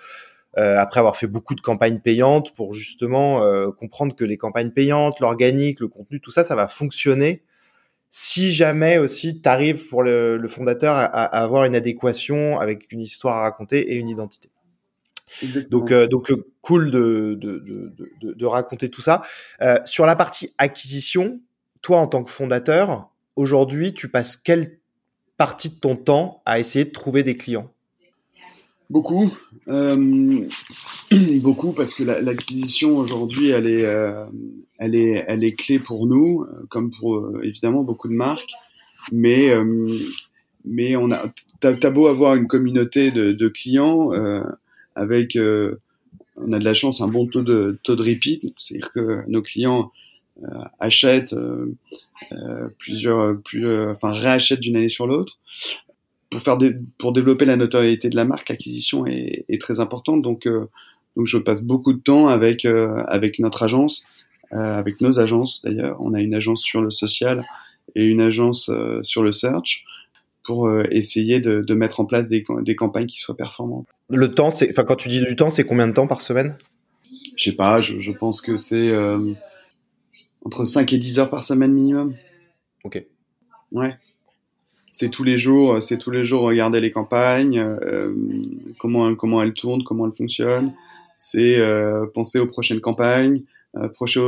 Euh, 0.59 0.79
après 0.79 0.99
avoir 0.99 1.17
fait 1.17 1.29
beaucoup 1.29 1.55
de 1.55 1.61
campagnes 1.61 2.01
payantes 2.01 2.53
pour 2.57 2.75
justement 2.75 3.45
euh, 3.45 3.71
comprendre 3.71 4.17
que 4.17 4.25
les 4.25 4.37
campagnes 4.37 4.73
payantes, 4.73 5.21
l'organique, 5.21 5.79
le 5.79 5.87
contenu, 5.87 6.21
tout 6.21 6.33
ça, 6.33 6.43
ça 6.43 6.57
va 6.57 6.67
fonctionner 6.67 7.45
si 8.09 8.51
jamais 8.51 8.99
aussi 8.99 9.41
tu 9.41 9.49
arrives 9.49 9.87
pour 9.87 10.03
le, 10.03 10.45
fondateur 10.49 10.97
à, 10.97 11.05
avoir 11.05 11.65
une 11.67 11.77
adéquation 11.77 12.59
avec 12.59 12.91
une 12.91 13.01
histoire 13.01 13.37
à 13.37 13.41
raconter 13.43 13.93
et 13.93 13.95
une 13.95 14.09
identité. 14.09 14.51
Donc, 15.71 15.93
euh, 15.93 16.09
donc 16.09 16.33
cool 16.61 16.91
de, 16.91 17.39
de, 17.41 17.61
de, 17.61 18.33
de, 18.35 18.47
raconter 18.47 18.89
tout 18.89 19.01
ça. 19.01 19.23
Sur 19.85 20.05
la 20.07 20.17
partie 20.17 20.53
acquisition, 20.59 21.41
toi 21.83 21.99
en 21.99 22.09
tant 22.09 22.25
que 22.25 22.31
fondateur, 22.31 23.13
aujourd'hui, 23.37 23.95
tu 23.95 24.09
passes 24.09 24.37
quelle 24.37 24.80
partie 25.41 25.71
de 25.71 25.75
ton 25.77 25.97
temps 25.97 26.43
à 26.45 26.59
essayer 26.59 26.85
de 26.85 26.91
trouver 26.91 27.23
des 27.23 27.35
clients? 27.35 27.73
Beaucoup, 28.91 29.33
euh, 29.69 30.45
beaucoup 31.41 31.73
parce 31.73 31.95
que 31.95 32.03
l'acquisition 32.03 32.99
aujourd'hui, 32.99 33.49
elle 33.49 33.67
est, 33.67 33.87
euh, 33.87 34.27
elle 34.77 34.95
est, 34.95 35.25
elle 35.27 35.43
est 35.43 35.55
clé 35.55 35.79
pour 35.79 36.07
nous, 36.07 36.43
euh, 36.43 36.67
comme 36.69 36.91
pour 36.91 37.43
évidemment 37.43 37.83
beaucoup 37.83 38.09
de 38.09 38.13
marques. 38.13 38.53
Mais, 39.13 39.49
mais 40.67 40.95
on 40.97 41.11
a, 41.11 41.33
t'as 41.61 41.91
beau 41.91 42.09
avoir 42.09 42.35
une 42.35 42.47
communauté 42.47 43.11
de, 43.11 43.33
de 43.33 43.49
clients 43.49 44.11
avec, 44.95 45.39
on 46.37 46.53
a 46.53 46.59
de 46.59 46.65
la 46.65 46.75
chance, 46.75 47.01
un 47.01 47.09
bon 47.09 47.27
taux 47.27 47.41
de 47.41 47.79
taux 47.83 47.97
de 47.97 48.03
repeat, 48.03 48.53
c'est-à-dire 48.59 48.93
que 48.93 49.25
nos 49.27 49.41
clients 49.41 49.91
achètent 50.79 51.35
plusieurs, 52.79 53.41
plus, 53.43 53.91
enfin 53.91 54.13
réachètent 54.13 54.61
d'une 54.61 54.77
année 54.77 54.89
sur 54.89 55.07
l'autre 55.07 55.39
pour 56.31 56.41
faire 56.41 56.57
des, 56.57 56.77
pour 56.99 57.13
développer 57.13 57.45
la 57.45 57.57
notoriété 57.57 58.09
de 58.09 58.17
la 58.17 58.25
marque, 58.25 58.49
l'acquisition 58.49 59.05
est, 59.07 59.45
est, 59.49 59.61
très 59.61 59.81
importante. 59.81 60.23
Donc, 60.23 60.47
euh, 60.47 60.69
donc 61.17 61.27
je 61.27 61.39
passe 61.39 61.63
beaucoup 61.63 61.93
de 61.93 61.99
temps 61.99 62.29
avec 62.29 62.65
euh, 62.65 63.03
avec 63.09 63.41
notre 63.41 63.65
agence, 63.65 64.05
euh, 64.53 64.57
avec 64.57 65.01
nos 65.01 65.19
agences 65.19 65.61
d'ailleurs. 65.65 65.97
On 66.01 66.15
a 66.15 66.21
une 66.21 66.35
agence 66.35 66.63
sur 66.63 66.81
le 66.81 66.91
social 66.91 67.45
et 67.97 68.05
une 68.05 68.21
agence 68.21 68.71
sur 69.03 69.23
le 69.25 69.33
search 69.33 69.85
pour 70.45 70.71
essayer 70.91 71.41
de, 71.41 71.61
de, 71.61 71.75
mettre 71.75 72.01
en 72.01 72.07
place 72.07 72.29
des, 72.29 72.45
des 72.63 72.75
campagnes 72.75 73.07
qui 73.07 73.19
soient 73.19 73.37
performantes. 73.37 73.87
Le 74.09 74.33
temps, 74.33 74.51
c'est, 74.51 74.71
enfin 74.71 74.85
quand 74.85 74.97
tu 74.97 75.09
dis 75.09 75.21
du 75.21 75.37
temps, 75.37 75.51
c'est 75.51 75.65
combien 75.65 75.89
de 75.89 75.93
temps 75.93 76.07
par 76.07 76.21
semaine? 76.21 76.57
Je 77.37 77.45
sais 77.45 77.57
pas. 77.57 77.81
Je, 77.81 77.99
je 77.99 78.13
pense 78.13 78.41
que 78.41 78.55
c'est 78.57 78.91
entre 80.45 80.65
5 80.65 80.93
et 80.93 80.99
10 80.99 81.19
heures 81.19 81.31
par 81.31 81.45
semaine 81.45 81.73
minimum. 81.73 82.15
Ok. 82.85 83.05
Ouais 83.73 83.97
c'est 84.93 85.09
tous 85.09 85.25
les 85.25 85.39
jours, 85.39 85.81
c'est 85.81 85.97
tous 85.97 86.11
les 86.11 86.27
jours 86.27 86.43
regarder 86.43 86.79
les 86.79 86.91
campagnes, 86.91 87.59
euh, 87.59 88.13
comment 88.79 89.15
comment 89.15 89.43
elles 89.43 89.55
tournent, 89.55 89.83
comment 89.83 90.07
elles 90.07 90.15
fonctionnent. 90.15 90.75
C'est 91.17 91.59
euh, 91.59 92.07
penser 92.13 92.39
aux 92.39 92.47
prochaines 92.47 92.81
campagnes, 92.81 93.41
penser 93.99 94.19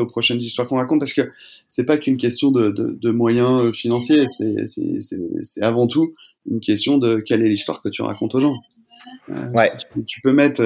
aux 0.00 0.06
prochaines 0.06 0.40
histoires 0.40 0.68
qu'on 0.68 0.76
raconte 0.76 1.00
parce 1.00 1.14
que 1.14 1.30
c'est 1.68 1.84
pas 1.84 1.96
qu'une 1.96 2.16
question 2.16 2.52
de, 2.52 2.70
de, 2.70 2.96
de 3.00 3.10
moyens 3.10 3.72
financiers, 3.72 4.26
c'est 4.28 5.62
avant 5.62 5.86
tout 5.88 6.12
une 6.48 6.60
question 6.60 6.98
de 6.98 7.16
quelle 7.16 7.42
est 7.42 7.48
l'histoire 7.48 7.82
que 7.82 7.88
tu 7.88 8.02
racontes 8.02 8.34
aux 8.36 8.40
gens. 8.40 8.60
Ouais. 9.54 9.68
tu, 10.06 10.20
peux 10.20 10.32
mettre 10.32 10.62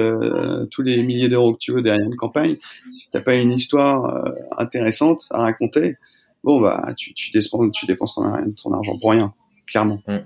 tous 0.71 0.81
les 0.81 1.01
milliers 1.03 1.29
d'euros 1.29 1.53
que 1.53 1.59
tu 1.59 1.71
veux 1.71 1.81
derrière 1.81 2.05
une 2.05 2.15
campagne, 2.15 2.57
si 2.89 3.09
t'as 3.11 3.21
pas 3.21 3.35
une 3.35 3.51
histoire 3.51 4.25
intéressante 4.57 5.27
à 5.31 5.43
raconter, 5.43 5.97
bon 6.43 6.59
bah 6.59 6.93
tu, 6.97 7.13
tu 7.13 7.31
dépenses, 7.31 7.71
tu 7.73 7.85
dépenses 7.85 8.15
ton, 8.15 8.73
argent 8.73 8.97
pour 8.99 9.11
rien, 9.11 9.33
clairement. 9.67 10.01
Mm. 10.07 10.17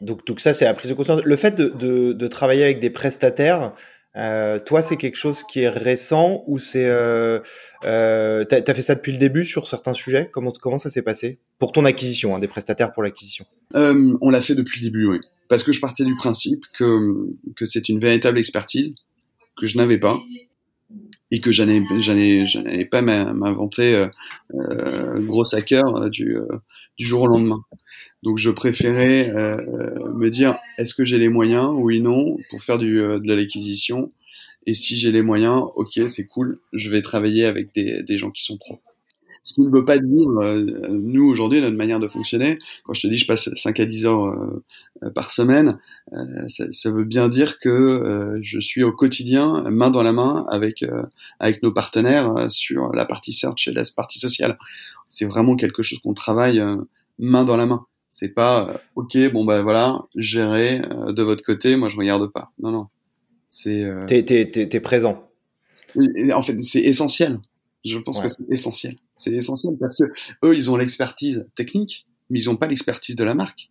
Donc, 0.00 0.26
donc 0.26 0.40
ça, 0.40 0.52
c'est 0.52 0.64
la 0.64 0.74
prise 0.74 0.90
de 0.90 0.94
conscience. 0.94 1.22
Le 1.22 1.36
fait 1.36 1.54
de, 1.54 1.68
de, 1.68 2.12
de 2.12 2.26
travailler 2.26 2.64
avec 2.64 2.80
des 2.80 2.90
prestataires, 2.90 3.74
euh, 4.16 4.58
toi, 4.58 4.82
c'est 4.82 4.96
quelque 4.96 5.16
chose 5.16 5.42
qui 5.44 5.60
est 5.60 5.68
récent 5.68 6.42
ou 6.46 6.58
c'est 6.58 6.86
euh, 6.86 7.38
euh, 7.84 8.44
t'as 8.44 8.60
as 8.66 8.74
fait 8.74 8.82
ça 8.82 8.94
depuis 8.94 9.12
le 9.12 9.18
début 9.18 9.44
sur 9.44 9.68
certains 9.68 9.92
sujets? 9.92 10.28
Comment 10.32 10.50
comment 10.50 10.78
ça 10.78 10.90
s'est 10.90 11.02
passé? 11.02 11.38
Pour 11.58 11.72
ton 11.72 11.84
acquisition, 11.84 12.34
hein, 12.34 12.40
des 12.40 12.48
prestataires 12.48 12.92
pour 12.92 13.02
l'acquisition 13.02 13.44
euh, 13.76 14.16
On 14.20 14.30
l'a 14.30 14.40
fait 14.40 14.54
depuis 14.54 14.80
le 14.80 14.86
début, 14.86 15.06
oui, 15.06 15.20
parce 15.50 15.62
que 15.62 15.72
je 15.72 15.80
partais 15.80 16.04
du 16.04 16.14
principe 16.16 16.64
que 16.78 17.28
que 17.56 17.66
c'est 17.66 17.90
une 17.90 18.00
véritable 18.00 18.38
expertise 18.38 18.94
que 19.58 19.66
je 19.66 19.76
n'avais 19.76 19.98
pas 19.98 20.18
et 21.30 21.40
que 21.40 21.52
j'allais 21.52 21.82
j'allais 22.00 22.86
pas 22.86 23.02
m'inventer 23.02 23.94
euh, 23.94 24.08
euh, 24.54 25.20
gros 25.20 25.54
hacker 25.54 26.08
du 26.08 26.38
du 27.00 27.06
jour 27.06 27.22
au 27.22 27.26
lendemain. 27.26 27.62
Donc 28.22 28.36
je 28.36 28.50
préférais 28.50 29.30
euh, 29.30 30.12
me 30.14 30.28
dire 30.28 30.58
est-ce 30.78 30.94
que 30.94 31.04
j'ai 31.04 31.18
les 31.18 31.30
moyens 31.30 31.72
Oui, 31.74 32.00
non, 32.00 32.36
pour 32.50 32.60
faire 32.62 32.78
du, 32.78 33.00
euh, 33.00 33.18
de 33.18 33.34
l'acquisition. 33.34 34.12
Et 34.66 34.74
si 34.74 34.98
j'ai 34.98 35.10
les 35.10 35.22
moyens, 35.22 35.64
ok, 35.76 36.00
c'est 36.06 36.26
cool, 36.26 36.60
je 36.74 36.90
vais 36.90 37.00
travailler 37.00 37.46
avec 37.46 37.74
des, 37.74 38.02
des 38.02 38.18
gens 38.18 38.30
qui 38.30 38.44
sont 38.44 38.58
pros. 38.58 38.80
Ce 39.42 39.54
qui 39.54 39.60
ne 39.62 39.70
veut 39.70 39.84
pas 39.84 39.98
dire, 39.98 40.28
euh, 40.40 40.88
nous 40.90 41.24
aujourd'hui, 41.24 41.60
notre 41.60 41.76
manière 41.76 42.00
de 42.00 42.08
fonctionner, 42.08 42.58
quand 42.84 42.92
je 42.92 43.02
te 43.02 43.06
dis 43.06 43.16
je 43.16 43.26
passe 43.26 43.48
5 43.54 43.80
à 43.80 43.86
10 43.86 44.06
heures 44.06 44.60
par 45.14 45.30
semaine, 45.30 45.78
ça, 46.48 46.64
ça, 46.70 46.90
veut 46.90 47.04
bien 47.04 47.28
dire 47.28 47.58
que 47.58 48.38
je 48.42 48.60
suis 48.60 48.82
au 48.82 48.92
quotidien, 48.92 49.64
main 49.70 49.90
dans 49.90 50.02
la 50.02 50.12
main, 50.12 50.44
avec, 50.50 50.84
avec 51.38 51.62
nos 51.62 51.72
partenaires 51.72 52.50
sur 52.50 52.92
la 52.92 53.06
partie 53.06 53.32
search 53.32 53.68
et 53.68 53.72
la 53.72 53.84
partie 53.96 54.18
sociale. 54.18 54.58
C'est 55.08 55.24
vraiment 55.24 55.56
quelque 55.56 55.82
chose 55.82 56.00
qu'on 56.00 56.14
travaille 56.14 56.62
main 57.18 57.44
dans 57.44 57.56
la 57.56 57.66
main. 57.66 57.86
C'est 58.10 58.28
pas 58.28 58.68
euh, 58.68 58.78
ok, 58.96 59.16
bon 59.32 59.44
bah 59.44 59.62
voilà, 59.62 60.02
gérer 60.16 60.82
euh, 60.90 61.12
de 61.12 61.22
votre 61.22 61.44
côté, 61.44 61.76
moi 61.76 61.88
je 61.88 61.96
regarde 61.96 62.30
pas. 62.32 62.50
Non 62.58 62.70
non, 62.70 62.86
c'est. 63.48 63.84
Euh... 63.84 64.04
T'es 64.06 64.22
t'es 64.24 64.80
présent. 64.80 65.28
en 65.96 66.42
fait, 66.42 66.60
c'est 66.60 66.80
essentiel. 66.80 67.38
Je 67.84 67.98
pense 67.98 68.20
que 68.20 68.28
c'est 68.28 68.44
essentiel. 68.50 68.96
C'est 69.16 69.32
essentiel 69.32 69.76
parce 69.78 69.96
que 69.96 70.04
eux, 70.44 70.54
ils 70.54 70.70
ont 70.70 70.76
l'expertise 70.76 71.46
technique, 71.54 72.06
mais 72.28 72.38
ils 72.38 72.50
ont 72.50 72.56
pas 72.56 72.66
l'expertise 72.66 73.16
de 73.16 73.24
la 73.24 73.34
marque. 73.34 73.70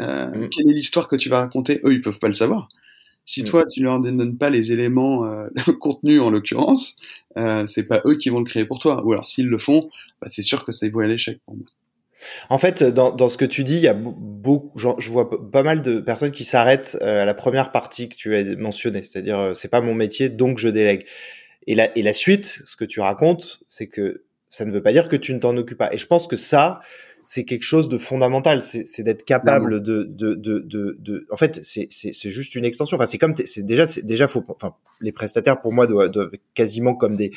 Euh, 0.00 0.28
mm. 0.28 0.48
Quelle 0.48 0.70
est 0.70 0.74
l'histoire 0.74 1.08
que 1.08 1.16
tu 1.16 1.28
vas 1.28 1.40
raconter? 1.40 1.80
Eux, 1.84 1.92
ils 1.92 2.00
peuvent 2.00 2.18
pas 2.18 2.28
le 2.28 2.34
savoir. 2.34 2.68
Si 3.24 3.42
mm. 3.42 3.46
toi, 3.46 3.66
tu 3.66 3.82
leur 3.82 4.00
donnes 4.00 4.38
pas 4.38 4.50
les 4.50 4.72
éléments, 4.72 5.24
euh, 5.24 5.48
le 5.66 5.72
contenu 5.72 6.20
en 6.20 6.30
l'occurrence, 6.30 6.96
euh, 7.36 7.64
c'est 7.66 7.84
pas 7.84 8.00
eux 8.06 8.16
qui 8.16 8.28
vont 8.28 8.38
le 8.38 8.44
créer 8.44 8.64
pour 8.64 8.78
toi. 8.78 9.04
Ou 9.04 9.12
alors, 9.12 9.26
s'ils 9.26 9.48
le 9.48 9.58
font, 9.58 9.90
bah, 10.20 10.28
c'est 10.30 10.42
sûr 10.42 10.64
que 10.64 10.72
c'est 10.72 10.88
voué 10.88 11.04
à 11.04 11.08
l'échec 11.08 11.40
pour 11.44 11.56
moi. 11.56 11.66
En 12.48 12.58
fait, 12.58 12.82
dans, 12.82 13.10
dans, 13.10 13.28
ce 13.28 13.36
que 13.36 13.44
tu 13.44 13.64
dis, 13.64 13.76
il 13.76 13.82
y 13.82 13.88
a 13.88 13.94
beaucoup, 13.94 14.72
je 14.76 15.10
vois 15.10 15.50
pas 15.50 15.62
mal 15.62 15.82
de 15.82 16.00
personnes 16.00 16.32
qui 16.32 16.44
s'arrêtent 16.44 16.98
euh, 17.02 17.22
à 17.22 17.24
la 17.24 17.34
première 17.34 17.72
partie 17.72 18.08
que 18.08 18.16
tu 18.16 18.34
as 18.34 18.56
mentionnée, 18.56 19.02
c'est-à-dire 19.02 19.38
euh, 19.38 19.54
c'est 19.54 19.68
pas 19.68 19.80
mon 19.80 19.94
métier, 19.94 20.28
donc 20.28 20.58
je 20.58 20.68
délègue. 20.68 21.06
Et 21.66 21.74
la, 21.74 22.12
suite, 22.12 22.62
ce 22.64 22.76
que 22.76 22.84
tu 22.84 23.00
racontes, 23.00 23.62
c'est 23.68 23.86
que 23.86 24.24
ça 24.48 24.64
ne 24.64 24.72
veut 24.72 24.82
pas 24.82 24.92
dire 24.92 25.08
que 25.08 25.16
tu 25.16 25.32
ne 25.34 25.38
t'en 25.38 25.56
occupes 25.56 25.78
pas. 25.78 25.92
Et 25.92 25.98
je 25.98 26.06
pense 26.06 26.26
que 26.26 26.36
ça, 26.36 26.80
c'est 27.32 27.44
quelque 27.44 27.62
chose 27.62 27.88
de 27.88 27.96
fondamental. 27.96 28.60
C'est 28.64 29.04
d'être 29.04 29.24
capable 29.24 29.80
de, 29.82 30.02
de, 30.02 30.34
de, 30.34 30.58
de, 30.58 30.96
de, 30.98 31.26
En 31.30 31.36
fait, 31.36 31.60
c'est 31.62 32.30
juste 32.30 32.56
une 32.56 32.64
extension. 32.64 32.96
Enfin, 32.96 33.06
c'est 33.06 33.18
comme 33.18 33.36
c'est 33.36 33.64
déjà 33.64 33.86
c'est 33.86 34.04
déjà 34.04 34.26
faut. 34.26 34.42
Enfin, 34.48 34.74
les 35.00 35.12
prestataires 35.12 35.60
pour 35.60 35.72
moi 35.72 35.86
doivent, 35.86 36.10
doivent, 36.10 36.32
quasiment 36.54 36.92
comme 36.92 37.14
des 37.14 37.30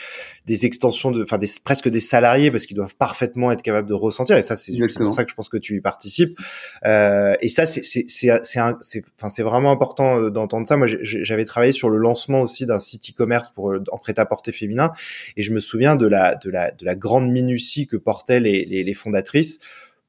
des 0.47 0.65
extensions 0.65 1.11
de, 1.11 1.21
enfin 1.21 1.37
des 1.37 1.47
presque 1.63 1.89
des 1.89 1.99
salariés 1.99 2.49
parce 2.49 2.65
qu'ils 2.65 2.75
doivent 2.75 2.95
parfaitement 2.95 3.51
être 3.51 3.61
capables 3.61 3.87
de 3.87 3.93
ressentir. 3.93 4.35
Et 4.35 4.41
ça, 4.41 4.55
c'est 4.55 4.73
pour 4.97 5.13
ça 5.13 5.25
que 5.25 5.29
je 5.29 5.35
pense 5.35 5.47
que 5.47 5.57
tu 5.57 5.77
y 5.77 5.79
participes. 5.79 6.39
Euh, 6.87 7.35
et 7.39 7.49
ça, 7.49 7.67
c'est 7.67 7.83
c'est 7.83 8.05
c'est 8.07 8.59
enfin 8.59 9.29
c'est 9.29 9.43
vraiment 9.43 9.71
important 9.71 10.19
euh, 10.19 10.31
d'entendre 10.31 10.65
ça. 10.65 10.75
Moi, 10.75 10.87
j'avais 11.03 11.45
travaillé 11.45 11.71
sur 11.71 11.91
le 11.91 11.99
lancement 11.99 12.41
aussi 12.41 12.65
d'un 12.65 12.79
site 12.79 13.11
e-commerce 13.11 13.49
pour 13.49 13.71
euh, 13.71 13.83
en 13.91 13.99
prêt-à-porter 13.99 14.53
féminin, 14.53 14.91
et 15.37 15.43
je 15.43 15.53
me 15.53 15.59
souviens 15.59 15.95
de 15.95 16.07
la 16.07 16.33
de 16.33 16.49
la 16.49 16.71
de 16.71 16.83
la 16.83 16.95
grande 16.95 17.29
minutie 17.29 17.85
que 17.85 17.95
portaient 17.95 18.39
les, 18.39 18.65
les, 18.65 18.83
les 18.83 18.93
fondatrices 18.95 19.59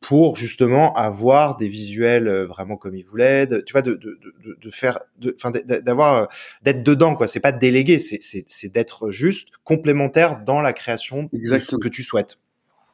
pour 0.07 0.37
justement 0.37 0.93
avoir 0.95 1.57
des 1.57 1.69
visuels 1.69 2.29
euh, 2.29 2.47
vraiment 2.47 2.77
comme 2.77 2.95
ils 2.95 3.05
voulaient, 3.05 3.49
tu 3.65 3.73
vois, 3.73 3.81
de, 3.81 3.95
de, 3.95 4.19
de, 4.45 4.59
de 4.61 4.71
faire, 4.71 4.99
enfin, 5.35 5.51
d'avoir, 5.51 6.15
euh, 6.15 6.27
d'être 6.63 6.83
dedans, 6.83 7.15
quoi. 7.15 7.27
C'est 7.27 7.41
pas 7.41 7.53
délégué, 7.53 7.99
c'est, 7.99 8.19
c'est, 8.21 8.69
d'être 8.69 9.11
juste 9.11 9.49
complémentaire 9.65 10.43
dans 10.45 10.61
la 10.61 10.75
création 10.75 11.31
Exactement. 11.33 11.81
que 11.81 11.89
tu 11.89 12.03
souhaites. 12.03 12.39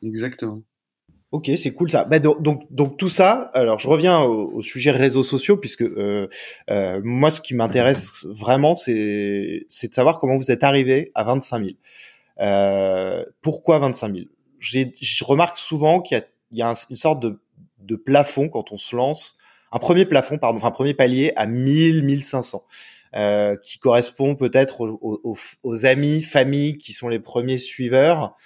Exactement. 0.04 0.62
Ok, 1.32 1.50
c'est 1.56 1.72
cool 1.72 1.90
ça. 1.90 2.04
Bah, 2.04 2.20
donc, 2.20 2.42
donc, 2.42 2.62
donc, 2.70 2.96
tout 2.96 3.08
ça. 3.08 3.50
Alors, 3.54 3.80
je 3.80 3.88
reviens 3.88 4.20
au, 4.20 4.62
sujet 4.62 4.92
réseaux 4.92 5.22
sociaux 5.24 5.56
puisque 5.56 5.82
euh, 5.82 6.28
euh, 6.70 7.00
moi, 7.02 7.30
ce 7.30 7.40
qui 7.40 7.54
m'intéresse 7.54 8.24
vraiment, 8.28 8.76
c'est 8.76 9.64
c'est 9.68 9.88
de 9.88 9.94
savoir 9.94 10.20
comment 10.20 10.36
vous 10.36 10.52
êtes 10.52 10.62
arrivé 10.62 11.10
à 11.16 11.24
25 11.24 11.58
000. 11.58 11.70
Euh, 12.40 13.24
pourquoi 13.42 13.78
25 13.80 14.12
000 14.12 14.26
J'ai, 14.60 14.92
Je 15.00 15.24
remarque 15.24 15.58
souvent 15.58 16.00
qu'il 16.00 16.18
y 16.18 16.20
a 16.20 16.24
il 16.50 16.58
y 16.58 16.62
a 16.62 16.72
une 16.90 16.96
sorte 16.96 17.20
de, 17.20 17.40
de, 17.78 17.96
plafond 17.96 18.48
quand 18.48 18.72
on 18.72 18.76
se 18.76 18.94
lance, 18.96 19.36
un 19.72 19.78
premier 19.78 20.04
plafond, 20.04 20.38
pardon, 20.38 20.58
enfin 20.58 20.68
un 20.68 20.72
premier 20.72 20.94
palier 20.94 21.32
à 21.36 21.46
1000, 21.46 22.02
1500, 22.02 22.64
euh, 23.16 23.56
qui 23.56 23.78
correspond 23.78 24.36
peut-être 24.36 24.80
aux, 24.82 25.38
aux, 25.62 25.86
amis, 25.86 26.22
familles 26.22 26.78
qui 26.78 26.92
sont 26.92 27.08
les 27.08 27.20
premiers 27.20 27.58
suiveurs. 27.58 28.36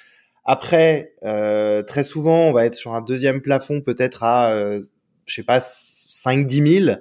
Après, 0.45 1.15
euh, 1.25 1.83
très 1.83 2.03
souvent, 2.03 2.49
on 2.49 2.53
va 2.53 2.67
être 2.67 2.75
sur 2.75 2.95
un 2.95 3.01
deuxième 3.01 3.41
plafond, 3.41 3.81
peut-être 3.81 4.23
à, 4.23 4.53
euh, 4.53 4.83
je 5.27 5.35
sais 5.35 5.43
pas, 5.43 5.61
5 5.61 6.47
10 6.47 6.81
000. 6.85 6.97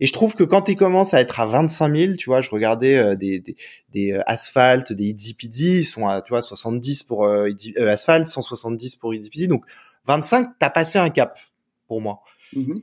Et 0.00 0.06
je 0.06 0.12
trouve 0.12 0.34
que 0.34 0.44
quand 0.44 0.68
il 0.68 0.76
commence 0.76 1.14
à 1.14 1.20
être 1.20 1.40
à 1.40 1.46
25 1.46 1.96
000, 1.96 2.12
tu 2.16 2.30
vois, 2.30 2.40
je 2.40 2.50
regardais 2.50 2.96
euh, 2.96 3.16
des, 3.16 3.40
des, 3.40 3.56
des 3.92 4.12
euh, 4.12 4.22
Asphalt, 4.26 4.92
des 4.92 5.04
Easy 5.04 5.36
ils 5.78 5.84
sont 5.84 6.06
à, 6.06 6.22
tu 6.22 6.30
vois, 6.30 6.42
70 6.42 7.02
pour 7.04 7.26
euh, 7.26 7.50
Asphalt, 7.78 8.28
170 8.28 8.96
pour 8.96 9.14
Easy 9.14 9.48
Donc, 9.48 9.64
25, 10.04 10.58
t'as 10.58 10.70
passé 10.70 10.98
un 10.98 11.10
cap 11.10 11.38
pour 11.88 12.00
moi. 12.00 12.22
Mm-hmm. 12.54 12.82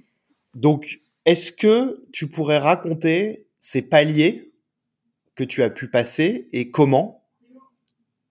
Donc, 0.56 1.02
est-ce 1.26 1.52
que 1.52 2.04
tu 2.12 2.28
pourrais 2.28 2.58
raconter 2.58 3.46
ces 3.60 3.82
paliers 3.82 4.52
que 5.36 5.44
tu 5.44 5.64
as 5.64 5.70
pu 5.70 5.88
passer 5.88 6.50
et 6.54 6.70
comment 6.70 7.24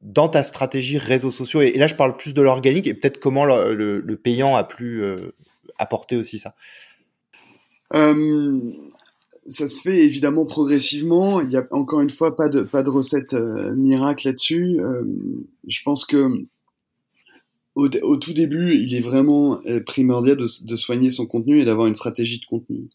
dans 0.03 0.29
ta 0.29 0.43
stratégie 0.43 0.99
réseaux 0.99 1.31
sociaux 1.31 1.61
et, 1.63 1.73
là 1.73 1.87
je 1.87 1.95
parle 1.95 2.17
plus 2.17 2.35
de 2.35 2.43
l'organique 2.43 2.87
et 2.87 2.95
peut-être 2.95 3.19
comment 3.19 3.45
le, 3.45 4.21
payant 4.23 4.57
a 4.57 4.65
pu 4.65 5.03
euh, 5.03 5.35
apporter 5.79 6.17
aussi 6.17 6.39
ça. 6.39 6.55
Euh, 7.95 8.61
ça 9.47 9.67
se 9.67 9.81
fait 9.83 10.05
évidemment 10.05 10.47
progressivement. 10.47 11.41
Il 11.41 11.51
y 11.51 11.57
a 11.57 11.67
encore 11.71 12.01
une 12.01 12.11
fois 12.11 12.37
pas 12.37 12.49
de 12.49 12.63
pas 12.63 12.83
de 12.83 12.91
recette 12.91 13.35
euh, 13.35 13.75
miracle 13.75 14.29
là-dessus. 14.29 14.81
je 15.67 15.83
pense 15.83 16.07
que 16.07 16.47
au, 17.75 18.17
tout 18.17 18.33
début, 18.33 18.75
il 18.75 18.95
est 18.95 19.01
vraiment 19.01 19.61
euh, 19.67 19.81
primordial 19.83 20.37
de, 20.37 20.77
soigner 20.77 21.11
son 21.11 21.27
contenu 21.27 21.61
et 21.61 21.65
d'avoir 21.65 21.87
une 21.87 21.95
stratégie 21.95 22.39
de 22.39 22.45
contenu. 22.45 22.89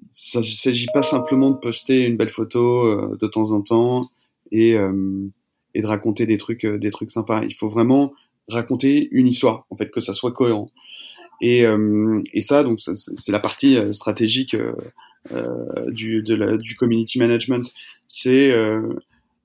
Il 0.00 0.38
ne 0.38 0.42
s'agit 0.42 0.86
pas 0.92 1.02
simplement 1.02 1.50
de 1.50 1.56
poster 1.56 2.04
une 2.04 2.16
belle 2.16 2.30
photo 2.30 2.86
euh, 2.86 3.16
de 3.20 3.26
temps 3.26 3.52
en 3.52 3.62
temps 3.62 4.10
et, 4.52 4.76
euh, 4.76 5.26
et 5.74 5.80
de 5.80 5.86
raconter 5.86 6.26
des 6.26 6.36
trucs, 6.36 6.66
des 6.66 6.90
trucs 6.90 7.10
sympas. 7.10 7.44
Il 7.44 7.54
faut 7.54 7.68
vraiment 7.68 8.12
raconter 8.48 9.08
une 9.10 9.26
histoire, 9.26 9.66
en 9.70 9.76
fait, 9.76 9.90
que 9.90 10.00
ça 10.00 10.12
soit 10.12 10.32
cohérent. 10.32 10.68
Et, 11.46 11.66
et 12.32 12.40
ça, 12.40 12.64
donc, 12.64 12.80
c'est 12.80 13.32
la 13.32 13.38
partie 13.38 13.76
stratégique 13.92 14.56
du, 15.88 16.22
de 16.22 16.34
la, 16.34 16.56
du 16.56 16.74
community 16.74 17.18
management. 17.18 17.70
C'est 18.08 18.50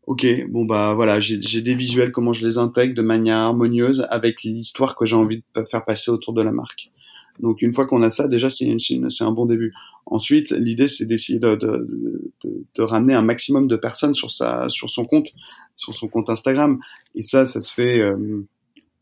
ok, 0.09 0.25
bon 0.49 0.65
bah 0.65 0.95
voilà, 0.95 1.19
j'ai 1.19 1.61
des 1.61 1.75
visuels, 1.75 2.11
comment 2.11 2.33
je 2.33 2.43
les 2.43 2.57
intègre 2.57 2.95
de 2.95 3.03
manière 3.03 3.37
harmonieuse 3.37 4.07
avec 4.09 4.41
l'histoire 4.41 4.95
que 4.95 5.05
j'ai 5.05 5.15
envie 5.15 5.43
de 5.55 5.63
faire 5.65 5.85
passer 5.85 6.09
autour 6.09 6.33
de 6.33 6.41
la 6.41 6.51
marque. 6.51 6.89
Donc 7.39 7.61
une 7.61 7.73
fois 7.73 7.85
qu'on 7.85 8.01
a 8.01 8.09
ça, 8.09 8.27
déjà 8.27 8.49
c'est 8.49 8.65
un 8.65 9.31
bon 9.31 9.45
début. 9.45 9.71
Ensuite, 10.07 10.49
l'idée 10.49 10.87
c'est 10.87 11.05
d'essayer 11.05 11.37
de, 11.37 11.55
de, 11.55 11.85
de, 12.43 12.65
de, 12.75 12.81
ramener 12.81 13.13
un 13.13 13.21
maximum 13.21 13.67
de 13.67 13.75
personnes 13.75 14.15
sur 14.15 14.31
sa 14.31 14.67
sur 14.69 14.89
son 14.89 15.05
compte, 15.05 15.27
sur 15.75 15.93
son 15.93 16.07
compte 16.07 16.31
Instagram. 16.31 16.79
Et 17.13 17.21
ça, 17.21 17.45
ça 17.45 17.61
se 17.61 17.71
fait 17.71 18.01
euh, 18.01 18.47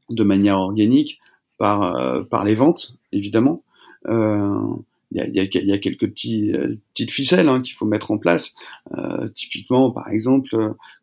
de 0.10 0.24
manière 0.26 0.60
organique 0.60 1.20
par 1.58 1.96
euh, 1.96 2.24
par 2.24 2.44
les 2.44 2.56
ventes 2.56 2.98
évidemment. 3.12 3.64
Euh, 4.08 4.76
il 5.12 5.22
y 5.34 5.40
a, 5.40 5.44
y 5.44 5.72
a, 5.72 5.78
quelques 5.78 6.10
petits, 6.10 6.52
euh, 6.52 6.76
petites 6.94 7.12
ficelles 7.12 7.48
hein, 7.48 7.62
qu'il 7.62 7.76
faut 7.76 7.86
mettre 7.86 8.12
en 8.12 8.18
place. 8.18 8.56
Euh, 8.92 9.30
typiquement, 9.30 9.90
par 9.90 10.10
exemple, 10.10 10.50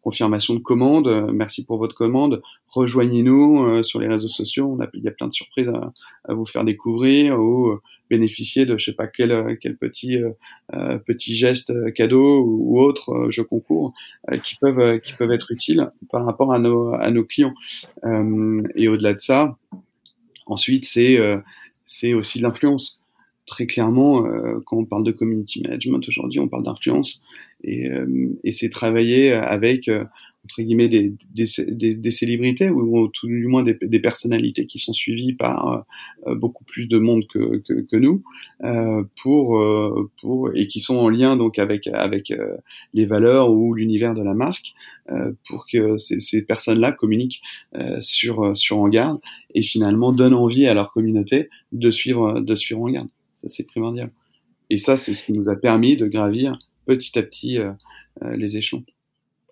confirmation 0.02 0.52
de 0.52 0.58
commande. 0.58 1.30
merci 1.32 1.64
pour 1.64 1.78
votre 1.78 1.94
commande. 1.94 2.42
Rejoignez-nous 2.68 3.82
sur 3.82 4.00
les 4.00 4.08
réseaux 4.08 4.28
sociaux. 4.28 4.76
A, 4.82 4.88
il 4.92 5.02
y 5.02 5.08
a 5.08 5.10
plein 5.10 5.26
de 5.26 5.32
surprises 5.32 5.70
à, 5.70 5.94
à 6.24 6.34
vous 6.34 6.44
faire 6.44 6.64
découvrir 6.64 7.40
ou 7.40 7.78
bénéficier 8.10 8.66
de 8.66 8.76
je 8.76 8.84
sais 8.84 8.92
pas 8.92 9.06
quel, 9.06 9.56
quel 9.58 9.78
petit 9.78 10.18
petit 11.06 11.34
geste 11.34 11.72
cadeau 11.94 12.42
ou, 12.44 12.78
autre 12.82 13.30
jeu 13.30 13.44
concours 13.44 13.94
qui 14.42 14.56
peuvent 14.60 15.00
qui 15.00 15.14
peuvent 15.14 15.32
être 15.32 15.50
utiles 15.50 15.90
par 16.10 16.26
rapport 16.26 16.52
à 16.52 16.58
nos 16.58 16.92
à 16.92 17.10
nos 17.10 17.24
clients. 17.24 17.54
et 18.04 18.88
au-delà 18.88 19.14
de 19.14 19.20
ça, 19.20 19.56
ensuite 20.46 20.84
c'est 20.84 21.18
c'est 21.86 22.14
aussi 22.14 22.40
l'influence 22.40 23.00
très 23.46 23.66
clairement, 23.66 24.26
euh, 24.26 24.60
quand 24.64 24.78
on 24.78 24.84
parle 24.84 25.04
de 25.04 25.12
community 25.12 25.60
management 25.62 26.00
aujourd'hui, 26.08 26.40
on 26.40 26.48
parle 26.48 26.64
d'influence 26.64 27.20
et, 27.62 27.90
euh, 27.90 28.28
et 28.42 28.52
c'est 28.52 28.70
travailler 28.70 29.32
avec 29.32 29.88
euh, 29.88 30.04
entre 30.44 30.62
guillemets 30.62 30.88
des, 30.88 31.12
des, 31.34 31.94
des, 31.96 32.10
célébrités 32.10 32.68
ou, 32.68 33.08
tout 33.08 33.26
du 33.26 33.46
moins 33.46 33.62
des, 33.62 33.78
des, 33.80 33.98
personnalités 33.98 34.66
qui 34.66 34.78
sont 34.78 34.92
suivies 34.92 35.32
par 35.32 35.86
beaucoup 36.26 36.64
plus 36.64 36.86
de 36.86 36.98
monde 36.98 37.26
que, 37.32 37.62
que, 37.66 37.80
que 37.80 37.96
nous 37.96 38.22
pour 39.22 39.64
pour 40.20 40.50
et 40.54 40.66
qui 40.66 40.80
sont 40.80 40.96
en 40.96 41.08
lien 41.08 41.38
donc 41.38 41.58
avec 41.58 41.86
avec 41.86 42.30
les 42.92 43.06
valeurs 43.06 43.52
ou 43.52 43.72
l'univers 43.72 44.14
de 44.14 44.22
la 44.22 44.34
marque 44.34 44.74
pour 45.48 45.64
que 45.66 45.96
ces, 45.96 46.20
ces 46.20 46.42
personnes-là 46.42 46.92
communiquent 46.92 47.40
sur 48.02 48.54
sur 48.54 48.76
En 48.76 48.90
Garde 48.90 49.20
et 49.54 49.62
finalement 49.62 50.12
donnent 50.12 50.34
envie 50.34 50.66
à 50.66 50.74
leur 50.74 50.92
communauté 50.92 51.48
de 51.72 51.90
suivre 51.90 52.40
de 52.40 52.54
suivre 52.54 52.82
En 52.82 52.88
C'est 53.46 53.64
primordial. 53.64 54.10
Et 54.70 54.78
ça, 54.78 54.96
c'est 54.96 55.14
ce 55.14 55.24
qui 55.24 55.32
nous 55.32 55.48
a 55.48 55.56
permis 55.56 55.96
de 55.96 56.06
gravir 56.06 56.58
petit 56.86 57.18
à 57.18 57.22
petit 57.22 57.58
euh, 57.58 57.72
euh, 58.22 58.36
les 58.36 58.56
échelons. 58.56 58.84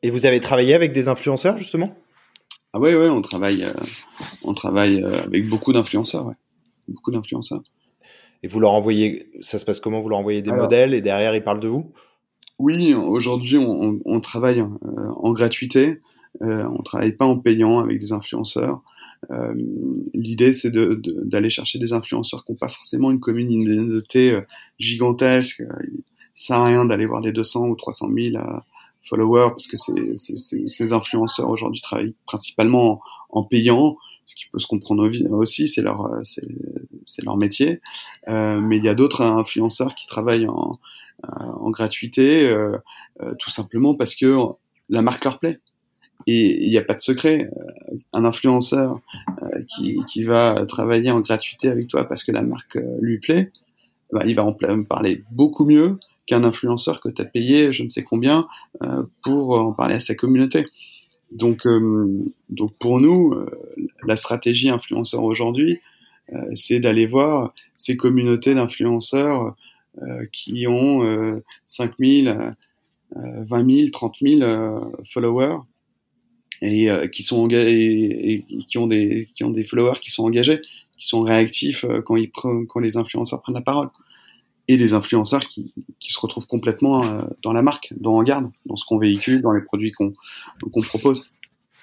Et 0.02 0.10
vous 0.10 0.26
avez 0.26 0.40
travaillé 0.40 0.74
avec 0.74 0.92
des 0.92 1.08
influenceurs 1.08 1.56
justement? 1.58 1.96
Ah 2.72 2.80
ouais, 2.80 2.94
ouais, 2.94 3.08
on 3.08 3.20
travaille, 3.20 3.64
euh, 3.64 3.72
on 4.44 4.54
travaille 4.54 5.04
avec 5.04 5.48
beaucoup 5.48 5.72
d'influenceurs, 5.72 6.26
ouais. 6.26 6.34
beaucoup 6.88 7.10
d'influenceurs. 7.10 7.62
Et 8.42 8.48
vous 8.48 8.58
leur 8.58 8.72
envoyez, 8.72 9.30
ça 9.40 9.58
se 9.58 9.64
passe 9.64 9.78
comment? 9.78 10.00
Vous 10.00 10.08
leur 10.08 10.18
envoyez 10.18 10.42
des 10.42 10.50
modèles 10.50 10.94
et 10.94 11.00
derrière 11.00 11.34
ils 11.36 11.44
parlent 11.44 11.60
de 11.60 11.68
vous? 11.68 11.92
Oui, 12.58 12.94
aujourd'hui 12.94 13.58
on, 13.58 14.20
travaille 14.20 14.60
en 14.60 15.32
gratuité. 15.32 16.00
Euh, 16.40 16.66
on 16.66 16.82
travaille 16.82 17.12
pas 17.12 17.26
en 17.26 17.38
payant 17.38 17.78
avec 17.78 17.98
des 17.98 18.12
influenceurs. 18.12 18.82
Euh, 19.30 19.54
L'idée, 20.14 20.52
c'est 20.52 20.70
d'aller 20.70 21.48
de, 21.48 21.52
chercher 21.52 21.78
des 21.78 21.92
influenceurs 21.92 22.44
qui 22.44 22.52
n'ont 22.52 22.58
pas 22.58 22.68
forcément 22.68 23.10
une 23.10 23.20
communauté 23.20 24.32
euh, 24.32 24.40
gigantesque. 24.78 25.62
Ça 26.32 26.54
sert 26.54 26.56
à 26.56 26.66
rien 26.66 26.84
d'aller 26.84 27.06
voir 27.06 27.20
des 27.20 27.32
200 27.32 27.68
ou 27.68 27.76
300 27.76 28.08
000 28.14 28.36
euh, 28.36 28.58
followers 29.08 29.50
parce 29.50 29.66
que 29.66 29.76
ces 29.76 30.92
influenceurs 30.92 31.50
aujourd'hui 31.50 31.80
travaillent 31.80 32.14
principalement 32.24 33.00
en, 33.30 33.42
payant, 33.42 33.96
ce 34.24 34.36
qui 34.36 34.44
peut 34.50 34.60
se 34.60 34.66
comprendre 34.66 35.10
aussi, 35.32 35.66
c'est 35.66 35.82
leur 35.82 36.08
c'est 36.24 37.24
leur 37.24 37.36
métier. 37.36 37.80
Euh, 38.28 38.60
mais 38.60 38.78
il 38.78 38.84
y 38.84 38.88
a 38.88 38.94
d'autres 38.94 39.22
influenceurs 39.22 39.94
qui 39.94 40.06
travaillent 40.06 40.46
en, 40.46 40.78
en 41.24 41.70
gratuité, 41.70 42.46
euh, 42.46 42.78
tout 43.38 43.50
simplement 43.50 43.94
parce 43.94 44.14
que 44.14 44.36
la 44.88 45.02
marque 45.02 45.24
leur 45.24 45.38
plaît. 45.38 45.60
Et 46.26 46.64
il 46.64 46.70
n'y 46.70 46.78
a 46.78 46.82
pas 46.82 46.94
de 46.94 47.00
secret. 47.00 47.50
Euh, 47.56 47.96
un 48.12 48.24
influenceur 48.24 49.00
euh, 49.42 49.62
qui, 49.68 49.98
qui, 50.06 50.24
va 50.24 50.64
travailler 50.66 51.10
en 51.10 51.20
gratuité 51.20 51.68
avec 51.68 51.88
toi 51.88 52.04
parce 52.04 52.24
que 52.24 52.32
la 52.32 52.42
marque 52.42 52.76
euh, 52.76 52.98
lui 53.00 53.18
plaît, 53.18 53.50
bah, 54.12 54.22
il 54.26 54.34
va 54.34 54.44
en 54.44 54.52
parler 54.52 55.22
beaucoup 55.30 55.64
mieux 55.64 55.98
qu'un 56.26 56.44
influenceur 56.44 57.00
que 57.00 57.08
tu 57.08 57.20
as 57.20 57.24
payé 57.24 57.72
je 57.72 57.82
ne 57.82 57.88
sais 57.88 58.04
combien 58.04 58.46
pour 59.24 59.58
en 59.58 59.72
parler 59.72 59.94
à 59.94 60.00
sa 60.00 60.14
communauté. 60.14 60.66
Donc, 61.32 61.66
donc 62.50 62.78
pour 62.78 63.00
nous, 63.00 63.34
la 64.06 64.14
stratégie 64.16 64.68
influenceur 64.68 65.24
aujourd'hui, 65.24 65.80
c'est 66.54 66.78
d'aller 66.78 67.06
voir 67.06 67.52
ces 67.74 67.96
communautés 67.96 68.54
d'influenceurs 68.54 69.56
qui 70.32 70.66
ont 70.68 71.40
5000, 71.66 72.54
20 73.16 73.70
000, 73.76 73.90
30 73.90 74.16
000 74.22 74.92
followers 75.12 75.58
et 76.62 76.88
euh, 76.88 77.08
qui 77.08 77.22
sont 77.22 77.40
engagés 77.40 78.32
et, 78.32 78.44
qui 78.66 78.78
ont 78.78 78.86
des 78.86 79.28
qui 79.34 79.44
ont 79.44 79.50
des 79.50 79.64
followers 79.64 79.98
qui 80.00 80.10
sont 80.10 80.24
engagés, 80.24 80.62
qui 80.96 81.06
sont 81.06 81.22
réactifs 81.22 81.84
euh, 81.84 82.00
quand 82.00 82.16
ils 82.16 82.30
quand 82.30 82.78
les 82.80 82.96
influenceurs 82.96 83.42
prennent 83.42 83.56
la 83.56 83.60
parole 83.60 83.88
et 84.68 84.76
des 84.76 84.94
influenceurs 84.94 85.48
qui, 85.48 85.72
qui 85.98 86.12
se 86.12 86.20
retrouvent 86.20 86.46
complètement 86.46 87.04
euh, 87.04 87.24
dans 87.42 87.52
la 87.52 87.62
marque, 87.62 87.92
dans 88.00 88.14
en 88.14 88.22
garde, 88.22 88.48
dans 88.64 88.76
ce 88.76 88.84
qu'on 88.84 88.96
véhicule, 88.96 89.42
dans 89.42 89.52
les 89.52 89.60
produits 89.60 89.90
qu'on 89.90 90.12
qu'on 90.72 90.82
propose. 90.82 91.28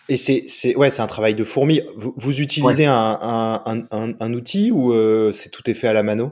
Et 0.08 0.16
c'est 0.16 0.46
c'est 0.48 0.76
ouais 0.78 0.90
c'est 0.90 1.02
un 1.02 1.08
travail 1.08 1.36
de 1.36 1.44
fourmi. 1.44 1.82
Vous, 1.98 2.14
vous 2.16 2.40
utilisez 2.40 2.86
un, 2.86 3.20
un, 3.22 3.86
un, 3.92 4.14
un, 4.18 4.34
outil 4.34 4.72
ou 4.72 4.94
c'est 5.34 5.52
tout 5.52 5.70
est 5.70 5.74
fait 5.76 5.88
à 5.88 5.94
la 5.94 6.04
mano? 6.04 6.32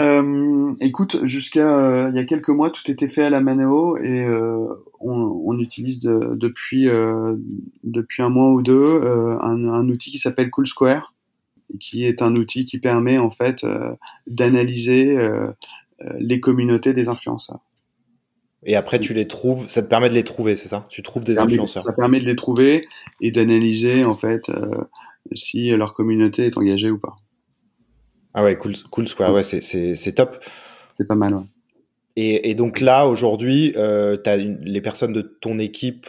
Euh, 0.00 0.74
écoute, 0.80 1.24
jusqu'à 1.24 1.76
euh, 1.76 2.10
il 2.10 2.16
y 2.16 2.20
a 2.20 2.24
quelques 2.24 2.50
mois, 2.50 2.70
tout 2.70 2.88
était 2.88 3.08
fait 3.08 3.24
à 3.24 3.30
la 3.30 3.40
mano 3.40 3.96
et 3.96 4.24
euh, 4.24 4.66
on, 5.00 5.42
on, 5.44 5.58
utilise 5.58 5.98
de, 5.98 6.36
depuis 6.36 6.88
euh, 6.88 7.34
depuis 7.82 8.22
un 8.22 8.28
mois 8.28 8.50
ou 8.50 8.62
deux 8.62 8.72
euh, 8.74 9.36
un, 9.40 9.64
un, 9.64 9.88
outil 9.88 10.12
qui 10.12 10.18
s'appelle 10.18 10.50
Cool 10.50 10.68
Square, 10.68 11.14
qui 11.80 12.04
est 12.04 12.22
un 12.22 12.36
outil 12.36 12.64
qui 12.64 12.78
permet 12.78 13.18
en 13.18 13.30
fait 13.30 13.66
d'analyser 14.28 15.18
les 16.18 16.40
communautés 16.40 16.94
des 16.94 17.08
influenceurs. 17.08 17.60
Et 18.64 18.74
après, 18.76 19.00
tu 19.00 19.14
les 19.14 19.26
trouves, 19.26 19.68
ça 19.68 19.82
te 19.82 19.88
permet 19.88 20.08
de 20.08 20.14
les 20.14 20.24
trouver, 20.24 20.56
c'est 20.56 20.68
ça? 20.68 20.84
Tu 20.88 21.02
trouves 21.02 21.24
des 21.24 21.38
influenceurs. 21.38 21.82
Ça 21.82 21.92
permet 21.92 22.20
de 22.20 22.24
les 22.24 22.36
trouver 22.36 22.86
et 23.20 23.30
d'analyser 23.32 24.04
en 24.04 24.14
fait 24.14 24.50
si 25.34 25.70
leur 25.70 25.94
communauté 25.94 26.46
est 26.46 26.56
engagée 26.56 26.90
ou 26.90 26.98
pas. 26.98 27.16
Ah 28.38 28.44
ouais, 28.44 28.54
cool, 28.54 28.74
cool 28.92 29.08
Square, 29.08 29.32
ouais, 29.32 29.42
c'est 29.42 30.12
top. 30.14 30.38
C'est 30.96 31.08
pas 31.08 31.16
mal, 31.16 31.34
ouais. 31.34 31.42
Et, 32.14 32.50
et 32.50 32.54
donc 32.54 32.78
là, 32.78 33.08
aujourd'hui, 33.08 33.72
euh, 33.76 34.16
les 34.60 34.80
personnes 34.80 35.12
de 35.12 35.22
ton 35.22 35.58
équipe 35.58 36.06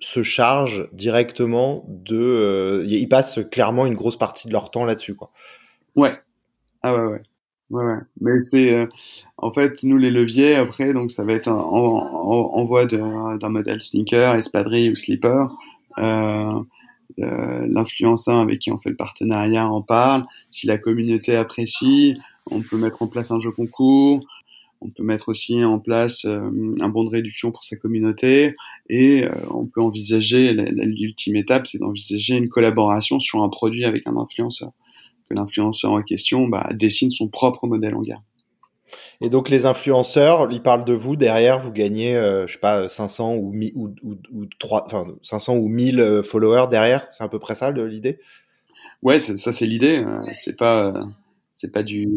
se 0.00 0.22
chargent 0.22 0.86
directement 0.92 1.86
de. 1.88 2.18
Euh, 2.18 2.84
ils 2.86 3.08
passent 3.08 3.40
clairement 3.50 3.86
une 3.86 3.94
grosse 3.94 4.18
partie 4.18 4.48
de 4.48 4.52
leur 4.52 4.70
temps 4.70 4.84
là-dessus, 4.84 5.14
quoi. 5.14 5.30
Ouais. 5.96 6.12
Ah 6.82 6.94
ouais, 6.94 7.06
ouais. 7.06 7.22
Ouais, 7.70 7.84
ouais. 7.84 8.00
Mais 8.20 8.42
c'est. 8.42 8.74
Euh, 8.74 8.86
en 9.38 9.50
fait, 9.50 9.82
nous, 9.82 9.96
les 9.96 10.10
leviers, 10.10 10.56
après, 10.56 10.92
donc 10.92 11.10
ça 11.10 11.24
va 11.24 11.32
être 11.32 11.48
envoi 11.48 12.84
d'un 12.84 13.48
modèle 13.48 13.80
sneaker, 13.80 14.34
espadrille 14.34 14.90
ou 14.90 14.94
slipper. 14.94 15.44
Euh, 15.96 16.60
l'influenceur 17.18 18.38
avec 18.38 18.60
qui 18.60 18.70
on 18.70 18.78
fait 18.78 18.90
le 18.90 18.96
partenariat 18.96 19.68
en 19.68 19.82
parle. 19.82 20.24
Si 20.50 20.66
la 20.66 20.78
communauté 20.78 21.36
apprécie, 21.36 22.16
on 22.50 22.60
peut 22.60 22.78
mettre 22.78 23.02
en 23.02 23.06
place 23.06 23.30
un 23.30 23.40
jeu 23.40 23.50
concours. 23.50 24.26
On 24.82 24.88
peut 24.88 25.02
mettre 25.02 25.28
aussi 25.28 25.62
en 25.62 25.78
place 25.78 26.24
euh, 26.24 26.50
un 26.80 26.88
bon 26.88 27.04
de 27.04 27.10
réduction 27.10 27.50
pour 27.50 27.64
sa 27.64 27.76
communauté 27.76 28.56
et 28.88 29.24
euh, 29.24 29.30
on 29.50 29.66
peut 29.66 29.82
envisager 29.82 30.54
l'ultime 30.54 31.36
étape, 31.36 31.66
c'est 31.66 31.78
d'envisager 31.78 32.36
une 32.36 32.48
collaboration 32.48 33.20
sur 33.20 33.42
un 33.42 33.50
produit 33.50 33.84
avec 33.84 34.06
un 34.06 34.16
influenceur. 34.16 34.72
Que 35.28 35.34
l'influenceur 35.34 35.92
en 35.92 36.02
question 36.02 36.48
bah, 36.48 36.70
dessine 36.72 37.10
son 37.10 37.28
propre 37.28 37.66
modèle 37.66 37.94
en 37.94 38.00
garde. 38.00 38.22
Et 39.20 39.30
donc 39.30 39.50
les 39.50 39.66
influenceurs, 39.66 40.48
ils 40.50 40.62
parlent 40.62 40.84
de 40.84 40.92
vous 40.92 41.16
derrière, 41.16 41.58
vous 41.58 41.72
gagnez, 41.72 42.16
euh, 42.16 42.46
je 42.46 42.54
sais 42.54 42.58
pas, 42.58 42.88
500 42.88 43.34
ou, 43.34 43.54
ou, 43.74 43.94
ou, 44.02 44.16
ou 44.32 44.46
3, 44.58 44.84
enfin 44.86 45.04
500 45.22 45.56
ou 45.56 45.68
1000 45.68 46.00
euh, 46.00 46.22
followers 46.22 46.68
derrière, 46.70 47.06
c'est 47.10 47.24
à 47.24 47.28
peu 47.28 47.38
près 47.38 47.54
ça 47.54 47.70
l'idée? 47.70 48.18
Ouais, 49.02 49.18
ça 49.18 49.52
c'est 49.52 49.66
l'idée. 49.66 49.98
Euh, 49.98 50.20
c'est 50.34 50.56
pas, 50.56 50.94
c'est 51.54 51.72
pas 51.72 51.82
du, 51.82 52.08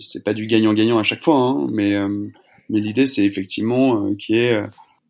c'est 0.00 0.24
pas 0.24 0.34
du 0.34 0.46
gagnant-gagnant 0.46 0.98
à 0.98 1.02
chaque 1.02 1.22
fois, 1.22 1.38
hein, 1.38 1.66
mais 1.70 1.94
mais 2.68 2.80
l'idée 2.80 3.06
c'est 3.06 3.24
effectivement 3.24 4.14
qui 4.14 4.36
est 4.36 4.60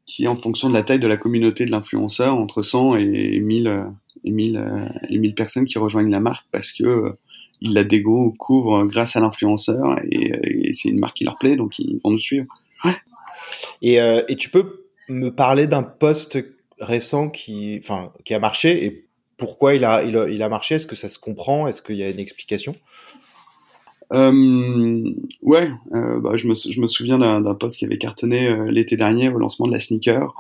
qui 0.05 0.25
est 0.25 0.29
en 0.29 0.37
fonction 0.37 0.69
de 0.69 0.75
la 0.75 0.83
taille 0.83 1.01
de 1.01 1.07
la 1.09 1.17
communauté 1.17 1.67
de 1.67 1.71
l'influenceur 1.71 2.35
entre 2.37 2.63
100 2.63 2.97
et 2.97 3.41
1000 3.41 3.87
et 4.25 4.31
1000 4.31 4.93
et 5.09 5.19
1000 5.19 5.35
personnes 5.35 5.65
qui 5.65 5.79
rejoignent 5.79 6.11
la 6.11 6.21
marque 6.21 6.47
parce 6.53 6.73
que 6.73 7.15
ils 7.61 7.73
la 7.73 7.85
découvrent 7.85 8.85
grâce 8.85 9.17
à 9.17 9.21
l'influenceur 9.21 9.99
et, 10.11 10.26
c'est 10.73 10.89
une 10.89 10.99
marque 10.99 11.17
qui 11.17 11.25
leur 11.25 11.39
plaît, 11.39 11.57
donc 11.57 11.79
ils 11.79 12.01
vont 12.03 12.11
nous 12.11 12.19
suivre. 12.19 12.47
Et, 13.83 14.01
euh, 14.01 14.23
et 14.29 14.37
tu 14.37 14.51
peux 14.51 14.87
me 15.09 15.31
parler 15.31 15.67
d'un 15.67 15.83
poste 15.83 16.39
récent 16.81 17.29
qui, 17.29 17.79
enfin, 17.83 18.13
qui 18.25 18.35
a 18.35 18.39
marché 18.39 18.85
et 18.85 19.07
pourquoi 19.37 19.75
il 19.75 19.85
a, 19.85 20.03
il 20.03 20.17
a, 20.17 20.29
il 20.29 20.43
a 20.43 20.49
marché? 20.49 20.77
Est-ce 20.77 20.87
que 20.87 20.97
ça 20.97 21.09
se 21.09 21.19
comprend? 21.19 21.69
Est-ce 21.69 21.83
qu'il 21.83 21.97
y 21.97 22.03
a 22.03 22.09
une 22.09 22.19
explication? 22.19 22.75
Euh, 24.13 25.11
ouais, 25.43 25.71
euh, 25.95 26.21
bah, 26.21 26.37
je, 26.37 26.47
me, 26.47 26.55
je 26.55 26.81
me 26.81 26.87
souviens 26.87 27.19
d'un 27.19 27.55
poste 27.55 27.77
qui 27.77 27.85
avait 27.85 27.99
cartonné 27.99 28.49
euh, 28.49 28.71
l'été 28.71 28.97
dernier 28.97 29.29
au 29.29 29.39
lancement 29.39 29.67
de 29.67 29.73
la 29.73 29.81
sneaker. 29.81 30.35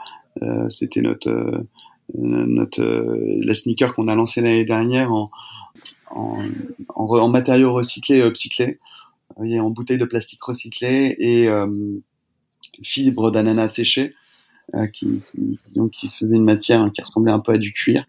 C'était 0.68 1.00
notre, 1.00 1.64
notre 2.14 2.82
la 3.40 3.54
sneaker 3.54 3.94
qu'on 3.94 4.06
a 4.06 4.14
lancée 4.14 4.42
l'année 4.42 4.66
dernière 4.66 5.10
en, 5.10 5.30
en, 6.10 6.38
en, 6.94 7.28
matériaux 7.30 7.72
recyclés 7.72 8.18
et 8.18 8.22
upcyclés. 8.22 8.78
En 9.37 9.70
bouteilles 9.70 9.99
de 9.99 10.05
plastique 10.05 10.43
recyclées 10.43 11.14
et 11.18 11.49
fibres 12.82 13.30
d'ananas 13.30 13.68
séchées. 13.70 14.14
qui, 14.93 15.20
qui, 15.20 15.59
donc, 15.74 15.93
qui 15.93 16.09
faisait 16.09 16.37
une 16.37 16.45
matière 16.45 16.91
qui 16.93 17.01
ressemblait 17.03 17.32
un 17.32 17.39
peu 17.39 17.53
à 17.53 17.59
du 17.59 17.72
cuir. 17.72 18.07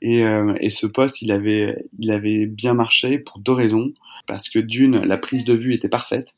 Et, 0.00 0.22
et 0.60 0.70
ce 0.70 0.86
poste, 0.86 1.22
il 1.22 1.32
avait, 1.32 1.84
il 1.98 2.10
avait 2.10 2.46
bien 2.46 2.74
marché 2.74 3.18
pour 3.18 3.38
deux 3.40 3.52
raisons. 3.52 3.92
Parce 4.26 4.48
que 4.50 4.58
d'une, 4.58 4.98
la 4.98 5.16
prise 5.16 5.44
de 5.44 5.54
vue 5.54 5.74
était 5.74 5.88
parfaite. 5.88 6.34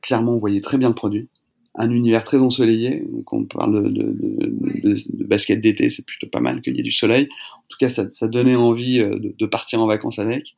Clairement, 0.00 0.34
on 0.34 0.38
voyait 0.38 0.60
très 0.60 0.78
bien 0.78 0.88
le 0.88 0.94
produit 0.94 1.28
un 1.74 1.90
univers 1.90 2.22
très 2.22 2.38
ensoleillé. 2.38 3.04
Donc 3.10 3.32
on 3.32 3.44
parle 3.44 3.92
de, 3.92 4.02
de, 4.02 4.94
de, 5.12 5.24
basket 5.24 5.60
d'été, 5.60 5.90
c'est 5.90 6.04
plutôt 6.04 6.26
pas 6.26 6.40
mal 6.40 6.60
qu'il 6.62 6.76
y 6.76 6.80
ait 6.80 6.82
du 6.82 6.92
soleil. 6.92 7.28
En 7.56 7.64
tout 7.68 7.78
cas, 7.78 7.88
ça, 7.88 8.10
ça 8.10 8.28
donnait 8.28 8.56
envie 8.56 9.00
euh, 9.00 9.18
de, 9.18 9.46
partir 9.46 9.80
en 9.82 9.86
vacances 9.86 10.18
avec. 10.18 10.56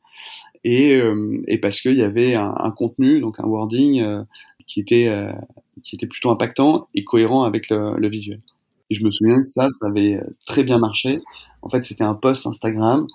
Et, 0.63 0.95
euh, 0.95 1.41
et 1.47 1.57
parce 1.57 1.79
qu'il 1.79 1.95
y 1.95 2.03
avait 2.03 2.35
un, 2.35 2.53
un, 2.57 2.71
contenu, 2.71 3.19
donc 3.19 3.39
un 3.39 3.45
wording 3.45 4.01
euh, 4.01 4.23
qui 4.67 4.79
était 4.79 5.11
qui 5.83 5.95
était 5.95 6.07
plutôt 6.07 6.31
impactant 6.31 6.87
et 6.95 7.03
cohérent 7.03 7.43
avec 7.43 7.69
le, 7.69 7.97
le, 7.97 8.09
visuel. 8.09 8.41
Et 8.89 8.95
je 8.95 9.03
me 9.03 9.11
souviens 9.11 9.41
que 9.41 9.47
ça, 9.47 9.69
ça 9.71 9.87
avait 9.87 10.19
très 10.47 10.63
bien 10.63 10.79
marché. 10.79 11.17
En 11.61 11.69
fait, 11.69 11.83
c'était 11.83 12.03
un 12.03 12.15
post 12.15 12.47
Instagram 12.47 13.05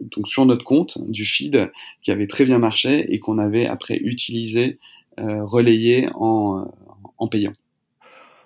donc 0.00 0.28
sur 0.28 0.44
notre 0.46 0.64
compte 0.64 0.98
du 1.08 1.24
feed 1.24 1.70
qui 2.02 2.10
avait 2.10 2.26
très 2.26 2.44
bien 2.44 2.58
marché 2.58 3.12
et 3.12 3.18
qu'on 3.18 3.38
avait 3.38 3.66
après 3.66 3.96
utilisé, 3.96 4.78
euh, 5.20 5.44
relayé 5.44 6.08
en, 6.14 6.66
en 7.24 7.28
payant. 7.28 7.52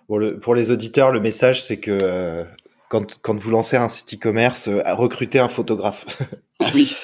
pour 0.07 0.55
les 0.55 0.70
auditeurs, 0.70 1.11
le 1.11 1.20
message, 1.20 1.62
c'est 1.62 1.79
que 1.79 1.99
euh, 2.03 2.45
quand, 2.89 3.18
quand, 3.20 3.37
vous 3.37 3.51
lancez 3.51 3.76
un 3.76 3.89
site 3.89 4.14
e-commerce, 4.14 4.68
euh, 4.68 4.83
recrutez 4.95 5.39
un 5.39 5.49
photographe. 5.49 6.07
ah 6.61 6.70
oui. 6.74 6.97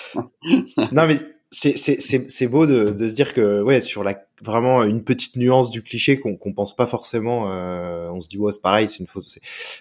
non, 0.92 1.06
mais 1.06 1.18
c'est 1.54 2.46
beau 2.46 2.66
de, 2.66 2.90
de, 2.90 3.08
se 3.08 3.14
dire 3.14 3.32
que 3.32 3.62
ouais 3.62 3.80
sur 3.80 4.02
la 4.02 4.18
vraiment 4.42 4.82
une 4.82 5.04
petite 5.04 5.36
nuance 5.36 5.70
du 5.70 5.82
cliché 5.82 6.18
qu'on 6.18 6.36
qu'on 6.36 6.52
pense 6.52 6.74
pas 6.74 6.86
forcément 6.86 7.52
euh, 7.52 8.08
on 8.10 8.20
se 8.20 8.28
dit 8.28 8.38
ouais 8.38 8.52
c'est 8.52 8.62
pareil 8.62 8.88
c'est 8.88 8.98
une 8.98 9.06
photo 9.06 9.26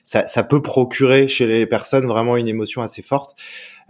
ça 0.03 0.25
ça 0.25 0.43
peut 0.43 0.61
procurer 0.61 1.27
chez 1.27 1.47
les 1.47 1.65
personnes 1.65 2.05
vraiment 2.05 2.37
une 2.37 2.47
émotion 2.47 2.81
assez 2.81 3.01
forte 3.01 3.35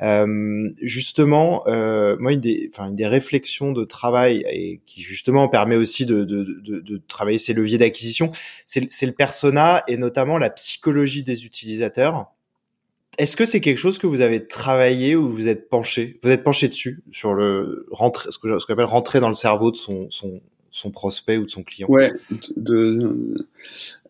euh, 0.02 0.70
justement, 0.82 1.64
euh, 1.68 2.18
moi, 2.20 2.34
une 2.34 2.40
des, 2.40 2.70
enfin, 2.72 2.90
une 2.90 2.96
des 2.96 3.08
réflexions 3.08 3.72
de 3.72 3.84
travail 3.84 4.44
et 4.52 4.82
qui 4.86 5.02
justement 5.02 5.48
permet 5.48 5.76
aussi 5.76 6.06
de, 6.06 6.24
de, 6.24 6.44
de, 6.44 6.80
de 6.80 7.02
travailler 7.08 7.38
ces 7.38 7.54
leviers 7.54 7.78
d'acquisition, 7.78 8.32
c'est 8.66 9.06
le 9.06 9.12
persona 9.12 9.84
et 9.88 9.98
notamment 9.98 10.38
la 10.38 10.50
psychologie 10.50 11.24
des 11.24 11.46
utilisateurs. 11.46 12.33
Est-ce 13.18 13.38
que 13.38 13.46
c'est 13.46 13.62
quelque 13.62 13.78
chose 13.78 13.98
que 13.98 14.08
vous 14.08 14.22
avez 14.22 14.46
travaillé 14.48 15.16
ou 15.16 15.30
vous 15.30 15.48
êtes 15.48 15.70
penché 15.70 16.20
Vous 16.24 16.30
êtes 16.30 16.44
penché 16.44 16.68
dessus 16.68 17.04
sur 17.12 17.34
le 17.34 17.86
rentrer, 17.92 18.32
ce 18.32 18.40
que 18.40 18.58
ce 18.60 18.66
qu'on 18.66 18.74
appelle 18.74 18.86
rentrer 18.86 19.20
dans 19.20 19.28
le 19.28 19.34
cerveau 19.34 19.72
de 19.72 19.78
son, 19.78 20.08
son, 20.10 20.42
son 20.72 20.90
prospect 20.90 21.38
ou 21.38 21.46
de 21.46 21.50
son 21.50 21.64
client? 21.64 21.88
Ouais, 21.90 22.12
de, 22.58 23.38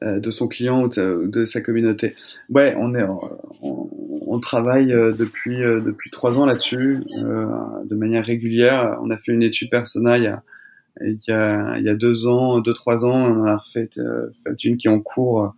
de, 0.01 0.19
de 0.19 0.29
son 0.29 0.47
client 0.47 0.83
ou 0.83 0.87
de, 0.87 1.45
sa 1.45 1.61
communauté. 1.61 2.15
Ouais, 2.49 2.75
on 2.79 2.93
est, 2.95 3.03
on, 3.61 3.89
on 4.33 4.39
travaille 4.39 4.91
euh, 4.93 5.13
depuis 5.13 5.63
euh, 5.63 5.79
depuis 5.79 6.09
trois 6.09 6.39
ans 6.39 6.45
là-dessus, 6.45 7.03
euh, 7.17 7.45
de 7.85 7.95
manière 7.95 8.25
régulière. 8.25 8.97
On 9.01 9.11
a 9.11 9.17
fait 9.17 9.31
une 9.31 9.43
étude 9.43 9.69
persona 9.69 10.17
il 10.17 10.23
y 10.23 10.27
a 10.27 10.43
il 11.01 11.19
y 11.27 11.31
a, 11.31 11.77
il 11.79 11.85
y 11.85 11.89
a 11.89 11.95
deux 11.95 12.27
ans, 12.27 12.59
deux 12.59 12.73
trois 12.73 13.03
ans, 13.05 13.31
on 13.31 13.45
a 13.45 13.57
refait 13.57 13.89
fait 13.95 14.63
une 14.63 14.77
qui 14.77 14.87
est 14.87 14.91
en 14.91 14.99
cours 14.99 15.53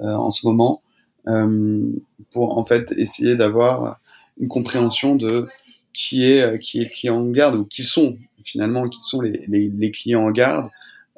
en 0.00 0.30
ce 0.30 0.46
moment 0.46 0.82
pour 1.24 2.58
en 2.58 2.64
fait 2.64 2.92
essayer 2.96 3.36
d'avoir 3.36 4.00
une 4.38 4.48
compréhension 4.48 5.16
de 5.16 5.48
qui 5.92 6.24
est 6.24 6.58
qui 6.60 6.80
est 6.80 6.84
le 6.84 6.90
client 6.90 7.16
en 7.16 7.30
garde 7.30 7.56
ou 7.56 7.64
qui 7.64 7.82
sont 7.82 8.16
finalement 8.44 8.88
qui 8.88 9.02
sont 9.02 9.20
les, 9.20 9.90
clients 9.90 10.26
en 10.26 10.30
garde, 10.30 10.70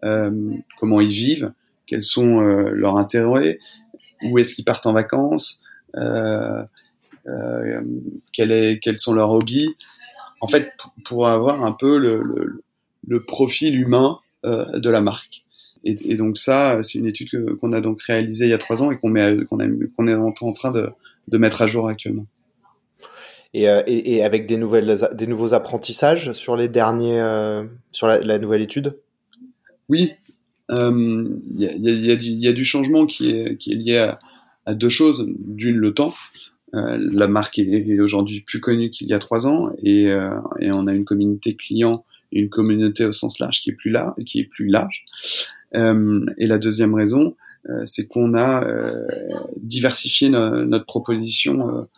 euh, 0.04 0.54
comment 0.78 1.00
ils 1.00 1.08
vivent, 1.08 1.52
quels 1.86 2.02
sont 2.02 2.40
euh, 2.40 2.70
leurs 2.70 2.96
intérêts, 2.96 3.58
où 4.24 4.38
est-ce 4.38 4.54
qu'ils 4.54 4.64
partent 4.64 4.86
en 4.86 4.92
vacances, 4.92 5.60
euh, 5.96 6.64
est, 8.38 8.80
quels 8.82 8.98
sont 8.98 9.14
leurs 9.14 9.30
hobbies. 9.30 9.74
En 10.40 10.48
fait, 10.48 10.72
pour 11.04 11.28
avoir 11.28 11.64
un 11.64 11.72
peu 11.72 11.98
le, 11.98 12.20
le, 12.22 12.62
le 13.06 13.24
profil 13.24 13.78
humain 13.78 14.18
de 14.44 14.90
la 14.90 15.00
marque. 15.00 15.44
Et, 15.84 15.96
et, 16.12 16.16
donc 16.16 16.38
ça, 16.38 16.82
c'est 16.82 16.98
une 16.98 17.06
étude 17.06 17.56
qu'on 17.60 17.72
a 17.72 17.80
donc 17.80 18.02
réalisée 18.02 18.44
il 18.44 18.50
y 18.50 18.54
a 18.54 18.58
trois 18.58 18.82
ans 18.82 18.90
et 18.90 18.96
qu'on 18.96 19.08
met, 19.08 19.36
qu'on 19.48 19.58
qu'on 19.96 20.08
est 20.08 20.14
en 20.14 20.52
train 20.52 20.72
de, 20.72 20.90
de 21.28 21.38
mettre 21.38 21.62
à 21.62 21.66
jour 21.66 21.88
actuellement. 21.88 22.26
Euh, 23.54 23.82
et, 23.86 24.14
et, 24.14 24.24
avec 24.24 24.46
des 24.46 24.56
nouvelles, 24.56 24.96
des 25.12 25.26
nouveaux 25.26 25.52
apprentissages 25.52 26.32
sur 26.32 26.56
les 26.56 26.68
derniers, 26.68 27.20
euh, 27.20 27.64
sur 27.90 28.06
la, 28.06 28.18
la, 28.20 28.38
nouvelle 28.38 28.62
étude? 28.62 28.96
Oui, 29.90 30.12
il 30.70 30.74
euh, 30.74 31.28
y, 31.50 31.66
a, 31.66 31.72
y, 31.74 32.10
a 32.10 32.14
y, 32.14 32.48
a, 32.48 32.52
du 32.52 32.64
changement 32.64 33.04
qui 33.04 33.30
est, 33.30 33.58
qui 33.58 33.72
est 33.72 33.76
lié 33.76 33.98
à, 33.98 34.20
à 34.64 34.74
deux 34.74 34.88
choses. 34.88 35.26
D'une, 35.38 35.76
le 35.76 35.92
temps. 35.92 36.14
Euh, 36.74 36.96
la 36.98 37.28
marque 37.28 37.58
est, 37.58 38.00
aujourd'hui 38.00 38.40
plus 38.40 38.60
connue 38.60 38.88
qu'il 38.88 39.06
y 39.06 39.12
a 39.12 39.18
trois 39.18 39.46
ans 39.46 39.70
et, 39.82 40.04
et, 40.60 40.72
on 40.72 40.86
a 40.86 40.94
une 40.94 41.04
communauté 41.04 41.54
client 41.54 42.06
et 42.32 42.40
une 42.40 42.48
communauté 42.48 43.04
au 43.04 43.12
sens 43.12 43.38
large 43.38 43.60
qui 43.60 43.68
est 43.68 43.74
plus 43.74 43.90
large. 43.90 44.14
Qui 44.24 44.40
est 44.40 44.44
plus 44.44 44.68
large. 44.68 45.04
Et 45.74 46.46
la 46.46 46.58
deuxième 46.58 46.94
raison, 46.94 47.34
c'est 47.84 48.06
qu'on 48.06 48.34
a 48.34 48.66
diversifié 49.56 50.28
notre 50.30 50.86
proposition 50.86 51.88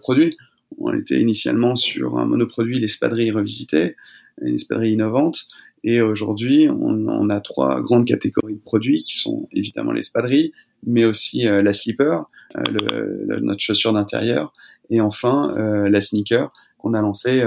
produit. 0.00 0.36
On 0.78 0.96
était 0.96 1.20
initialement 1.20 1.76
sur 1.76 2.18
un 2.18 2.26
monoproduit, 2.26 2.78
l'espadrille 2.78 3.30
revisitée, 3.30 3.96
une 4.40 4.54
espadrille 4.54 4.92
innovante. 4.92 5.46
Et 5.82 6.00
aujourd'hui, 6.02 6.68
on, 6.68 7.30
a 7.30 7.40
trois 7.40 7.80
grandes 7.80 8.06
catégories 8.06 8.56
de 8.56 8.60
produits 8.60 9.02
qui 9.02 9.16
sont 9.16 9.48
évidemment 9.52 9.92
l'espadrille, 9.92 10.52
mais 10.86 11.04
aussi 11.04 11.46
euh, 11.46 11.62
la 11.62 11.72
slipper, 11.72 12.18
euh, 12.56 13.16
le, 13.26 13.40
notre 13.40 13.60
chaussure 13.60 13.92
d'intérieur, 13.92 14.52
et 14.90 15.00
enfin 15.00 15.54
euh, 15.56 15.88
la 15.88 16.00
sneaker 16.00 16.52
qu'on 16.78 16.94
a 16.94 17.02
lancé 17.02 17.44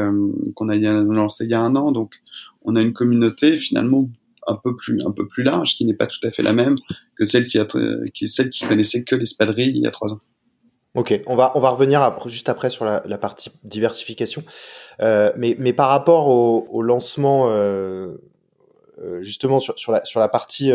qu'on 0.56 0.70
a 0.70 0.78
lancé 0.78 1.46
il 1.46 1.50
y 1.50 1.54
a 1.56 1.62
un 1.62 1.76
an. 1.76 1.92
Donc, 1.92 2.14
on 2.64 2.76
a 2.76 2.82
une 2.82 2.94
communauté 2.94 3.58
finalement 3.58 4.08
un 4.48 4.56
peu 4.56 4.76
plus 4.76 5.02
un 5.06 5.12
peu 5.12 5.28
plus 5.28 5.44
large, 5.44 5.76
qui 5.76 5.86
n'est 5.86 5.94
pas 5.94 6.08
tout 6.08 6.20
à 6.24 6.32
fait 6.32 6.44
la 6.44 6.54
même 6.54 6.78
que 7.18 7.26
celle 7.26 7.48
qui 7.48 7.60
qui 8.14 8.28
celle 8.28 8.50
qui 8.50 8.68
connaissait 8.68 9.04
que 9.04 9.16
l'espadrille 9.16 9.72
il 9.76 9.84
y 9.84 9.88
a 9.88 9.92
trois 9.92 10.14
ans. 10.14 10.22
Ok, 10.96 11.20
on 11.26 11.36
va 11.36 11.52
on 11.56 11.60
va 11.60 11.70
revenir 11.70 12.16
juste 12.28 12.50
après 12.50 12.70
sur 12.70 12.86
la, 12.86 13.18
partie 13.18 13.50
diversification, 13.64 14.44
euh, 15.02 15.32
mais 15.36 15.56
mais 15.58 15.74
par 15.74 15.90
rapport 15.90 16.28
au, 16.28 16.82
lancement 16.84 17.50
euh, 17.50 18.18
euh, 19.00 19.24
justement 19.24 19.60
sur, 19.60 19.74
sur 19.76 20.20
la 20.20 20.30
partie 20.30 20.72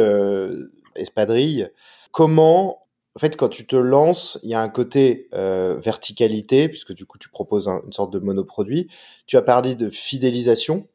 espadrille, 0.96 1.70
comment 2.10 2.88
en 3.14 3.20
fait 3.20 3.36
quand 3.36 3.48
tu 3.48 3.64
te 3.64 3.76
lances, 3.76 4.40
il 4.42 4.50
y 4.50 4.54
a 4.54 4.60
un 4.60 4.68
côté 4.68 5.28
verticalité 5.32 6.68
puisque 6.68 6.94
du 6.94 7.06
coup 7.06 7.18
tu 7.18 7.28
proposes 7.28 7.68
une 7.68 7.92
sorte 7.92 8.12
de 8.12 8.18
monoproduit. 8.18 8.88
Tu 9.28 9.36
as 9.36 9.42
parlé 9.42 9.76
de 9.76 9.88
fidélisation 9.88 10.88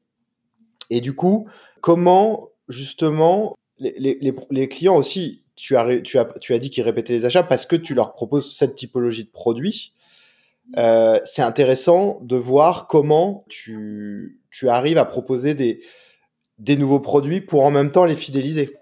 et 0.90 1.00
du 1.00 1.16
coup 1.16 1.48
comment 1.80 2.50
justement 2.74 3.56
les, 3.80 4.18
les, 4.22 4.36
les 4.52 4.68
clients 4.68 4.98
aussi 4.98 5.44
tu 5.56 5.78
as, 5.78 6.02
tu 6.02 6.18
as, 6.18 6.26
tu 6.42 6.54
as 6.54 6.60
dit 6.60 6.70
qu'ils 6.70 6.84
répétaient 6.84 7.14
les 7.14 7.26
achats 7.26 7.44
parce 7.44 7.66
que 7.66 7.76
tu 7.76 7.94
leur 7.94 8.14
proposes 8.14 8.56
cette 8.56 8.76
typologie 8.76 9.24
de 9.24 9.30
produit. 9.30 9.94
Euh, 10.78 11.20
c'est 11.24 11.42
intéressant 11.42 12.20
de 12.22 12.36
voir 12.36 12.88
comment 12.88 13.46
tu, 13.50 14.40
tu 14.50 14.70
arrives 14.70 14.98
à 14.98 15.06
proposer 15.06 15.54
des, 15.54 15.82
des 16.60 16.76
nouveaux 16.76 17.00
produits 17.00 17.42
pour 17.42 17.64
en 17.64 17.72
même 17.72 17.92
temps 17.92 18.06
les 18.06 18.16
fidéliser. 18.16 18.76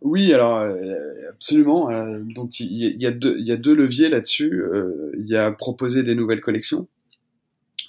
Oui, 0.00 0.32
alors 0.34 0.58
euh, 0.58 0.84
absolument. 1.30 1.90
Euh, 1.90 2.20
donc 2.20 2.58
il 2.58 2.72
y, 2.72 3.02
y, 3.02 3.06
a 3.06 3.12
deux, 3.12 3.36
il 3.38 3.46
y 3.46 3.52
a 3.52 3.56
deux 3.56 3.74
leviers 3.74 4.08
là-dessus. 4.08 4.62
Il 5.18 5.26
y 5.26 5.36
a 5.36 5.52
proposer 5.52 6.02
des 6.02 6.14
nouvelles 6.14 6.40
collections, 6.40 6.88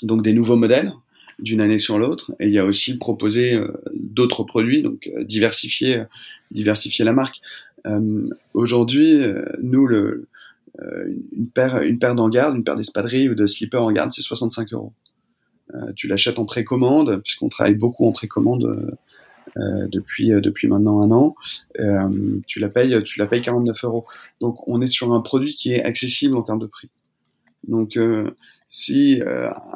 donc 0.04 0.22
des 0.22 0.34
nouveaux 0.34 0.58
modèles 0.58 0.94
d'une 1.40 1.62
année 1.62 1.78
sur 1.78 1.98
l'autre, 1.98 2.34
et 2.40 2.48
il 2.48 2.54
y 2.54 2.60
a 2.60 2.66
aussi 2.66 2.98
proposer 2.98 3.60
d'autres 3.94 4.44
produits, 4.44 4.82
donc 4.82 5.10
diversifier, 5.26 6.04
diversifier 6.52 7.04
la 7.04 7.14
marque. 7.14 7.42
Euh, 7.86 8.26
aujourd'hui, 8.54 9.16
euh, 9.16 9.44
nous, 9.62 9.86
le, 9.88 10.28
euh, 10.82 11.14
une 11.36 11.48
paire, 11.48 11.82
une 11.82 12.00
paire 12.00 12.16
d'engardes, 12.16 12.56
une 12.56 12.64
paire 12.64 12.76
d'espadrilles 12.76 13.30
ou 13.30 13.36
de 13.36 13.46
slippers 13.46 13.84
en 13.84 13.92
garde, 13.92 14.12
c'est 14.14 14.22
65 14.22 14.74
euros. 14.74 14.94
tu 15.96 16.08
l'achètes 16.08 16.38
en 16.38 16.46
précommande, 16.46 17.22
puisqu'on 17.24 17.50
travaille 17.50 17.76
beaucoup 17.76 18.06
en 18.06 18.12
précommande 18.12 18.96
euh, 19.58 19.88
depuis 19.88 20.30
depuis 20.30 20.68
maintenant 20.68 21.02
un 21.02 21.12
an. 21.12 21.36
Euh, 21.80 22.40
tu 22.46 22.60
la 22.60 22.70
payes 22.70 23.04
tu 23.04 23.20
la 23.20 23.28
payes 23.28 23.42
49 23.42 23.84
euros. 23.84 24.06
Donc 24.40 24.68
on 24.68 24.82
est 24.82 24.88
sur 24.88 25.14
un 25.14 25.22
produit 25.22 25.54
qui 25.54 25.74
est 25.74 25.84
accessible 25.84 26.38
en 26.38 26.44
termes 26.44 26.60
de 26.60 26.68
prix. 26.68 26.90
Donc 27.68 27.98
euh, 28.68 28.68
si 28.68 29.22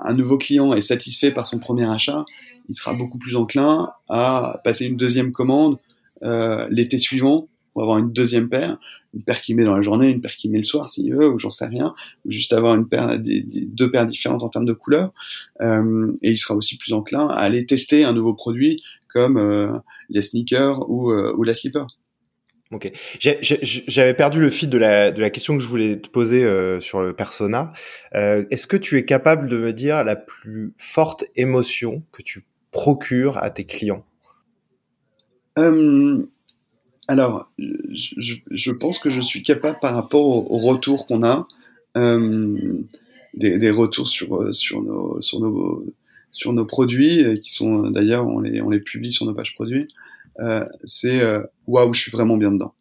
un 0.01 0.13
nouveau 0.13 0.37
client 0.37 0.73
est 0.73 0.81
satisfait 0.81 1.31
par 1.31 1.45
son 1.45 1.59
premier 1.59 1.89
achat, 1.89 2.25
il 2.69 2.75
sera 2.75 2.93
beaucoup 2.93 3.17
plus 3.17 3.35
enclin 3.35 3.91
à 4.09 4.61
passer 4.63 4.85
une 4.85 4.97
deuxième 4.97 5.31
commande 5.31 5.77
l'été 6.69 6.97
suivant 6.97 7.47
ou 7.77 7.81
avoir 7.81 7.99
une 7.99 8.11
deuxième 8.11 8.49
paire, 8.49 8.79
une 9.13 9.21
paire 9.21 9.39
qui 9.39 9.53
met 9.53 9.63
dans 9.63 9.75
la 9.75 9.83
journée, 9.83 10.09
une 10.09 10.19
paire 10.19 10.35
qui 10.35 10.49
met 10.49 10.57
le 10.57 10.63
soir 10.63 10.89
s'il 10.89 11.13
veut, 11.13 11.29
ou 11.29 11.37
j'en 11.37 11.51
sais 11.51 11.67
rien, 11.67 11.93
ou 12.25 12.31
juste 12.31 12.51
avoir 12.53 12.73
une 12.73 12.87
paire, 12.87 13.19
des, 13.19 13.43
deux 13.43 13.91
paires 13.91 14.07
différentes 14.07 14.41
en 14.41 14.49
termes 14.49 14.65
de 14.65 14.73
couleurs. 14.73 15.13
Euh, 15.61 16.11
et 16.23 16.31
il 16.31 16.37
sera 16.37 16.55
aussi 16.55 16.77
plus 16.77 16.93
enclin 16.93 17.27
à 17.27 17.35
aller 17.35 17.67
tester 17.67 18.03
un 18.03 18.13
nouveau 18.13 18.33
produit 18.33 18.81
comme 19.07 19.37
euh, 19.37 19.71
les 20.09 20.23
sneakers 20.23 20.89
ou, 20.89 21.11
euh, 21.11 21.33
ou 21.37 21.43
la 21.43 21.53
slipper. 21.53 21.85
Ok. 22.71 22.91
J'avais 23.19 24.13
perdu 24.13 24.41
le 24.41 24.49
fil 24.49 24.69
de 24.69 24.77
la, 24.77 25.29
question 25.29 25.55
que 25.55 25.63
je 25.63 25.69
voulais 25.69 25.99
te 25.99 26.09
poser 26.09 26.43
euh, 26.43 26.81
sur 26.81 27.01
le 27.01 27.13
persona. 27.13 27.71
Euh, 28.13 28.43
Est-ce 28.51 28.67
que 28.67 28.75
tu 28.75 28.97
es 28.97 29.05
capable 29.05 29.47
de 29.47 29.57
me 29.57 29.71
dire 29.71 30.03
la 30.03 30.17
plus 30.17 30.73
forte 30.77 31.23
émotion 31.35 32.03
que 32.11 32.21
tu 32.21 32.45
procures 32.71 33.37
à 33.37 33.49
tes 33.51 33.63
clients? 33.63 34.05
Euh, 35.57 36.27
Alors, 37.07 37.49
je, 37.57 38.71
pense 38.71 38.99
que 38.99 39.09
je 39.09 39.21
suis 39.21 39.41
capable 39.41 39.79
par 39.79 39.95
rapport 39.95 40.25
au, 40.25 40.45
au 40.53 40.57
retour 40.57 41.07
qu'on 41.07 41.23
a, 41.23 41.47
euh, 41.95 42.83
des, 43.33 43.71
retours 43.71 44.09
sur, 44.09 44.53
sur 44.53 44.81
nos 44.81 46.65
produits, 46.65 47.39
qui 47.41 47.53
sont 47.53 47.89
d'ailleurs, 47.91 48.27
on 48.27 48.41
les, 48.41 48.61
on 48.61 48.69
les 48.69 48.81
publie 48.81 49.13
sur 49.13 49.25
nos 49.25 49.33
pages 49.33 49.53
produits. 49.53 49.87
Euh, 50.39 50.65
c'est 50.85 51.21
euh, 51.21 51.43
waouh, 51.65 51.93
je 51.93 52.01
suis 52.01 52.11
vraiment 52.11 52.37
bien 52.37 52.51
dedans. 52.51 52.73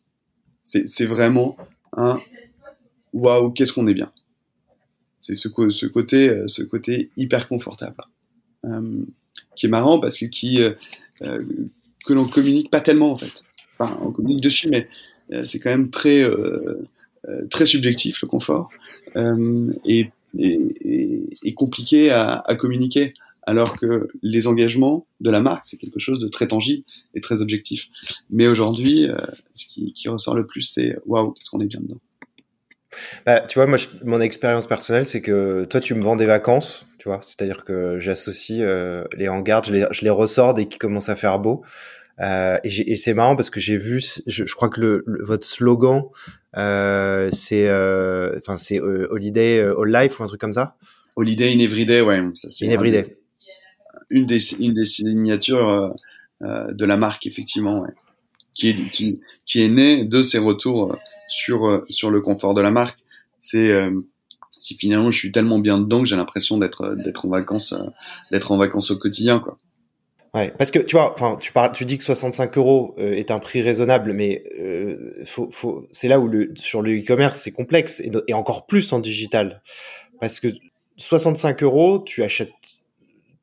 C'est 0.65 1.07
vraiment 1.07 1.57
un 1.97 2.19
waouh, 3.13 3.51
qu'est-ce 3.51 3.73
qu'on 3.73 3.87
est 3.87 3.95
bien. 3.95 4.13
C'est 5.21 5.35
ce, 5.35 5.49
côté, 5.49 6.29
euh, 6.29 6.49
ce 6.49 6.63
côté 6.63 7.11
hyper 7.17 7.49
confortable, 7.49 7.97
qui 9.55 9.67
est 9.67 9.69
marrant 9.69 10.01
parce 10.01 10.19
que 10.19 10.27
qui 10.27 10.59
que 11.21 12.13
l'on 12.13 12.27
communique 12.27 12.71
pas 12.71 12.81
tellement 12.81 13.13
en 13.13 13.17
fait. 13.17 13.45
Enfin, 13.79 13.99
on 14.03 14.13
communique 14.13 14.43
dessus, 14.43 14.69
mais 14.69 14.89
c'est 15.45 15.61
quand 15.61 15.71
même 15.71 15.91
très 15.91 16.25
très 17.51 17.67
subjectif 17.67 18.21
le 18.23 18.29
confort 18.29 18.71
et, 19.85 20.11
et, 20.37 21.29
et, 21.43 21.55
compliqué 21.55 22.11
à, 22.11 22.39
à 22.39 22.55
communiquer 22.57 23.15
alors 23.47 23.79
que 23.79 24.09
les 24.23 24.49
engagements 24.49 25.07
de 25.21 25.31
la 25.31 25.41
marque, 25.41 25.65
c'est 25.67 25.77
quelque 25.77 26.01
chose 26.01 26.21
de 26.21 26.29
très 26.29 26.49
tangible 26.49 26.83
et 27.15 27.21
très 27.21 27.41
objectif. 27.41 27.87
Mais 28.29 28.49
aujourd'hui, 28.49 29.09
euh, 29.09 29.17
ce 29.55 29.67
qui, 29.67 29.93
qui, 29.93 30.09
ressort 30.09 30.35
le 30.35 30.47
plus, 30.47 30.63
c'est 30.63 30.97
waouh, 31.07 31.31
qu'est-ce 31.31 31.51
qu'on 31.51 31.61
est 31.61 31.67
bien 31.67 31.81
dedans. 31.81 32.01
Bah, 33.25 33.41
tu 33.41 33.59
vois, 33.59 33.67
moi, 33.67 33.79
mon 34.05 34.21
expérience 34.21 34.67
personnelle, 34.67 35.07
c'est 35.07 35.21
que 35.21 35.65
toi, 35.65 35.81
tu 35.81 35.95
me 35.95 36.03
vends 36.03 36.17
des 36.17 36.27
vacances, 36.27 36.89
tu 36.99 37.09
vois, 37.09 37.21
c'est-à-dire 37.23 37.65
que 37.65 37.99
j'associe 38.01 38.63
euh, 38.63 39.05
les 39.17 39.29
hangars, 39.29 39.63
je 39.65 39.73
les, 39.73 39.87
je 39.91 40.03
les 40.03 40.11
ressors 40.11 40.55
dès 40.55 40.67
qu'il 40.67 40.79
commence 40.79 41.09
à 41.09 41.17
faire 41.17 41.39
beau. 41.39 41.63
Euh, 42.21 42.57
et, 42.65 42.93
et 42.93 42.97
c'est 42.97 43.15
marrant 43.15 43.37
parce 43.37 43.51
que 43.51 43.61
j'ai 43.61 43.77
vu, 43.77 44.01
je, 44.27 44.45
je, 44.47 44.55
crois 44.55 44.71
que 44.71 44.81
le, 44.81 45.05
votre 45.21 45.47
slogan, 45.47 46.05
euh, 46.57 47.29
c'est, 47.31 47.69
euh, 47.69 48.39
enfin, 48.39 48.57
c'est 48.57 48.81
Holiday 48.81 49.61
All 49.61 49.93
Life 49.93 50.19
ou 50.19 50.25
un 50.25 50.27
truc 50.27 50.41
comme 50.41 50.55
ça. 50.55 50.77
Holiday 51.15 51.55
in 51.55 51.59
Everyday, 51.59 52.01
ouais. 52.01 52.23
Ça, 52.35 52.49
in 52.67 52.71
Everyday 52.71 53.17
une 54.11 54.27
des, 54.27 54.55
une 54.55 54.73
des 54.73 54.85
signatures 54.85 55.69
euh, 55.69 55.91
euh, 56.43 56.73
de 56.73 56.85
la 56.85 56.97
marque, 56.97 57.27
effectivement, 57.27 57.85
qui, 58.55 58.69
est, 58.71 58.91
qui, 58.91 59.21
qui 59.45 59.63
est 59.63 59.69
née 59.69 60.05
de 60.05 60.23
ces 60.23 60.39
retours 60.39 60.93
euh, 60.93 60.97
sur, 61.29 61.85
sur 61.89 62.11
le 62.11 62.21
confort 62.21 62.55
de 62.55 62.61
la 62.61 62.71
marque. 62.71 62.99
C'est 63.41 63.71
si 64.59 64.77
finalement 64.77 65.11
je 65.11 65.19
suis 65.19 65.31
tellement 65.31 65.59
bien 65.59 65.79
dedans 65.79 66.01
que 66.01 66.07
j'ai 66.07 66.17
l'impression 66.17 66.59
d'être 66.59 66.97
en 67.25 67.29
vacances 67.29 67.75
d'être 68.33 68.51
en 68.51 68.57
vacances 68.57 68.91
au 68.91 68.97
quotidien 68.97 69.39
quoi. 69.39 69.59
Ouais, 70.35 70.53
parce 70.59 70.71
que 70.71 70.81
tu 70.81 70.97
vois, 70.97 71.15
tu 71.39 71.53
parles, 71.53 71.73
tu 71.73 71.85
dis 71.85 71.99
que 71.99 72.03
65 72.03 72.57
euros 72.59 72.95
est 72.99 73.31
un 73.31 73.39
prix 73.39 73.63
raisonnable, 73.63 74.15
mais 74.15 74.43
faut, 75.27 75.49
faut, 75.53 75.87
c'est 75.93 76.09
là 76.09 76.19
où 76.19 76.29
sur 76.57 76.83
le 76.83 76.99
e-commerce 76.99 77.39
c'est 77.39 77.53
complexe 77.53 78.01
et, 78.01 78.35
encore 78.35 78.67
plus 78.67 78.93
en 78.93 78.99
digital, 78.99 79.63
parce 80.19 80.41
que 80.41 80.49
65 80.97 81.63
euros, 81.63 81.99
tu 82.05 82.23
achètes 82.23 82.51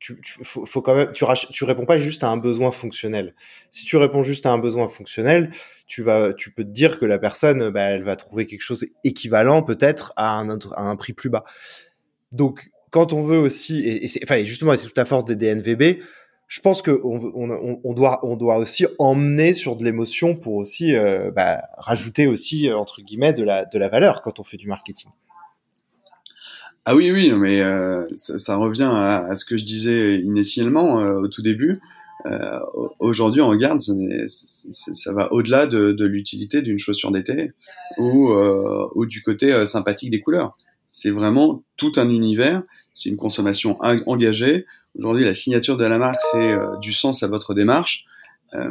tu, 0.04 0.44
faut, 0.44 0.82
quand 0.82 0.94
même, 0.94 1.12
tu, 1.12 1.24
réponds 1.64 1.86
pas 1.86 1.98
juste 1.98 2.24
à 2.24 2.28
un 2.28 2.36
besoin 2.36 2.70
fonctionnel. 2.70 3.34
Si 3.70 3.84
tu 3.84 3.96
réponds 3.96 4.22
juste 4.22 4.44
à 4.44 4.50
un 4.50 4.58
besoin 4.58 4.88
fonctionnel, 4.88 5.50
tu 5.86 6.02
vas, 6.02 6.34
tu 6.34 6.50
peux 6.50 6.64
te 6.64 6.70
dire 6.70 6.98
que 6.98 7.06
la 7.06 7.18
personne, 7.18 7.70
bah, 7.70 7.82
elle 7.82 8.04
va 8.04 8.16
trouver 8.16 8.46
quelque 8.46 8.60
chose 8.60 8.86
équivalent 9.02 9.62
peut-être 9.62 10.12
à 10.16 10.38
un, 10.38 10.96
prix 10.96 11.14
plus 11.14 11.30
bas. 11.30 11.44
Donc, 12.32 12.70
quand 12.90 13.12
on 13.12 13.22
veut 13.22 13.38
aussi, 13.38 13.88
et, 13.88 14.06
c'est, 14.06 14.20
enfin, 14.24 14.42
justement, 14.42 14.76
c'est 14.76 14.86
toute 14.86 14.98
la 14.98 15.06
force 15.06 15.24
des 15.24 15.36
DNVB, 15.36 16.02
je 16.48 16.60
pense 16.60 16.82
que 16.82 17.00
on, 17.02 17.20
on, 17.34 17.80
on, 17.82 17.92
doit, 17.94 18.24
on 18.26 18.36
doit 18.36 18.58
aussi 18.58 18.86
emmener 18.98 19.54
sur 19.54 19.76
de 19.76 19.84
l'émotion 19.84 20.34
pour 20.34 20.54
aussi 20.54 20.94
euh, 20.94 21.30
bah, 21.30 21.62
rajouter 21.78 22.26
aussi 22.26 22.70
entre 22.70 23.00
guillemets 23.00 23.32
de 23.32 23.42
la 23.42 23.88
valeur 23.88 24.20
quand 24.20 24.38
on 24.38 24.44
fait 24.44 24.58
du 24.58 24.68
marketing. 24.68 25.10
Ah 26.86 26.94
oui, 26.94 27.10
oui, 27.10 27.32
mais 27.32 27.62
euh, 27.62 28.04
ça, 28.14 28.36
ça, 28.36 28.56
revient 28.56 28.82
à, 28.82 29.24
à, 29.24 29.36
ce 29.36 29.46
que 29.46 29.56
je 29.56 29.64
disais 29.64 30.18
initialement 30.20 31.00
euh, 31.00 31.20
au 31.20 31.28
tout 31.28 31.40
début. 31.40 31.80
Euh, 32.26 32.58
Aujourd'hui, 32.98 33.40
on 33.40 33.48
regarde, 33.48 33.80
ça, 33.80 33.92
ça 34.70 35.12
va 35.12 35.32
au-delà 35.32 35.66
de, 35.66 35.92
de 35.92 36.04
l'utilité 36.04 36.62
d'une 36.62 36.78
chaussure 36.78 37.10
d'été 37.10 37.52
ou, 37.98 38.30
euh, 38.30 38.86
ou 38.94 39.06
du 39.06 39.22
côté 39.22 39.52
euh, 39.52 39.66
sympathique 39.66 40.10
des 40.10 40.20
couleurs. 40.20 40.56
C'est 40.90 41.10
vraiment 41.10 41.62
tout 41.76 41.92
un 41.96 42.08
univers. 42.08 42.62
C'est 42.94 43.08
une 43.08 43.16
consommation 43.16 43.76
engagée. 43.80 44.66
Aujourd'hui, 44.96 45.24
la 45.24 45.34
signature 45.34 45.76
de 45.76 45.84
la 45.84 45.98
marque, 45.98 46.20
c'est 46.32 46.56
du 46.80 46.92
sens 46.92 47.24
à 47.24 47.26
votre 47.26 47.52
démarche. 47.52 48.04
Euh, 48.54 48.70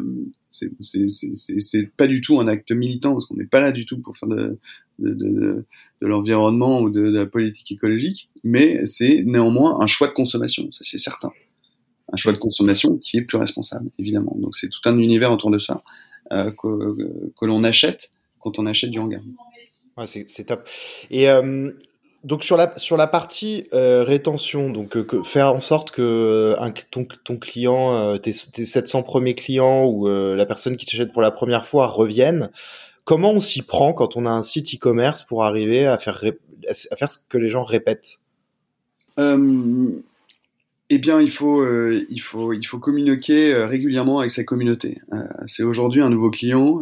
c'est 0.49 1.95
pas 1.97 2.07
du 2.07 2.21
tout 2.21 2.39
un 2.39 2.47
acte 2.47 2.71
militant 2.71 3.13
parce 3.13 3.25
qu'on 3.25 3.35
n'est 3.35 3.45
pas 3.45 3.59
là 3.59 3.71
du 3.71 3.85
tout 3.85 3.99
pour 3.99 4.15
faire 4.17 4.29
de, 4.29 5.65
l'environnement 5.99 6.81
ou 6.81 6.89
de, 6.89 7.01
la 7.01 7.25
politique 7.25 7.71
écologique, 7.71 8.29
mais 8.43 8.85
c'est 8.85 9.23
néanmoins 9.25 9.79
un 9.81 9.87
choix 9.87 10.07
de 10.07 10.13
consommation, 10.13 10.71
ça 10.71 10.81
c'est 10.83 10.99
certain. 10.99 11.31
Un 12.11 12.17
choix 12.17 12.33
de 12.33 12.37
consommation 12.37 12.97
qui 12.97 13.17
est 13.17 13.23
plus 13.23 13.37
responsable, 13.37 13.89
évidemment. 13.97 14.35
Donc 14.39 14.55
c'est 14.55 14.69
tout 14.69 14.81
un 14.85 14.97
univers 14.99 15.31
autour 15.31 15.49
de 15.49 15.57
ça 15.57 15.83
euh, 16.31 16.51
que, 16.51 17.31
que 17.35 17.45
l'on 17.45 17.63
achète 17.63 18.11
quand 18.39 18.59
on 18.59 18.67
achète 18.67 18.91
du 18.91 18.99
hangar. 18.99 19.21
Ouais, 19.97 20.05
c'est 20.05 20.45
top. 20.45 20.67
Et 21.11 21.29
euh, 21.29 21.71
donc 22.23 22.43
sur 22.43 22.55
la 22.55 22.73
sur 22.77 22.95
la 22.95 23.07
partie 23.07 23.67
euh, 23.73 24.03
rétention, 24.03 24.69
donc 24.69 24.95
euh, 24.95 25.03
que, 25.03 25.21
faire 25.23 25.53
en 25.53 25.59
sorte 25.59 25.91
que 25.91 26.01
euh, 26.01 26.61
un, 26.61 26.71
ton, 26.71 27.05
ton 27.23 27.37
client, 27.37 27.95
euh, 27.95 28.17
tes, 28.17 28.31
tes 28.31 28.65
700 28.65 29.03
premiers 29.03 29.35
clients 29.35 29.85
ou 29.85 30.07
la 30.07 30.45
personne 30.45 30.77
qui 30.77 30.85
t'achète 30.85 31.11
pour 31.11 31.21
la 31.21 31.31
première 31.31 31.65
fois 31.65 31.87
reviennent. 31.87 32.49
Comment 33.03 33.31
on 33.31 33.41
s'y 33.41 33.61
prend 33.61 33.91
quand 33.93 34.15
on 34.15 34.25
a 34.25 34.29
un 34.29 34.43
site 34.43 34.73
e-commerce 34.75 35.23
pour 35.23 35.43
arriver 35.43 35.85
à 35.85 35.97
faire 35.97 36.23
à 36.69 36.95
faire 36.95 37.11
ce 37.11 37.17
que 37.27 37.37
les 37.37 37.49
gens 37.49 37.65
répètent? 37.65 38.19
Eh 40.95 40.99
bien, 40.99 41.21
il 41.21 41.31
faut, 41.31 41.61
euh, 41.61 42.05
il 42.09 42.21
faut, 42.21 42.53
il 42.53 42.63
faut 42.63 42.77
communiquer 42.77 43.53
euh, 43.53 43.65
régulièrement 43.65 44.19
avec 44.19 44.31
sa 44.31 44.43
communauté. 44.43 44.99
Euh, 45.13 45.23
c'est 45.47 45.63
aujourd'hui 45.63 46.01
un 46.01 46.09
nouveau 46.09 46.29
client. 46.29 46.81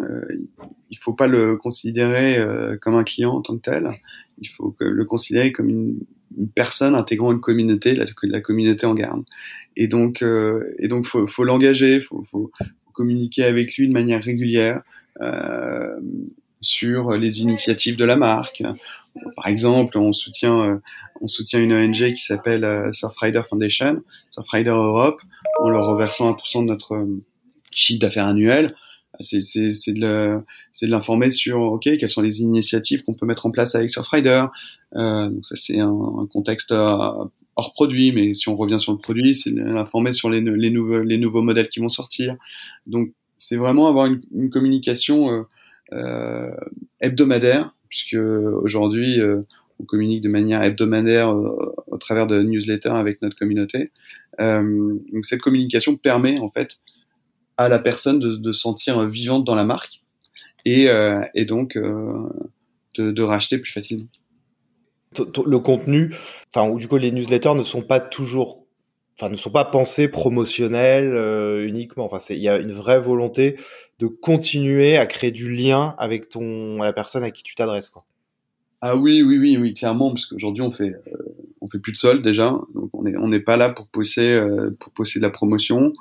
il 0.90 0.98
faut 0.98 1.14
pas 1.14 1.28
le 1.28 1.56
considérer 1.56 2.38
comme 2.82 2.96
un 2.96 3.04
client 3.04 3.32
en 3.32 3.42
tant 3.42 3.56
que 3.58 3.62
tel. 3.62 3.90
Il 4.40 4.50
faut 4.50 4.72
que 4.72 4.84
le 4.84 5.06
considérer 5.06 5.52
comme 5.52 5.70
une, 5.70 6.00
une 6.38 6.50
personne 6.50 6.96
intégrant 6.96 7.32
une 7.32 7.40
communauté, 7.40 7.96
la, 7.96 8.06
la 8.24 8.42
communauté 8.42 8.86
en 8.86 8.96
garde. 8.96 9.24
Et 9.78 9.88
donc, 9.88 10.22
et 10.22 10.88
donc, 10.88 11.06
faut, 11.06 11.28
faut 11.28 11.44
l'engager, 11.44 12.02
faut, 12.02 12.26
faut, 12.30 12.52
communiquer 12.94 13.46
avec 13.46 13.78
lui 13.78 13.88
de 13.88 13.94
manière 13.94 14.22
régulière. 14.22 14.84
Euh, 15.22 16.00
sur 16.62 17.18
les 17.18 17.42
initiatives 17.42 17.96
de 17.96 18.06
la 18.06 18.16
marque. 18.16 18.64
Par 19.36 19.48
exemple, 19.48 19.98
on 19.98 20.14
soutient, 20.14 20.62
euh, 20.62 20.78
on 21.22 21.28
soutient 21.28 21.60
une 21.60 21.74
ONG 21.74 22.14
qui 22.14 22.24
s'appelle 22.24 22.64
euh, 22.64 22.92
Surfrider 22.92 23.42
Foundation, 23.50 24.02
Surfrider 24.30 24.70
Europe, 24.70 25.22
en 25.60 25.70
leur 25.70 25.88
reversant 25.88 26.32
1% 26.32 26.62
de 26.62 26.66
notre 26.66 26.94
euh, 26.94 27.24
chiffre 27.72 28.00
d'affaires 28.00 28.28
annuel. 28.28 28.76
C'est 29.20 29.40
de 29.94 30.44
l'informer 30.84 31.30
sur 31.30 31.60
ok 31.60 31.84
quelles 31.84 32.10
sont 32.10 32.22
les 32.22 32.42
initiatives 32.42 33.04
qu'on 33.04 33.14
peut 33.14 33.28
mettre 33.28 33.46
en 33.46 33.52
place 33.52 33.76
avec 33.76 33.92
Surfrider. 33.92 34.46
Euh, 34.96 35.30
donc 35.30 35.46
ça 35.46 35.56
c'est 35.56 35.80
un, 35.80 36.28
contexte 36.32 36.72
hors 36.72 37.74
produit, 37.74 38.12
mais 38.14 38.34
si 38.34 38.50
on 38.50 38.56
revient 38.56 38.80
sur 38.80 38.94
le 38.94 38.98
produit, 38.98 39.36
c'est 39.36 39.52
l'informer 39.52 40.14
sur 40.14 40.30
les, 40.30 40.42
les, 40.42 40.72
nouveaux, 40.72 41.02
les 41.02 41.20
nouveaux 41.20 41.44
modèles 41.44 41.70
qui 41.70 41.82
vont 41.82 41.90
sortir. 41.90 42.36
Donc 42.88 43.12
c'est 43.38 43.58
vraiment 43.58 43.88
avoir 43.88 44.08
une, 44.08 44.22
une 44.34 44.50
communication 44.50 45.46
euh, 45.94 46.56
hebdomadaire, 47.02 47.74
puisque 47.92 48.16
aujourd'hui 48.16 49.20
euh, 49.20 49.42
on 49.80 49.86
communique 49.86 50.22
de 50.22 50.30
manière 50.30 50.64
hebdomadaire 50.64 51.32
euh, 51.32 51.76
au 51.88 51.98
travers 51.98 52.26
de 52.26 52.42
newsletters 52.42 52.90
avec 52.90 53.22
notre 53.22 53.38
communauté. 53.38 53.92
donc 54.40 55.24
cette 55.26 55.42
communication 55.42 55.96
permet 55.98 56.40
en 56.40 56.50
fait 56.50 56.80
à 57.58 57.70
la 57.70 57.78
personne 57.78 58.18
de, 58.18 58.36
de 58.36 58.54
sentir 58.54 59.08
vivante 59.08 59.44
dans 59.44 59.56
la 59.56 59.66
marque 59.66 60.02
et, 60.66 60.88
et 61.36 61.46
donc 61.46 61.78
de, 61.78 63.12
de, 63.12 63.22
racheter 63.24 63.60
plus 63.60 63.72
facilement. 63.72 64.08
Le 65.46 65.60
contenu, 65.60 66.16
enfin, 66.54 66.70
ou 66.70 66.80
du 66.80 66.88
coup 66.88 66.98
les 66.98 67.12
newsletters 67.12 67.54
ne 67.56 67.64
sont 67.64 67.82
pas 67.82 68.00
toujours 68.00 68.61
ne 69.30 69.36
sont 69.36 69.50
pas 69.50 69.66
pensés 69.66 70.08
promotionnels 70.08 71.14
uniquement. 71.66 72.06
Enfin, 72.06 72.20
il 72.30 72.40
y 72.40 72.50
a 72.50 72.58
une 72.60 72.72
vraie 72.72 73.00
volonté 73.00 73.58
de 74.00 74.08
continuer 74.08 74.98
à 74.98 75.06
créer 75.06 75.32
du 75.32 75.52
lien 75.52 75.96
avec 75.98 76.30
ton, 76.30 76.78
la 76.78 76.94
personne 76.94 77.24
à 77.24 77.32
qui 77.32 77.44
tu 77.44 77.56
t'adresses. 77.56 77.92
Ah 78.82 78.96
oui, 78.96 79.22
oui, 79.22 79.38
oui, 79.38 79.58
oui, 79.58 79.74
clairement, 79.74 80.10
parce 80.10 80.26
qu'aujourd'hui 80.26 80.64
on 80.64 80.72
fait, 80.72 80.96
on 81.62 81.70
fait 81.70 81.78
plus 81.78 81.92
de 81.92 81.98
sol 81.98 82.22
déjà, 82.24 82.58
donc 82.74 82.90
on 82.94 83.04
n'est 83.04 83.16
on 83.16 83.28
n'est 83.28 83.40
pas 83.40 83.58
là 83.58 83.70
pour 83.70 83.88
pousser, 83.88 84.42
pour 84.80 84.92
pousser 84.94 85.20
de 85.20 85.24
la 85.24 85.30
promotion. 85.30 85.94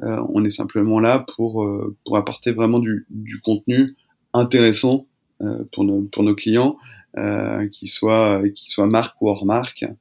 on 0.00 0.44
est 0.44 0.50
simplement 0.50 1.00
là 1.00 1.24
pour 1.34 1.68
pour 2.04 2.16
apporter 2.16 2.52
vraiment 2.52 2.78
du, 2.78 3.06
du 3.10 3.40
contenu 3.40 3.96
intéressant 4.32 5.06
euh, 5.42 5.64
pour, 5.72 5.84
nos, 5.84 6.02
pour 6.02 6.22
nos 6.22 6.34
clients, 6.34 6.76
euh, 7.16 7.66
qui 7.68 7.86
soient 7.86 8.42
qui 8.54 8.68
soient 8.68 8.86
marque 8.86 9.20
ou 9.22 9.30
hors 9.30 9.46
marque, 9.46 9.84
euh, 9.84 9.94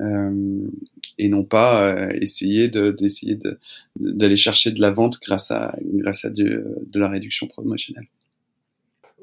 et 0.00 1.28
non 1.28 1.44
pas 1.44 2.12
essayer 2.14 2.68
de 2.68 2.90
d'essayer 2.90 3.36
de, 3.36 3.58
d'aller 3.96 4.36
chercher 4.36 4.72
de 4.72 4.80
la 4.80 4.90
vente 4.90 5.18
grâce 5.20 5.50
à 5.50 5.76
grâce 5.82 6.24
à 6.24 6.30
de, 6.30 6.64
de 6.86 6.98
la 6.98 7.08
réduction 7.08 7.46
promotionnelle. 7.46 8.08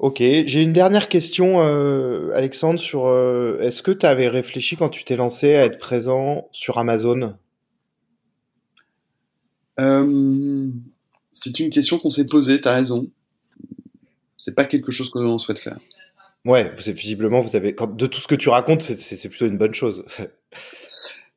Ok, 0.01 0.17
j'ai 0.17 0.63
une 0.63 0.73
dernière 0.73 1.09
question, 1.09 1.61
euh, 1.61 2.31
Alexandre, 2.33 2.79
sur 2.79 3.05
euh, 3.05 3.59
est-ce 3.61 3.83
que 3.83 3.91
tu 3.91 4.05
avais 4.05 4.29
réfléchi 4.29 4.75
quand 4.75 4.89
tu 4.89 5.03
t'es 5.03 5.15
lancé 5.15 5.53
à 5.53 5.65
être 5.65 5.77
présent 5.77 6.47
sur 6.51 6.79
Amazon? 6.79 7.35
Euh, 9.79 10.67
C'est 11.31 11.59
une 11.59 11.69
question 11.69 11.99
qu'on 11.99 12.09
s'est 12.09 12.25
posée, 12.25 12.59
tu 12.59 12.67
as 12.67 12.73
raison 12.73 13.11
c'est 14.41 14.55
pas 14.55 14.65
quelque 14.65 14.91
chose 14.91 15.11
que 15.11 15.19
l'on 15.19 15.37
souhaite 15.37 15.59
faire. 15.59 15.77
Ouais, 16.45 16.73
visiblement, 16.75 17.41
vous 17.41 17.55
avez, 17.55 17.73
de 17.73 18.05
tout 18.07 18.19
ce 18.19 18.27
que 18.27 18.33
tu 18.33 18.49
racontes, 18.49 18.81
c'est 18.81 19.29
plutôt 19.29 19.45
une 19.45 19.59
bonne 19.59 19.75
chose. 19.75 20.03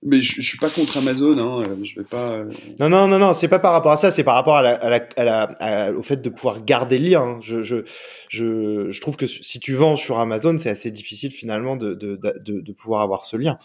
Mais 0.06 0.20
je, 0.20 0.42
je, 0.42 0.46
suis 0.46 0.58
pas 0.58 0.68
contre 0.68 0.98
Amazon, 0.98 1.38
hein, 1.38 1.66
euh, 1.66 1.76
je 1.82 1.94
vais 1.94 2.04
pas. 2.04 2.34
Euh, 2.34 2.52
non, 2.78 2.90
non, 2.90 3.08
non, 3.08 3.18
non, 3.18 3.32
c'est 3.32 3.48
pas 3.48 3.58
par 3.58 3.72
rapport 3.72 3.92
à 3.92 3.96
ça, 3.96 4.10
c'est 4.10 4.22
par 4.22 4.34
rapport 4.34 4.56
à 4.56 4.62
la, 4.62 4.74
à 4.74 5.24
la, 5.24 5.42
à 5.60 5.92
au 5.92 6.02
fait 6.02 6.20
de 6.20 6.28
pouvoir 6.28 6.62
garder 6.62 6.98
le 6.98 7.08
lien. 7.08 7.22
Hein. 7.22 7.38
Je, 7.40 7.62
je, 7.62 7.76
je, 8.28 8.90
je 8.90 9.00
trouve 9.00 9.16
que 9.16 9.26
si 9.26 9.60
tu 9.60 9.72
vends 9.72 9.96
sur 9.96 10.18
Amazon, 10.18 10.58
c'est 10.58 10.68
assez 10.68 10.90
difficile 10.90 11.32
finalement 11.32 11.76
de, 11.76 11.94
de, 11.94 12.16
de, 12.16 12.60
de 12.60 12.72
pouvoir 12.72 13.00
avoir 13.00 13.24
ce 13.24 13.38
lien. 13.38 13.58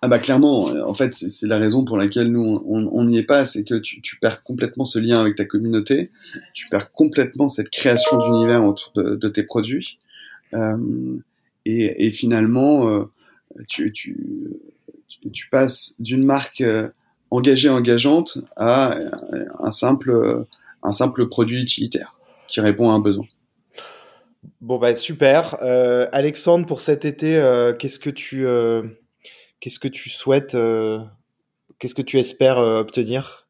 Ah 0.00 0.06
bah 0.06 0.20
clairement, 0.20 0.66
en 0.66 0.94
fait, 0.94 1.12
c'est 1.12 1.48
la 1.48 1.58
raison 1.58 1.84
pour 1.84 1.96
laquelle 1.96 2.30
nous 2.30 2.62
on 2.64 3.04
n'y 3.04 3.18
est 3.18 3.24
pas, 3.24 3.46
c'est 3.46 3.64
que 3.64 3.74
tu, 3.74 4.00
tu, 4.00 4.16
perds 4.20 4.44
complètement 4.44 4.84
ce 4.84 5.00
lien 5.00 5.20
avec 5.20 5.34
ta 5.34 5.44
communauté, 5.44 6.12
tu 6.54 6.68
perds 6.68 6.92
complètement 6.92 7.48
cette 7.48 7.68
création 7.70 8.16
d'univers 8.18 8.64
autour 8.64 8.92
de, 8.94 9.16
de, 9.16 9.28
tes 9.28 9.42
produits, 9.42 9.98
euh, 10.54 10.76
et, 11.64 12.06
et, 12.06 12.10
finalement, 12.12 12.88
euh, 12.88 13.04
tu, 13.68 13.92
tu, 13.92 14.16
tu, 15.32 15.48
passes 15.50 15.94
d'une 15.98 16.24
marque 16.24 16.60
euh, 16.60 16.88
engagée 17.30 17.68
engageante 17.68 18.38
à 18.56 18.98
un 19.58 19.72
simple 19.72 20.46
un 20.82 20.92
simple 20.92 21.28
produit 21.28 21.60
utilitaire 21.60 22.16
qui 22.48 22.60
répond 22.60 22.90
à 22.90 22.94
un 22.94 23.00
besoin. 23.00 23.26
Bon 24.60 24.78
bah 24.78 24.94
super, 24.94 25.56
euh, 25.62 26.06
Alexandre 26.12 26.66
pour 26.66 26.80
cet 26.80 27.04
été, 27.04 27.36
euh, 27.36 27.72
qu'est-ce 27.74 27.98
que 27.98 28.10
tu 28.10 28.46
Qu'est-ce 29.60 29.80
que 29.80 29.88
tu 29.88 30.08
souhaites, 30.08 30.54
euh, 30.54 31.00
qu'est-ce 31.78 31.94
que 31.94 32.02
tu 32.02 32.18
espères 32.18 32.58
euh, 32.58 32.80
obtenir? 32.80 33.48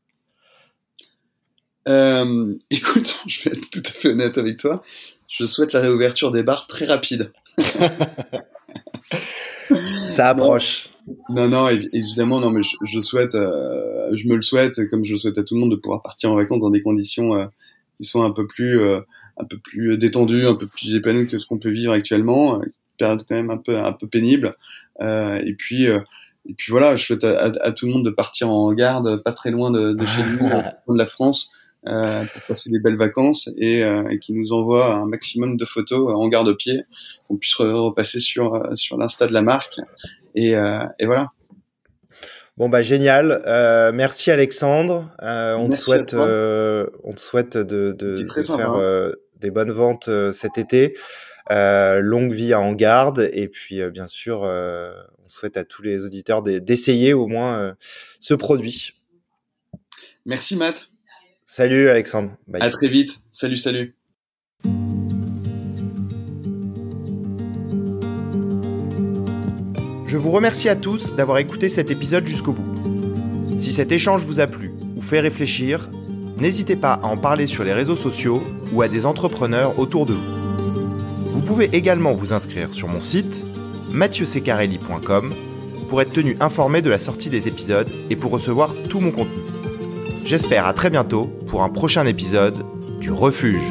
Euh, 1.86 2.54
Écoute, 2.70 3.20
je 3.26 3.42
vais 3.42 3.56
être 3.56 3.70
tout 3.70 3.82
à 3.84 3.90
fait 3.90 4.08
honnête 4.08 4.38
avec 4.38 4.56
toi. 4.56 4.82
Je 5.28 5.44
souhaite 5.44 5.74
la 5.74 5.80
réouverture 5.80 6.32
des 6.32 6.42
bars 6.42 6.66
très 6.66 6.86
rapide. 6.86 7.32
Ça 10.08 10.28
approche. 10.28 10.90
Non, 11.30 11.48
non, 11.48 11.68
évidemment, 11.68 12.40
non, 12.40 12.50
mais 12.50 12.60
je, 12.62 13.00
souhaite, 13.00 13.32
je 13.32 14.28
me 14.28 14.36
le 14.36 14.42
souhaite, 14.42 14.88
comme 14.90 15.04
je 15.04 15.12
le 15.12 15.18
souhaite 15.18 15.38
à 15.38 15.44
tout 15.44 15.54
le 15.54 15.60
monde, 15.60 15.70
de 15.70 15.76
pouvoir 15.76 16.02
partir 16.02 16.30
en 16.30 16.34
vacances 16.34 16.60
dans 16.60 16.70
des 16.70 16.82
conditions 16.82 17.48
qui 17.96 18.04
sont 18.04 18.22
un 18.22 18.30
peu 18.30 18.46
plus, 18.46 18.78
un 18.82 19.44
peu 19.48 19.56
plus 19.58 19.96
détendues, 19.96 20.46
un 20.46 20.54
peu 20.54 20.66
plus 20.66 20.94
épanouies 20.94 21.26
que 21.26 21.38
ce 21.38 21.46
qu'on 21.46 21.58
peut 21.58 21.70
vivre 21.70 21.92
actuellement. 21.92 22.60
Période 22.98 23.22
quand 23.26 23.36
même 23.36 23.50
un 23.50 23.56
peu, 23.56 23.78
un 23.78 23.92
peu 23.92 24.06
pénible. 24.06 24.54
Euh, 25.00 25.38
et 25.44 25.54
puis 25.54 25.86
euh, 25.86 26.00
et 26.48 26.54
puis 26.54 26.70
voilà, 26.70 26.96
je 26.96 27.04
souhaite 27.04 27.24
à, 27.24 27.72
tout 27.72 27.86
le 27.86 27.92
monde 27.92 28.06
de 28.06 28.10
partir 28.10 28.48
en 28.48 28.72
garde, 28.72 29.22
pas 29.22 29.32
très 29.32 29.50
loin 29.50 29.70
de, 29.70 29.94
chez 29.98 30.22
nous, 30.40 30.48
de 30.94 30.98
la 30.98 31.04
France, 31.04 31.50
euh, 31.88 32.24
pour 32.24 32.42
passer 32.42 32.70
des 32.70 32.80
belles 32.80 32.96
vacances 32.96 33.50
et, 33.56 33.82
euh, 33.82 34.08
et 34.08 34.18
qui 34.18 34.32
nous 34.32 34.52
envoie 34.52 34.94
un 34.94 35.06
maximum 35.06 35.56
de 35.56 35.64
photos 35.64 36.10
en 36.14 36.28
garde 36.28 36.54
pied, 36.56 36.84
qu'on 37.26 37.36
puisse 37.36 37.54
repasser 37.54 38.20
sur 38.20 38.62
sur 38.76 38.96
l'insta 38.96 39.26
de 39.26 39.32
la 39.32 39.42
marque. 39.42 39.80
Et, 40.34 40.52
et 40.52 41.06
voilà. 41.06 41.32
Bon 42.56 42.68
bah 42.68 42.82
génial, 42.82 43.42
euh, 43.46 43.92
merci 43.92 44.30
Alexandre. 44.30 45.10
Euh, 45.22 45.54
on, 45.54 45.68
te 45.68 45.76
souhaite, 45.76 46.14
on 46.14 47.12
te 47.12 47.20
souhaite 47.20 47.56
de, 47.56 47.94
de, 47.96 48.14
de 48.14 48.42
faire 48.42 48.70
hein. 48.70 49.12
des 49.40 49.50
bonnes 49.50 49.72
ventes 49.72 50.10
cet 50.32 50.58
été. 50.58 50.94
Euh, 51.50 52.00
longue 52.00 52.32
vie 52.32 52.52
à 52.52 52.60
En 52.60 52.72
Garde. 52.72 53.30
Et 53.32 53.48
puis, 53.48 53.80
euh, 53.80 53.90
bien 53.90 54.06
sûr, 54.06 54.42
euh, 54.44 54.92
on 55.24 55.28
souhaite 55.28 55.56
à 55.56 55.64
tous 55.64 55.82
les 55.82 56.04
auditeurs 56.04 56.42
d'essayer 56.42 57.14
au 57.14 57.26
moins 57.26 57.74
ce 58.20 58.34
produit. 58.34 58.92
Merci, 60.26 60.56
Matt. 60.56 60.90
Salut, 61.50 61.88
Alexandre. 61.88 62.32
À 62.60 62.68
très 62.68 62.88
vite. 62.88 63.20
Salut, 63.30 63.56
salut. 63.56 63.96
Je 70.06 70.18
vous 70.18 70.30
remercie 70.30 70.68
à 70.68 70.76
tous 70.76 71.14
d'avoir 71.16 71.38
écouté 71.38 71.70
cet 71.70 71.90
épisode 71.90 72.26
jusqu'au 72.26 72.52
bout. 72.52 73.56
Si 73.56 73.72
cet 73.72 73.92
échange 73.92 74.20
vous 74.24 74.40
a 74.40 74.46
plu 74.46 74.72
ou 74.94 75.00
fait 75.00 75.20
réfléchir, 75.20 75.88
n'hésitez 76.36 76.76
pas 76.76 76.92
à 76.92 77.06
en 77.06 77.16
parler 77.16 77.46
sur 77.46 77.64
les 77.64 77.72
réseaux 77.72 77.96
sociaux 77.96 78.42
ou 78.74 78.82
à 78.82 78.88
des 78.88 79.06
entrepreneurs 79.06 79.78
autour 79.78 80.04
de 80.04 80.12
vous. 80.12 81.32
Vous 81.32 81.40
pouvez 81.40 81.70
également 81.74 82.12
vous 82.12 82.34
inscrire 82.34 82.74
sur 82.74 82.88
mon 82.88 83.00
site 83.00 83.42
mathieusecarelli.com 83.90 85.32
pour 85.88 86.02
être 86.02 86.12
tenu 86.12 86.36
informé 86.40 86.82
de 86.82 86.90
la 86.90 86.98
sortie 86.98 87.30
des 87.30 87.48
épisodes 87.48 87.88
et 88.10 88.16
pour 88.16 88.32
recevoir 88.32 88.74
tout 88.90 89.00
mon 89.00 89.12
contenu. 89.12 89.47
J'espère 90.28 90.66
à 90.66 90.74
très 90.74 90.90
bientôt 90.90 91.24
pour 91.46 91.62
un 91.62 91.70
prochain 91.70 92.04
épisode 92.04 92.62
du 93.00 93.10
Refuge. 93.10 93.62